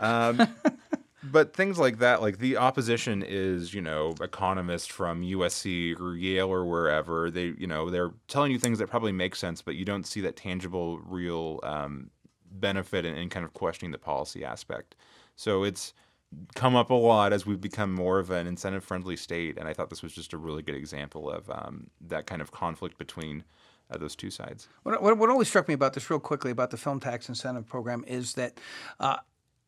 um, 0.00 0.46
but 1.22 1.54
things 1.54 1.78
like 1.78 1.98
that, 1.98 2.20
like 2.22 2.38
the 2.38 2.56
opposition 2.58 3.24
is, 3.26 3.72
you 3.74 3.80
know, 3.80 4.14
economists 4.20 4.86
from 4.86 5.22
USC 5.22 5.98
or 5.98 6.14
Yale 6.14 6.48
or 6.48 6.64
wherever. 6.66 7.30
They, 7.30 7.54
you 7.58 7.66
know, 7.66 7.90
they're 7.90 8.12
telling 8.28 8.52
you 8.52 8.58
things 8.58 8.78
that 8.78 8.88
probably 8.88 9.12
make 9.12 9.34
sense, 9.34 9.62
but 9.62 9.74
you 9.76 9.84
don't 9.84 10.06
see 10.06 10.20
that 10.20 10.36
tangible, 10.36 10.98
real 10.98 11.60
um, 11.62 12.10
benefit 12.50 13.04
in, 13.04 13.16
in 13.16 13.28
kind 13.28 13.44
of 13.44 13.54
questioning 13.54 13.92
the 13.92 13.98
policy 13.98 14.44
aspect. 14.44 14.94
So 15.36 15.64
it's 15.64 15.92
come 16.54 16.76
up 16.76 16.90
a 16.90 16.94
lot 16.94 17.32
as 17.32 17.46
we've 17.46 17.60
become 17.60 17.92
more 17.92 18.18
of 18.18 18.30
an 18.30 18.46
incentive 18.46 18.84
friendly 18.84 19.16
state. 19.16 19.58
And 19.58 19.68
I 19.68 19.72
thought 19.72 19.90
this 19.90 20.02
was 20.02 20.12
just 20.12 20.32
a 20.32 20.36
really 20.36 20.62
good 20.62 20.74
example 20.74 21.30
of 21.30 21.48
um, 21.50 21.88
that 22.00 22.26
kind 22.26 22.42
of 22.42 22.50
conflict 22.50 22.98
between 22.98 23.44
uh, 23.90 23.98
those 23.98 24.16
two 24.16 24.30
sides. 24.30 24.68
What, 24.82 25.02
what, 25.02 25.18
what 25.18 25.30
always 25.30 25.48
struck 25.48 25.68
me 25.68 25.74
about 25.74 25.94
this, 25.94 26.10
real 26.10 26.20
quickly, 26.20 26.50
about 26.50 26.70
the 26.70 26.76
film 26.76 27.00
tax 27.00 27.28
incentive 27.28 27.66
program 27.66 28.04
is 28.06 28.34
that, 28.34 28.58
uh, 29.00 29.18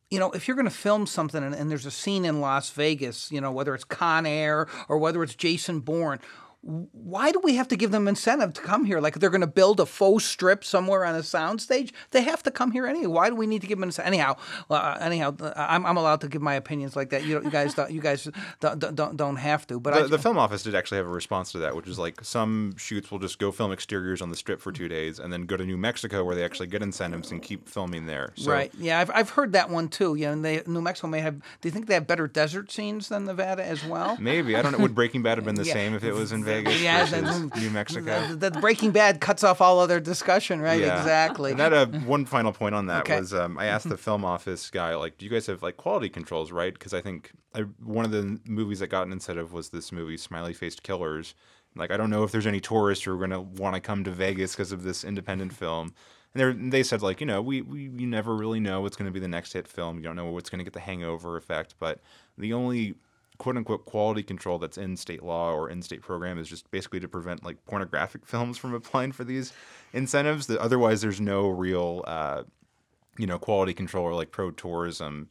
you 0.09 0.19
know, 0.19 0.31
if 0.31 0.47
you're 0.47 0.55
going 0.55 0.65
to 0.65 0.71
film 0.71 1.05
something 1.05 1.43
and, 1.43 1.53
and 1.53 1.69
there's 1.69 1.85
a 1.85 1.91
scene 1.91 2.25
in 2.25 2.41
Las 2.41 2.71
Vegas, 2.71 3.31
you 3.31 3.39
know, 3.39 3.51
whether 3.51 3.75
it's 3.75 3.83
Con 3.83 4.25
Air 4.25 4.67
or 4.87 4.97
whether 4.97 5.23
it's 5.23 5.35
Jason 5.35 5.79
Bourne, 5.79 6.19
why 6.61 7.31
do 7.31 7.39
we 7.41 7.55
have 7.55 7.69
to 7.69 7.77
give 7.77 7.91
them 7.91 8.07
incentive 8.07 8.53
to 8.53 8.61
come 8.61 8.83
here? 8.83 8.99
Like 8.99 9.15
they're 9.19 9.29
going 9.29 9.41
to 9.41 9.47
build 9.47 9.79
a 9.79 9.85
faux 9.85 10.25
strip 10.25 10.63
somewhere 10.65 11.05
on 11.05 11.15
a 11.15 11.19
soundstage, 11.19 11.91
they 12.11 12.21
have 12.23 12.43
to 12.43 12.51
come 12.51 12.71
here 12.71 12.85
anyway. 12.85 13.07
Why 13.07 13.29
do 13.29 13.35
we 13.35 13.47
need 13.47 13.61
to 13.61 13.67
give 13.67 13.77
them 13.79 13.87
incentive? 13.87 14.07
Anyhow, 14.13 14.35
uh, 14.69 14.97
anyhow, 14.99 15.35
I'm, 15.55 15.85
I'm 15.85 15.95
allowed 15.95 16.19
to 16.21 16.27
give 16.27 16.41
my 16.41 16.55
opinions 16.55 16.97
like 16.97 17.11
that. 17.11 17.23
You, 17.23 17.41
you 17.41 17.49
guys, 17.49 17.73
don't, 17.75 17.89
you 17.91 18.01
guys 18.01 18.27
don't, 18.59 18.79
don't, 18.95 19.15
don't 19.15 19.35
have 19.37 19.65
to. 19.67 19.79
But 19.79 19.93
the, 19.93 19.99
I, 20.01 20.07
the 20.07 20.19
film 20.19 20.37
office 20.37 20.63
did 20.63 20.75
actually 20.75 20.97
have 20.97 21.07
a 21.07 21.11
response 21.11 21.53
to 21.53 21.59
that, 21.59 21.75
which 21.75 21.87
is 21.87 21.97
like 21.97 22.23
some 22.25 22.75
shoots 22.77 23.09
will 23.09 23.19
just 23.19 23.39
go 23.39 23.51
film 23.53 23.71
exteriors 23.71 24.21
on 24.21 24.29
the 24.29 24.35
strip 24.35 24.59
for 24.59 24.73
two 24.73 24.89
days 24.89 25.17
and 25.19 25.31
then 25.31 25.43
go 25.43 25.55
to 25.55 25.63
New 25.65 25.77
Mexico 25.77 26.25
where 26.25 26.35
they 26.35 26.43
actually 26.43 26.67
get 26.67 26.81
incentives 26.81 27.31
and 27.31 27.41
keep 27.41 27.69
filming 27.69 28.05
there. 28.05 28.33
So, 28.35 28.51
right? 28.51 28.71
Yeah, 28.77 28.99
I've, 28.99 29.11
I've 29.13 29.29
heard 29.29 29.53
that 29.53 29.69
one 29.69 29.87
too. 29.87 30.15
Yeah, 30.15 30.31
and 30.31 30.43
they 30.43 30.61
New 30.67 30.81
Mexico 30.81 31.07
may 31.07 31.21
have. 31.21 31.39
Do 31.39 31.43
you 31.63 31.71
think 31.71 31.87
they 31.87 31.93
have 31.93 32.05
better 32.05 32.27
desert 32.27 32.69
scenes 32.69 33.07
than 33.07 33.23
Nevada 33.25 33.63
as 33.65 33.85
well? 33.85 34.17
Maybe 34.19 34.57
I 34.57 34.61
don't 34.61 34.73
know. 34.73 34.79
Would 34.79 34.93
Breaking 34.95 35.23
Bad 35.23 35.37
have 35.37 35.45
been 35.45 35.55
the 35.55 35.63
Yeah. 35.69 35.73
same 35.73 35.93
if 35.93 36.03
it 36.03 36.13
was 36.13 36.31
in 36.31 36.43
Vegas 36.49 36.81
Yeah, 36.81 37.05
versus 37.05 37.55
New 37.61 37.69
Mexico? 37.69 38.25
The, 38.27 38.49
the 38.49 38.59
Breaking 38.59 38.91
Bad 38.91 39.21
cuts 39.21 39.43
off 39.43 39.61
all 39.61 39.79
other 39.79 39.99
discussion, 39.99 40.61
right? 40.61 40.79
Yeah. 40.81 40.99
Exactly. 40.99 41.51
And 41.51 41.59
that 41.59 41.73
uh, 41.73 41.85
one 42.05 42.25
final 42.25 42.51
point 42.51 42.75
on 42.75 42.87
that 42.87 43.01
Okay. 43.01 43.19
was 43.19 43.33
um, 43.33 43.57
I 43.57 43.65
asked 43.65 43.89
the 43.89 43.97
film 43.97 44.25
office 44.25 44.69
guy, 44.69 44.95
like, 44.95 45.17
do 45.17 45.25
you 45.25 45.31
guys 45.31 45.45
have 45.47 45.61
like 45.63 45.77
quality 45.77 46.09
controls, 46.09 46.51
right? 46.51 46.73
Because 46.73 46.93
I 46.93 47.01
think 47.01 47.31
I, 47.55 47.61
one 47.83 48.05
of 48.05 48.11
the 48.11 48.39
movies 48.45 48.79
that 48.79 48.87
got 48.87 49.05
an 49.07 49.13
incentive 49.13 49.53
was 49.53 49.69
this 49.69 49.91
movie, 49.91 50.17
Smiley 50.17 50.53
Faced 50.53 50.83
Killers. 50.83 51.35
Like, 51.75 51.91
I 51.91 51.97
don't 51.97 52.09
know 52.09 52.23
if 52.23 52.31
there's 52.31 52.47
any 52.47 52.59
tourists 52.59 53.05
who 53.05 53.13
are 53.13 53.17
going 53.17 53.29
to 53.29 53.41
want 53.41 53.75
to 53.75 53.81
come 53.81 54.03
to 54.03 54.11
Vegas 54.11 54.53
because 54.53 54.71
of 54.71 54.83
this 54.83 55.03
independent 55.03 55.53
film. 55.53 55.93
And 56.35 56.71
they 56.71 56.83
said, 56.83 57.01
like, 57.01 57.21
you 57.21 57.25
know, 57.27 57.41
we, 57.41 57.61
we 57.61 57.81
you 57.83 58.05
never 58.07 58.35
really 58.35 58.59
know 58.59 58.81
what's 58.81 58.95
going 58.95 59.07
to 59.07 59.11
be 59.11 59.19
the 59.19 59.27
next 59.27 59.53
hit 59.53 59.67
film. 59.67 59.97
You 59.97 60.03
don't 60.03 60.15
know 60.15 60.25
what's 60.31 60.49
going 60.49 60.59
to 60.59 60.63
get 60.63 60.73
the 60.73 60.79
hangover 60.79 61.37
effect. 61.37 61.75
But 61.79 61.99
the 62.37 62.53
only 62.53 62.95
quote 63.39 63.57
unquote 63.57 63.85
quality 63.85 64.21
control 64.21 64.59
that's 64.59 64.77
in 64.77 64.95
state 64.95 65.23
law 65.23 65.51
or 65.51 65.69
in 65.69 65.81
state 65.81 66.01
program 66.01 66.37
is 66.37 66.47
just 66.47 66.69
basically 66.69 66.99
to 66.99 67.07
prevent 67.07 67.43
like 67.43 67.65
pornographic 67.65 68.25
films 68.27 68.59
from 68.59 68.75
applying 68.75 69.11
for 69.11 69.23
these 69.23 69.51
incentives. 69.93 70.45
That 70.47 70.59
otherwise 70.59 71.01
there's 71.01 71.19
no 71.19 71.49
real 71.49 72.03
uh, 72.05 72.43
you 73.17 73.25
know 73.25 73.39
quality 73.39 73.73
control 73.73 74.05
or 74.05 74.13
like 74.13 74.31
pro 74.31 74.51
tourism 74.51 75.29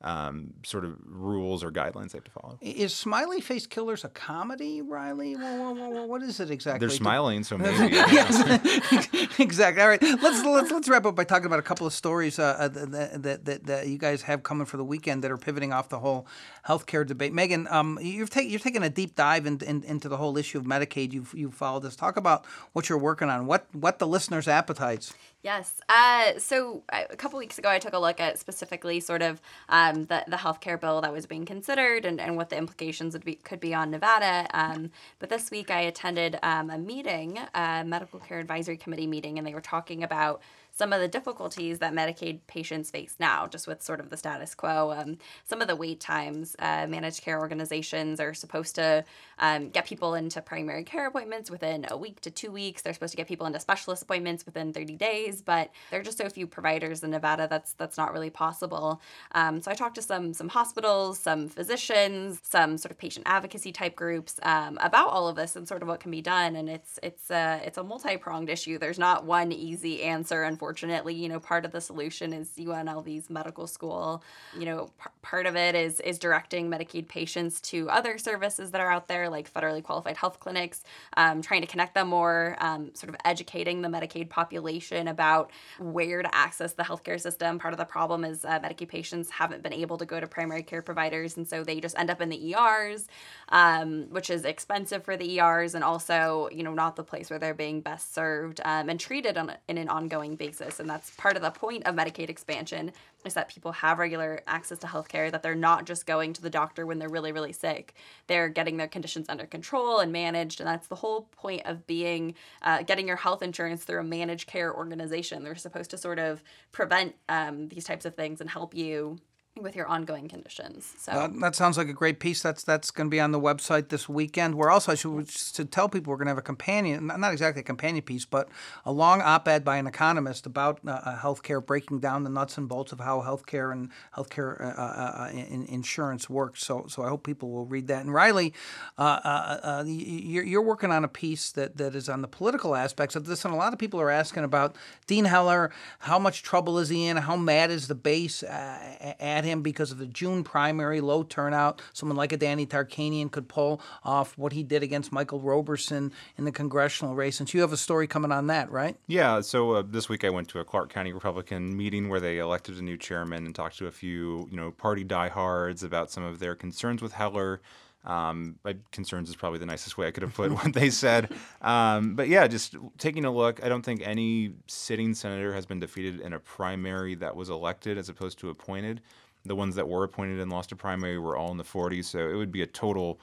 um, 0.00 0.54
sort 0.64 0.84
of 0.84 0.94
rules 1.04 1.64
or 1.64 1.72
guidelines 1.72 2.12
they 2.12 2.18
have 2.18 2.24
to 2.24 2.30
follow. 2.30 2.58
Is 2.60 2.94
Smiley 2.94 3.40
Face 3.40 3.66
Killers 3.66 4.04
a 4.04 4.08
comedy, 4.08 4.80
Riley? 4.80 5.34
Wha- 5.34 5.72
wha- 5.72 5.88
wha- 5.88 6.04
what 6.06 6.22
is 6.22 6.38
it 6.38 6.50
exactly? 6.52 6.86
They're 6.86 6.96
smiling, 6.96 7.42
so 7.42 7.58
maybe. 7.58 7.74
I 7.74 7.78
don't 7.88 7.92
know. 7.92 8.06
yes, 8.12 9.08
exactly. 9.40 9.82
All 9.82 9.88
right, 9.88 10.00
let's 10.02 10.44
let's 10.44 10.70
let's 10.70 10.88
wrap 10.88 11.04
up 11.04 11.16
by 11.16 11.24
talking 11.24 11.46
about 11.46 11.58
a 11.58 11.62
couple 11.62 11.84
of 11.86 11.92
stories 11.92 12.38
uh, 12.38 12.56
uh, 12.58 12.68
that, 12.68 13.22
that, 13.22 13.44
that 13.44 13.66
that 13.66 13.88
you 13.88 13.98
guys 13.98 14.22
have 14.22 14.44
coming 14.44 14.66
for 14.66 14.76
the 14.76 14.84
weekend 14.84 15.24
that 15.24 15.32
are 15.32 15.36
pivoting 15.36 15.72
off 15.72 15.88
the 15.88 15.98
whole 15.98 16.28
healthcare 16.66 17.04
debate. 17.04 17.32
Megan, 17.32 17.66
um, 17.68 17.98
you've 18.00 18.30
taken 18.30 18.50
you're 18.50 18.60
taking 18.60 18.84
a 18.84 18.90
deep 18.90 19.16
dive 19.16 19.46
in, 19.46 19.58
in, 19.66 19.82
into 19.82 20.08
the 20.08 20.16
whole 20.16 20.36
issue 20.38 20.58
of 20.58 20.64
Medicaid. 20.64 21.12
You've 21.12 21.34
you 21.34 21.50
followed 21.50 21.82
this. 21.82 21.96
Talk 21.96 22.16
about 22.16 22.46
what 22.72 22.88
you're 22.88 22.98
working 22.98 23.28
on. 23.30 23.46
What 23.46 23.66
what 23.74 23.98
the 23.98 24.06
listeners' 24.06 24.46
appetites. 24.46 25.12
Yes. 25.42 25.80
Uh, 25.88 26.36
so 26.38 26.82
a 26.88 27.14
couple 27.14 27.38
weeks 27.38 27.58
ago, 27.58 27.68
I 27.68 27.78
took 27.78 27.92
a 27.92 27.98
look 27.98 28.18
at 28.18 28.40
specifically 28.40 28.98
sort 28.98 29.22
of 29.22 29.40
um, 29.68 30.06
the 30.06 30.24
the 30.26 30.36
healthcare 30.36 30.80
bill 30.80 31.00
that 31.02 31.12
was 31.12 31.26
being 31.26 31.44
considered 31.44 32.04
and, 32.04 32.20
and 32.20 32.36
what 32.36 32.50
the 32.50 32.56
implications 32.56 33.12
would 33.14 33.24
be 33.24 33.36
could 33.36 33.60
be 33.60 33.72
on 33.72 33.90
Nevada. 33.92 34.48
Um, 34.52 34.90
but 35.20 35.28
this 35.28 35.52
week, 35.52 35.70
I 35.70 35.82
attended 35.82 36.40
um, 36.42 36.70
a 36.70 36.78
meeting, 36.78 37.38
a 37.54 37.84
medical 37.84 38.18
care 38.18 38.40
advisory 38.40 38.76
committee 38.76 39.06
meeting, 39.06 39.38
and 39.38 39.46
they 39.46 39.54
were 39.54 39.60
talking 39.60 40.02
about 40.02 40.42
some 40.78 40.92
of 40.92 41.00
the 41.00 41.08
difficulties 41.08 41.80
that 41.80 41.92
Medicaid 41.92 42.38
patients 42.46 42.88
face 42.88 43.16
now, 43.18 43.48
just 43.48 43.66
with 43.66 43.82
sort 43.82 43.98
of 43.98 44.10
the 44.10 44.16
status 44.16 44.54
quo. 44.54 44.92
Um, 44.96 45.18
some 45.44 45.60
of 45.60 45.66
the 45.66 45.74
wait 45.74 45.98
times, 45.98 46.54
uh, 46.60 46.86
managed 46.88 47.22
care 47.22 47.40
organizations 47.40 48.20
are 48.20 48.32
supposed 48.32 48.76
to 48.76 49.04
um, 49.40 49.70
get 49.70 49.86
people 49.86 50.14
into 50.14 50.40
primary 50.40 50.84
care 50.84 51.08
appointments 51.08 51.50
within 51.50 51.84
a 51.90 51.96
week 51.96 52.20
to 52.20 52.30
two 52.30 52.52
weeks. 52.52 52.82
They're 52.82 52.92
supposed 52.92 53.10
to 53.10 53.16
get 53.16 53.26
people 53.26 53.46
into 53.46 53.58
specialist 53.58 54.04
appointments 54.04 54.46
within 54.46 54.72
30 54.72 54.94
days, 54.94 55.42
but 55.42 55.70
there 55.90 55.98
are 55.98 56.04
just 56.04 56.18
so 56.18 56.28
few 56.28 56.46
providers 56.46 57.02
in 57.02 57.10
Nevada 57.10 57.48
that's 57.50 57.72
that's 57.72 57.96
not 57.96 58.12
really 58.12 58.30
possible. 58.30 59.02
Um, 59.32 59.60
so 59.60 59.72
I 59.72 59.74
talked 59.74 59.96
to 59.96 60.02
some 60.02 60.32
some 60.32 60.48
hospitals, 60.48 61.18
some 61.18 61.48
physicians, 61.48 62.38
some 62.44 62.78
sort 62.78 62.92
of 62.92 62.98
patient 62.98 63.26
advocacy 63.28 63.72
type 63.72 63.96
groups 63.96 64.38
um, 64.44 64.78
about 64.80 65.08
all 65.08 65.26
of 65.26 65.34
this 65.34 65.56
and 65.56 65.66
sort 65.66 65.82
of 65.82 65.88
what 65.88 65.98
can 65.98 66.12
be 66.12 66.22
done. 66.22 66.54
And 66.54 66.68
it's 66.68 67.00
it's 67.02 67.32
a 67.32 67.60
it's 67.64 67.78
a 67.78 67.82
multi 67.82 68.16
pronged 68.16 68.48
issue. 68.48 68.78
There's 68.78 68.98
not 68.98 69.24
one 69.24 69.50
easy 69.50 70.04
answer, 70.04 70.44
unfortunately. 70.44 70.67
You 70.68 71.28
know, 71.28 71.40
part 71.40 71.64
of 71.64 71.72
the 71.72 71.80
solution 71.80 72.32
is 72.32 72.50
UNLV's 72.58 73.30
medical 73.30 73.66
school. 73.66 74.22
You 74.56 74.66
know, 74.66 74.90
p- 75.02 75.10
part 75.22 75.46
of 75.46 75.56
it 75.56 75.74
is 75.74 76.00
is 76.00 76.18
directing 76.18 76.70
Medicaid 76.70 77.08
patients 77.08 77.60
to 77.62 77.88
other 77.90 78.18
services 78.18 78.70
that 78.72 78.80
are 78.80 78.90
out 78.90 79.08
there, 79.08 79.28
like 79.28 79.52
federally 79.52 79.82
qualified 79.82 80.16
health 80.16 80.40
clinics, 80.40 80.84
um, 81.16 81.42
trying 81.42 81.60
to 81.60 81.66
connect 81.66 81.94
them 81.94 82.08
more, 82.08 82.56
um, 82.60 82.94
sort 82.94 83.08
of 83.08 83.16
educating 83.24 83.82
the 83.82 83.88
Medicaid 83.88 84.28
population 84.28 85.08
about 85.08 85.50
where 85.78 86.22
to 86.22 86.34
access 86.34 86.74
the 86.74 86.82
healthcare 86.82 87.20
system. 87.20 87.58
Part 87.58 87.74
of 87.74 87.78
the 87.78 87.84
problem 87.84 88.24
is 88.24 88.44
uh, 88.44 88.60
Medicaid 88.60 88.88
patients 88.88 89.30
haven't 89.30 89.62
been 89.62 89.72
able 89.72 89.98
to 89.98 90.06
go 90.06 90.20
to 90.20 90.26
primary 90.26 90.62
care 90.62 90.82
providers, 90.82 91.36
and 91.36 91.48
so 91.48 91.64
they 91.64 91.80
just 91.80 91.98
end 91.98 92.10
up 92.10 92.20
in 92.20 92.28
the 92.28 92.54
ERs, 92.54 93.08
um, 93.48 94.06
which 94.10 94.30
is 94.30 94.44
expensive 94.44 95.04
for 95.04 95.16
the 95.16 95.40
ERs, 95.40 95.74
and 95.74 95.82
also 95.84 96.48
you 96.52 96.62
know 96.62 96.74
not 96.74 96.96
the 96.96 97.04
place 97.04 97.30
where 97.30 97.38
they're 97.38 97.54
being 97.54 97.80
best 97.80 98.14
served 98.14 98.60
um, 98.64 98.88
and 98.88 99.00
treated 99.00 99.36
on 99.38 99.52
in 99.68 99.78
an 99.78 99.88
ongoing 99.88 100.36
basis. 100.36 100.57
And 100.60 100.88
that's 100.88 101.10
part 101.10 101.36
of 101.36 101.42
the 101.42 101.50
point 101.50 101.86
of 101.86 101.94
Medicaid 101.94 102.28
expansion 102.28 102.92
is 103.24 103.34
that 103.34 103.48
people 103.48 103.72
have 103.72 103.98
regular 103.98 104.42
access 104.46 104.78
to 104.78 104.86
healthcare, 104.86 105.30
that 105.30 105.42
they're 105.42 105.54
not 105.54 105.86
just 105.86 106.06
going 106.06 106.32
to 106.34 106.42
the 106.42 106.50
doctor 106.50 106.86
when 106.86 106.98
they're 106.98 107.08
really, 107.08 107.32
really 107.32 107.52
sick. 107.52 107.94
They're 108.26 108.48
getting 108.48 108.76
their 108.76 108.88
conditions 108.88 109.26
under 109.28 109.46
control 109.46 109.98
and 109.98 110.12
managed. 110.12 110.60
And 110.60 110.68
that's 110.68 110.86
the 110.86 110.94
whole 110.96 111.22
point 111.32 111.62
of 111.64 111.86
being, 111.86 112.34
uh, 112.62 112.82
getting 112.82 113.08
your 113.08 113.16
health 113.16 113.42
insurance 113.42 113.84
through 113.84 114.00
a 114.00 114.04
managed 114.04 114.46
care 114.46 114.74
organization. 114.74 115.42
They're 115.42 115.56
supposed 115.56 115.90
to 115.90 115.98
sort 115.98 116.18
of 116.18 116.42
prevent 116.72 117.14
um, 117.28 117.68
these 117.68 117.84
types 117.84 118.04
of 118.04 118.14
things 118.14 118.40
and 118.40 118.48
help 118.48 118.74
you 118.74 119.18
with 119.62 119.76
your 119.76 119.86
ongoing 119.86 120.28
conditions. 120.28 120.94
So 120.98 121.12
Uh, 121.12 121.28
that 121.40 121.54
sounds 121.54 121.76
like 121.76 121.88
a 121.88 121.92
great 121.92 122.20
piece. 122.20 122.42
That's 122.42 122.62
that's 122.64 122.90
going 122.90 123.08
to 123.08 123.10
be 123.10 123.20
on 123.20 123.32
the 123.32 123.40
website 123.40 123.88
this 123.88 124.08
weekend. 124.08 124.54
We're 124.54 124.70
also 124.70 124.92
I 124.92 124.94
should 124.94 125.70
tell 125.72 125.88
people 125.88 126.10
we're 126.10 126.16
going 126.16 126.26
to 126.26 126.30
have 126.30 126.38
a 126.38 126.42
companion, 126.42 127.06
not 127.06 127.32
exactly 127.32 127.60
a 127.60 127.64
companion 127.64 128.02
piece, 128.02 128.24
but 128.24 128.48
a 128.84 128.92
long 128.92 129.20
op-ed 129.22 129.64
by 129.64 129.76
an 129.76 129.86
economist 129.86 130.46
about 130.46 130.80
uh, 130.86 130.90
uh, 130.90 131.18
healthcare, 131.18 131.64
breaking 131.64 132.00
down 132.00 132.24
the 132.24 132.30
nuts 132.30 132.58
and 132.58 132.68
bolts 132.68 132.92
of 132.92 133.00
how 133.00 133.20
healthcare 133.22 133.72
and 133.72 133.90
healthcare 134.16 134.50
uh, 134.60 134.64
uh, 134.64 135.12
uh, 135.22 135.30
in, 135.32 135.64
insurance 135.64 136.28
works. 136.28 136.64
So 136.64 136.86
so 136.88 137.02
I 137.02 137.08
hope 137.08 137.22
people 137.24 137.50
will 137.50 137.66
read 137.66 137.86
that. 137.88 138.00
And 138.04 138.12
Riley, 138.12 138.52
you're, 138.98 140.46
you're 140.52 140.68
working 140.72 140.92
on 140.92 141.04
a 141.04 141.08
piece 141.08 141.52
that, 141.52 141.76
that 141.76 141.94
is 141.94 142.08
on 142.08 142.22
the 142.22 142.28
political 142.38 142.72
aspects 142.74 143.16
of 143.16 143.26
this, 143.26 143.44
and 143.44 143.54
a 143.54 143.56
lot 143.56 143.72
of 143.72 143.78
people 143.78 144.00
are 144.00 144.10
asking 144.10 144.44
about 144.44 144.76
Dean 145.06 145.24
Heller. 145.24 145.70
How 146.00 146.18
much 146.18 146.42
trouble 146.42 146.78
is 146.78 146.88
he 146.88 147.06
in? 147.06 147.16
How 147.16 147.36
mad 147.36 147.70
is 147.70 147.88
the 147.88 147.94
base 147.94 148.42
at 148.42 149.44
him 149.44 149.47
because 149.56 149.90
of 149.90 149.98
the 149.98 150.06
June 150.06 150.44
primary, 150.44 151.00
low 151.00 151.22
turnout. 151.22 151.82
Someone 151.92 152.16
like 152.16 152.32
a 152.32 152.36
Danny 152.36 152.66
Tarkanian 152.66 153.30
could 153.30 153.48
pull 153.48 153.80
off 154.04 154.36
what 154.38 154.52
he 154.52 154.62
did 154.62 154.82
against 154.82 155.12
Michael 155.12 155.40
Roberson 155.40 156.12
in 156.36 156.44
the 156.44 156.52
congressional 156.52 157.14
race. 157.14 157.40
And 157.40 157.48
so 157.48 157.58
you 157.58 157.62
have 157.62 157.72
a 157.72 157.76
story 157.76 158.06
coming 158.06 158.32
on 158.32 158.46
that, 158.48 158.70
right? 158.70 158.96
Yeah. 159.06 159.40
So 159.40 159.72
uh, 159.72 159.82
this 159.86 160.08
week 160.08 160.24
I 160.24 160.30
went 160.30 160.48
to 160.48 160.60
a 160.60 160.64
Clark 160.64 160.92
County 160.92 161.12
Republican 161.12 161.76
meeting 161.76 162.08
where 162.08 162.20
they 162.20 162.38
elected 162.38 162.78
a 162.78 162.82
new 162.82 162.96
chairman 162.96 163.46
and 163.46 163.54
talked 163.54 163.78
to 163.78 163.86
a 163.86 163.92
few, 163.92 164.48
you 164.50 164.56
know, 164.56 164.70
party 164.70 165.04
diehards 165.04 165.82
about 165.82 166.10
some 166.10 166.24
of 166.24 166.38
their 166.38 166.54
concerns 166.54 167.02
with 167.02 167.12
Heller. 167.12 167.60
Um, 168.04 168.56
my 168.64 168.76
concerns 168.92 169.28
is 169.28 169.36
probably 169.36 169.58
the 169.58 169.66
nicest 169.66 169.98
way 169.98 170.06
I 170.06 170.10
could 170.10 170.22
have 170.22 170.34
put 170.34 170.52
what 170.52 170.72
they 170.72 170.90
said. 170.90 171.32
Um, 171.60 172.14
but 172.14 172.28
yeah, 172.28 172.46
just 172.46 172.76
taking 172.98 173.24
a 173.24 173.32
look, 173.32 173.62
I 173.64 173.68
don't 173.68 173.82
think 173.82 174.00
any 174.04 174.52
sitting 174.68 175.12
senator 175.12 175.52
has 175.52 175.66
been 175.66 175.80
defeated 175.80 176.20
in 176.20 176.32
a 176.32 176.38
primary 176.38 177.16
that 177.16 177.34
was 177.34 177.50
elected 177.50 177.98
as 177.98 178.08
opposed 178.08 178.38
to 178.38 178.48
appointed. 178.48 179.00
The 179.48 179.56
ones 179.56 179.74
that 179.74 179.88
were 179.88 180.04
appointed 180.04 180.38
and 180.40 180.50
lost 180.50 180.70
a 180.72 180.76
primary 180.76 181.18
were 181.18 181.36
all 181.36 181.50
in 181.50 181.56
the 181.56 181.64
40s, 181.64 182.04
so 182.04 182.18
it 182.28 182.34
would 182.34 182.52
be 182.52 182.62
a 182.62 182.66
total, 182.66 183.18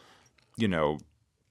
you 0.57 0.67
know, 0.67 0.97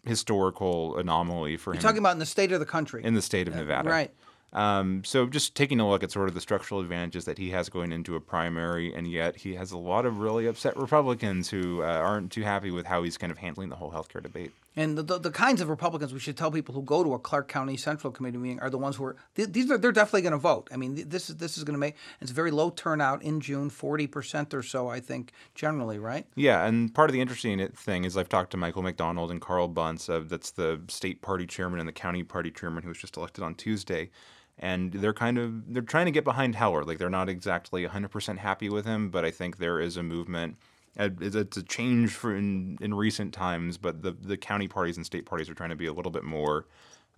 historical 0.05 0.99
anomaly 0.99 1.57
for 1.57 1.71
him 1.71 1.77
You're 1.77 1.81
him 1.81 1.83
talking 1.83 1.99
about 1.99 2.13
in 2.13 2.19
the 2.19 2.27
state 2.27 2.53
of 2.53 2.61
the 2.61 2.67
country. 2.67 3.03
in 3.03 3.15
the 3.15 3.23
state 3.23 3.49
of 3.49 3.55
Nevada. 3.55 3.89
right. 3.89 4.11
Um, 4.53 5.03
so 5.03 5.27
just 5.27 5.57
taking 5.57 5.81
a 5.81 5.89
look 5.89 6.05
at 6.05 6.13
sort 6.13 6.29
of 6.29 6.35
the 6.35 6.41
structural 6.41 6.81
advantages 6.81 7.25
that 7.25 7.39
he 7.39 7.51
has 7.51 7.69
going 7.69 7.91
into 7.91 8.15
a 8.15 8.21
primary, 8.21 8.95
and 8.95 9.11
yet 9.11 9.37
he 9.37 9.57
has 9.57 9.73
a 9.73 9.79
lot 9.79 10.07
of 10.07 10.21
really 10.21 10.47
upset 10.47 10.77
Republicans 10.77 11.51
who 11.51 11.83
uh, 11.83 11.87
aren't 11.87 12.31
too 12.31 12.43
happy 12.43 12.71
with 12.71 12.87
how 12.87 13.03
he's 13.03 13.19
kind 13.19 13.33
of 13.33 13.39
handling 13.39 13.69
the 13.69 13.77
whole 13.77 13.91
healthcare 13.91 14.23
debate. 14.23 14.53
And 14.77 14.99
the, 14.99 15.03
the, 15.03 15.19
the 15.19 15.31
kinds 15.31 15.61
of 15.61 15.69
Republicans 15.69 16.13
we 16.13 16.19
should 16.19 16.37
tell 16.37 16.51
people 16.51 16.75
who 16.75 16.83
go 16.83 17.05
to 17.05 17.15
a 17.15 17.19
Clark 17.19 17.49
County 17.49 17.77
Central 17.77 18.13
Committee 18.13 18.39
meeting 18.39 18.61
are 18.61 18.71
the 18.71 18.79
ones 18.79 18.97
who 18.97 19.05
are 19.05 19.17
th- 19.37 19.53
these 19.53 19.71
are 19.71 19.79
they're 19.79 19.93
definitely 19.93 20.23
going 20.23 20.33
to 20.33 20.39
vote. 20.39 20.69
I 20.73 20.77
mean, 20.77 20.97
th- 20.97 21.09
this 21.09 21.31
is 21.31 21.37
this 21.37 21.57
is 21.57 21.65
going 21.65 21.75
to 21.75 21.79
make 21.79 21.97
it's 22.21 22.33
very 22.33 22.51
low 22.51 22.71
turnout 22.71 23.23
in 23.23 23.41
June, 23.41 23.71
forty 23.71 24.07
percent 24.07 24.53
or 24.53 24.63
so, 24.63 24.89
I 24.89 25.01
think, 25.01 25.33
generally, 25.55 25.99
right? 25.99 26.27
Yeah, 26.35 26.67
and 26.67 26.93
part 26.93 27.09
of 27.09 27.15
the 27.15 27.21
interesting 27.21 27.67
thing 27.69 28.05
is 28.05 28.17
I've 28.17 28.29
talked 28.29 28.51
to 28.53 28.57
Michael 28.57 28.83
McDonald 28.83 29.31
and 29.31 29.41
Carl 29.41 29.69
Bunce, 29.69 30.09
uh, 30.09 30.23
that's 30.27 30.51
the 30.51 30.81
state 30.89 31.23
party 31.23 31.47
chairman 31.47 31.79
and 31.79 31.89
the 31.89 31.93
county 31.93 32.25
party 32.25 32.51
chairman 32.51 32.83
who 32.83 32.89
was 32.89 32.99
just 32.99 33.17
elected 33.17 33.45
on 33.45 33.55
Tuesday. 33.55 34.11
And 34.57 34.93
they're 34.93 35.13
kind 35.13 35.39
of 35.39 35.73
they're 35.73 35.83
trying 35.83 36.07
to 36.07 36.13
get 36.13 36.25
behind 36.25 36.55
Heller. 36.55 36.85
Like 36.85 36.99
they're 36.99 37.11
not 37.11 37.29
exactly 37.29 37.85
100% 37.85 38.39
happy 38.39 38.69
with 38.69 38.87
him, 38.87 39.11
but 39.11 39.25
I 39.25 39.31
think 39.33 39.57
there 39.57 39.81
is 39.81 39.97
a 39.97 40.03
movement. 40.03 40.57
It's 40.97 41.35
it's 41.37 41.57
a 41.57 41.63
change 41.63 42.11
for 42.13 42.35
in, 42.35 42.79
in 42.81 42.95
recent 42.95 43.33
times, 43.35 43.79
but 43.79 44.03
the 44.03 44.13
the 44.13 44.37
county 44.37 44.69
parties 44.69 44.97
and 44.97 45.05
state 45.05 45.27
parties 45.27 45.49
are 45.51 45.55
trying 45.55 45.71
to 45.71 45.77
be 45.77 45.87
a 45.87 45.93
little 45.93 46.13
bit 46.13 46.25
more. 46.25 46.67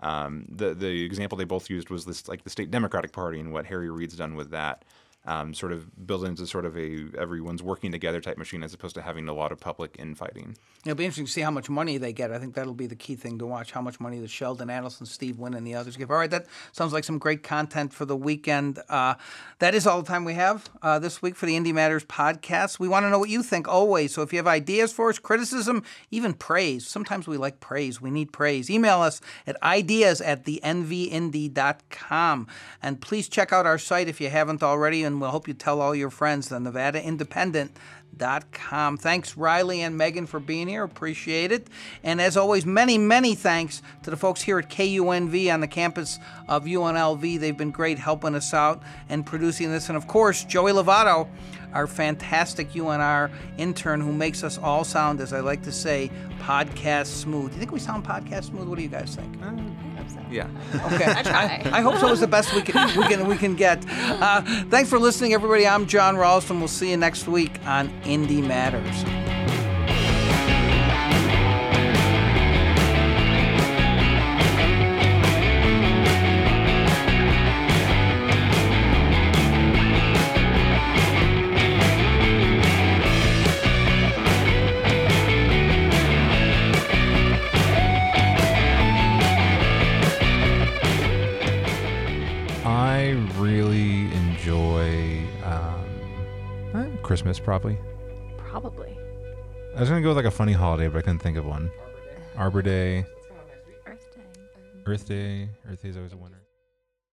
Um, 0.00 0.46
the 0.48 0.74
the 0.74 1.04
example 1.04 1.36
they 1.38 1.44
both 1.44 1.70
used 1.70 1.90
was 1.90 2.04
this 2.04 2.28
like 2.28 2.44
the 2.44 2.50
state 2.50 2.70
Democratic 2.70 3.12
Party 3.12 3.40
and 3.40 3.52
what 3.52 3.66
Harry 3.66 3.90
Reid's 3.90 4.16
done 4.16 4.34
with 4.34 4.50
that. 4.50 4.84
Um, 5.26 5.54
sort 5.54 5.72
of 5.72 6.06
built 6.06 6.24
into 6.24 6.46
sort 6.46 6.64
of 6.64 6.76
a 6.76 7.06
everyone's 7.18 7.62
working 7.62 7.92
together 7.92 8.20
type 8.20 8.38
machine 8.38 8.62
as 8.62 8.72
opposed 8.72 8.94
to 8.94 9.02
having 9.02 9.28
a 9.28 9.32
lot 9.32 9.52
of 9.52 9.58
public 9.58 9.96
infighting. 9.98 10.56
It'll 10.84 10.94
be 10.94 11.04
interesting 11.04 11.26
to 11.26 11.32
see 11.32 11.40
how 11.40 11.50
much 11.50 11.68
money 11.68 11.98
they 11.98 12.12
get. 12.12 12.30
I 12.30 12.38
think 12.38 12.54
that'll 12.54 12.74
be 12.74 12.86
the 12.86 12.94
key 12.96 13.16
thing 13.16 13.38
to 13.38 13.46
watch. 13.46 13.72
How 13.72 13.82
much 13.82 13.98
money 13.98 14.20
the 14.20 14.28
Sheldon 14.28 14.68
Adelson, 14.68 15.06
Steve 15.06 15.38
Wynn, 15.38 15.54
and 15.54 15.66
the 15.66 15.74
others 15.74 15.96
give. 15.96 16.10
All 16.10 16.16
right, 16.16 16.30
that 16.30 16.46
sounds 16.72 16.92
like 16.92 17.02
some 17.04 17.18
great 17.18 17.42
content 17.42 17.92
for 17.92 18.04
the 18.04 18.16
weekend. 18.16 18.80
Uh, 18.88 19.14
that 19.58 19.74
is 19.74 19.86
all 19.86 20.00
the 20.00 20.06
time 20.06 20.24
we 20.24 20.34
have 20.34 20.70
uh, 20.82 20.98
this 20.98 21.20
week 21.20 21.34
for 21.34 21.46
the 21.46 21.56
Indy 21.56 21.72
Matters 21.72 22.04
podcast. 22.04 22.78
We 22.78 22.88
want 22.88 23.04
to 23.04 23.10
know 23.10 23.18
what 23.18 23.30
you 23.30 23.42
think 23.42 23.66
always. 23.66 24.14
So 24.14 24.22
if 24.22 24.32
you 24.32 24.38
have 24.38 24.46
ideas 24.46 24.92
for 24.92 25.08
us, 25.10 25.18
criticism, 25.18 25.82
even 26.10 26.34
praise. 26.34 26.86
Sometimes 26.86 27.26
we 27.26 27.36
like 27.36 27.58
praise. 27.58 28.00
We 28.00 28.10
need 28.10 28.32
praise. 28.32 28.70
Email 28.70 29.00
us 29.00 29.20
at 29.46 29.60
ideas 29.62 30.20
at 30.20 30.44
the 30.44 30.60
nvindy.com. 30.62 32.46
And 32.82 33.00
please 33.00 33.28
check 33.28 33.52
out 33.52 33.66
our 33.66 33.78
site 33.78 34.08
if 34.08 34.20
you 34.20 34.28
haven't 34.30 34.62
already, 34.62 35.02
and 35.02 35.15
we'll 35.20 35.30
hope 35.30 35.48
you 35.48 35.54
tell 35.54 35.80
all 35.80 35.94
your 35.94 36.10
friends, 36.10 36.48
the 36.48 36.60
Nevada 36.60 37.02
Independent 37.02 37.76
com. 38.52 38.96
Thanks, 38.96 39.36
Riley 39.36 39.82
and 39.82 39.96
Megan, 39.96 40.26
for 40.26 40.40
being 40.40 40.68
here. 40.68 40.82
Appreciate 40.82 41.52
it. 41.52 41.68
And 42.02 42.20
as 42.20 42.36
always, 42.36 42.64
many, 42.64 42.98
many 42.98 43.34
thanks 43.34 43.82
to 44.02 44.10
the 44.10 44.16
folks 44.16 44.42
here 44.42 44.58
at 44.58 44.70
KUNV 44.70 45.52
on 45.52 45.60
the 45.60 45.68
campus 45.68 46.18
of 46.48 46.64
UNLV. 46.64 47.38
They've 47.38 47.56
been 47.56 47.70
great 47.70 47.98
helping 47.98 48.34
us 48.34 48.54
out 48.54 48.82
and 49.08 49.24
producing 49.24 49.70
this. 49.70 49.88
And 49.88 49.96
of 49.96 50.06
course, 50.06 50.44
Joey 50.44 50.72
Lovato, 50.72 51.28
our 51.72 51.86
fantastic 51.86 52.70
UNR 52.70 53.30
intern 53.58 54.00
who 54.00 54.12
makes 54.12 54.42
us 54.42 54.58
all 54.58 54.84
sound, 54.84 55.20
as 55.20 55.32
I 55.32 55.40
like 55.40 55.62
to 55.64 55.72
say, 55.72 56.10
podcast 56.40 57.06
smooth. 57.06 57.48
Do 57.48 57.54
you 57.54 57.60
think 57.60 57.72
we 57.72 57.80
sound 57.80 58.04
podcast 58.04 58.44
smooth? 58.44 58.68
What 58.68 58.76
do 58.76 58.82
you 58.82 58.88
guys 58.88 59.14
think? 59.14 59.42
Uh, 59.42 59.52
Yeah. 60.30 60.48
Okay. 60.92 61.04
I 61.06 61.22
try. 61.22 61.62
I, 61.72 61.80
hope 61.80 61.96
so. 61.96 62.10
Is 62.10 62.20
the 62.20 62.26
best 62.26 62.54
we 62.54 62.62
can 62.62 62.96
we 62.98 63.06
can 63.06 63.26
we 63.26 63.36
can 63.36 63.54
get. 63.54 63.84
Uh, 63.88 64.42
thanks 64.68 64.90
for 64.90 64.98
listening, 64.98 65.32
everybody. 65.32 65.66
I'm 65.66 65.86
Jon 65.86 66.16
Ralston. 66.16 66.58
We'll 66.58 66.68
see 66.68 66.90
you 66.90 66.96
next 66.96 67.28
week 67.28 67.52
on 67.66 67.90
Indy 68.04 68.42
Matters. 68.42 69.04
Christmas, 97.16 97.40
probably. 97.40 97.78
probably 98.36 98.94
I 99.74 99.80
was 99.80 99.88
gonna 99.88 100.02
go 100.02 100.08
with 100.08 100.18
like 100.18 100.26
a 100.26 100.30
funny 100.30 100.52
holiday, 100.52 100.86
but 100.86 100.98
I 100.98 101.00
couldn't 101.00 101.20
think 101.20 101.38
of 101.38 101.46
one. 101.46 101.70
Arbor 102.36 102.60
Day, 102.60 103.06
Earth 103.86 104.14
Day. 104.14 104.20
Earth 104.84 105.08
Day. 105.08 105.48
Earth 105.66 105.82
Day 105.82 105.88
is 105.88 105.96
always 105.96 106.12
a 106.12 106.18
winner. 106.18 106.45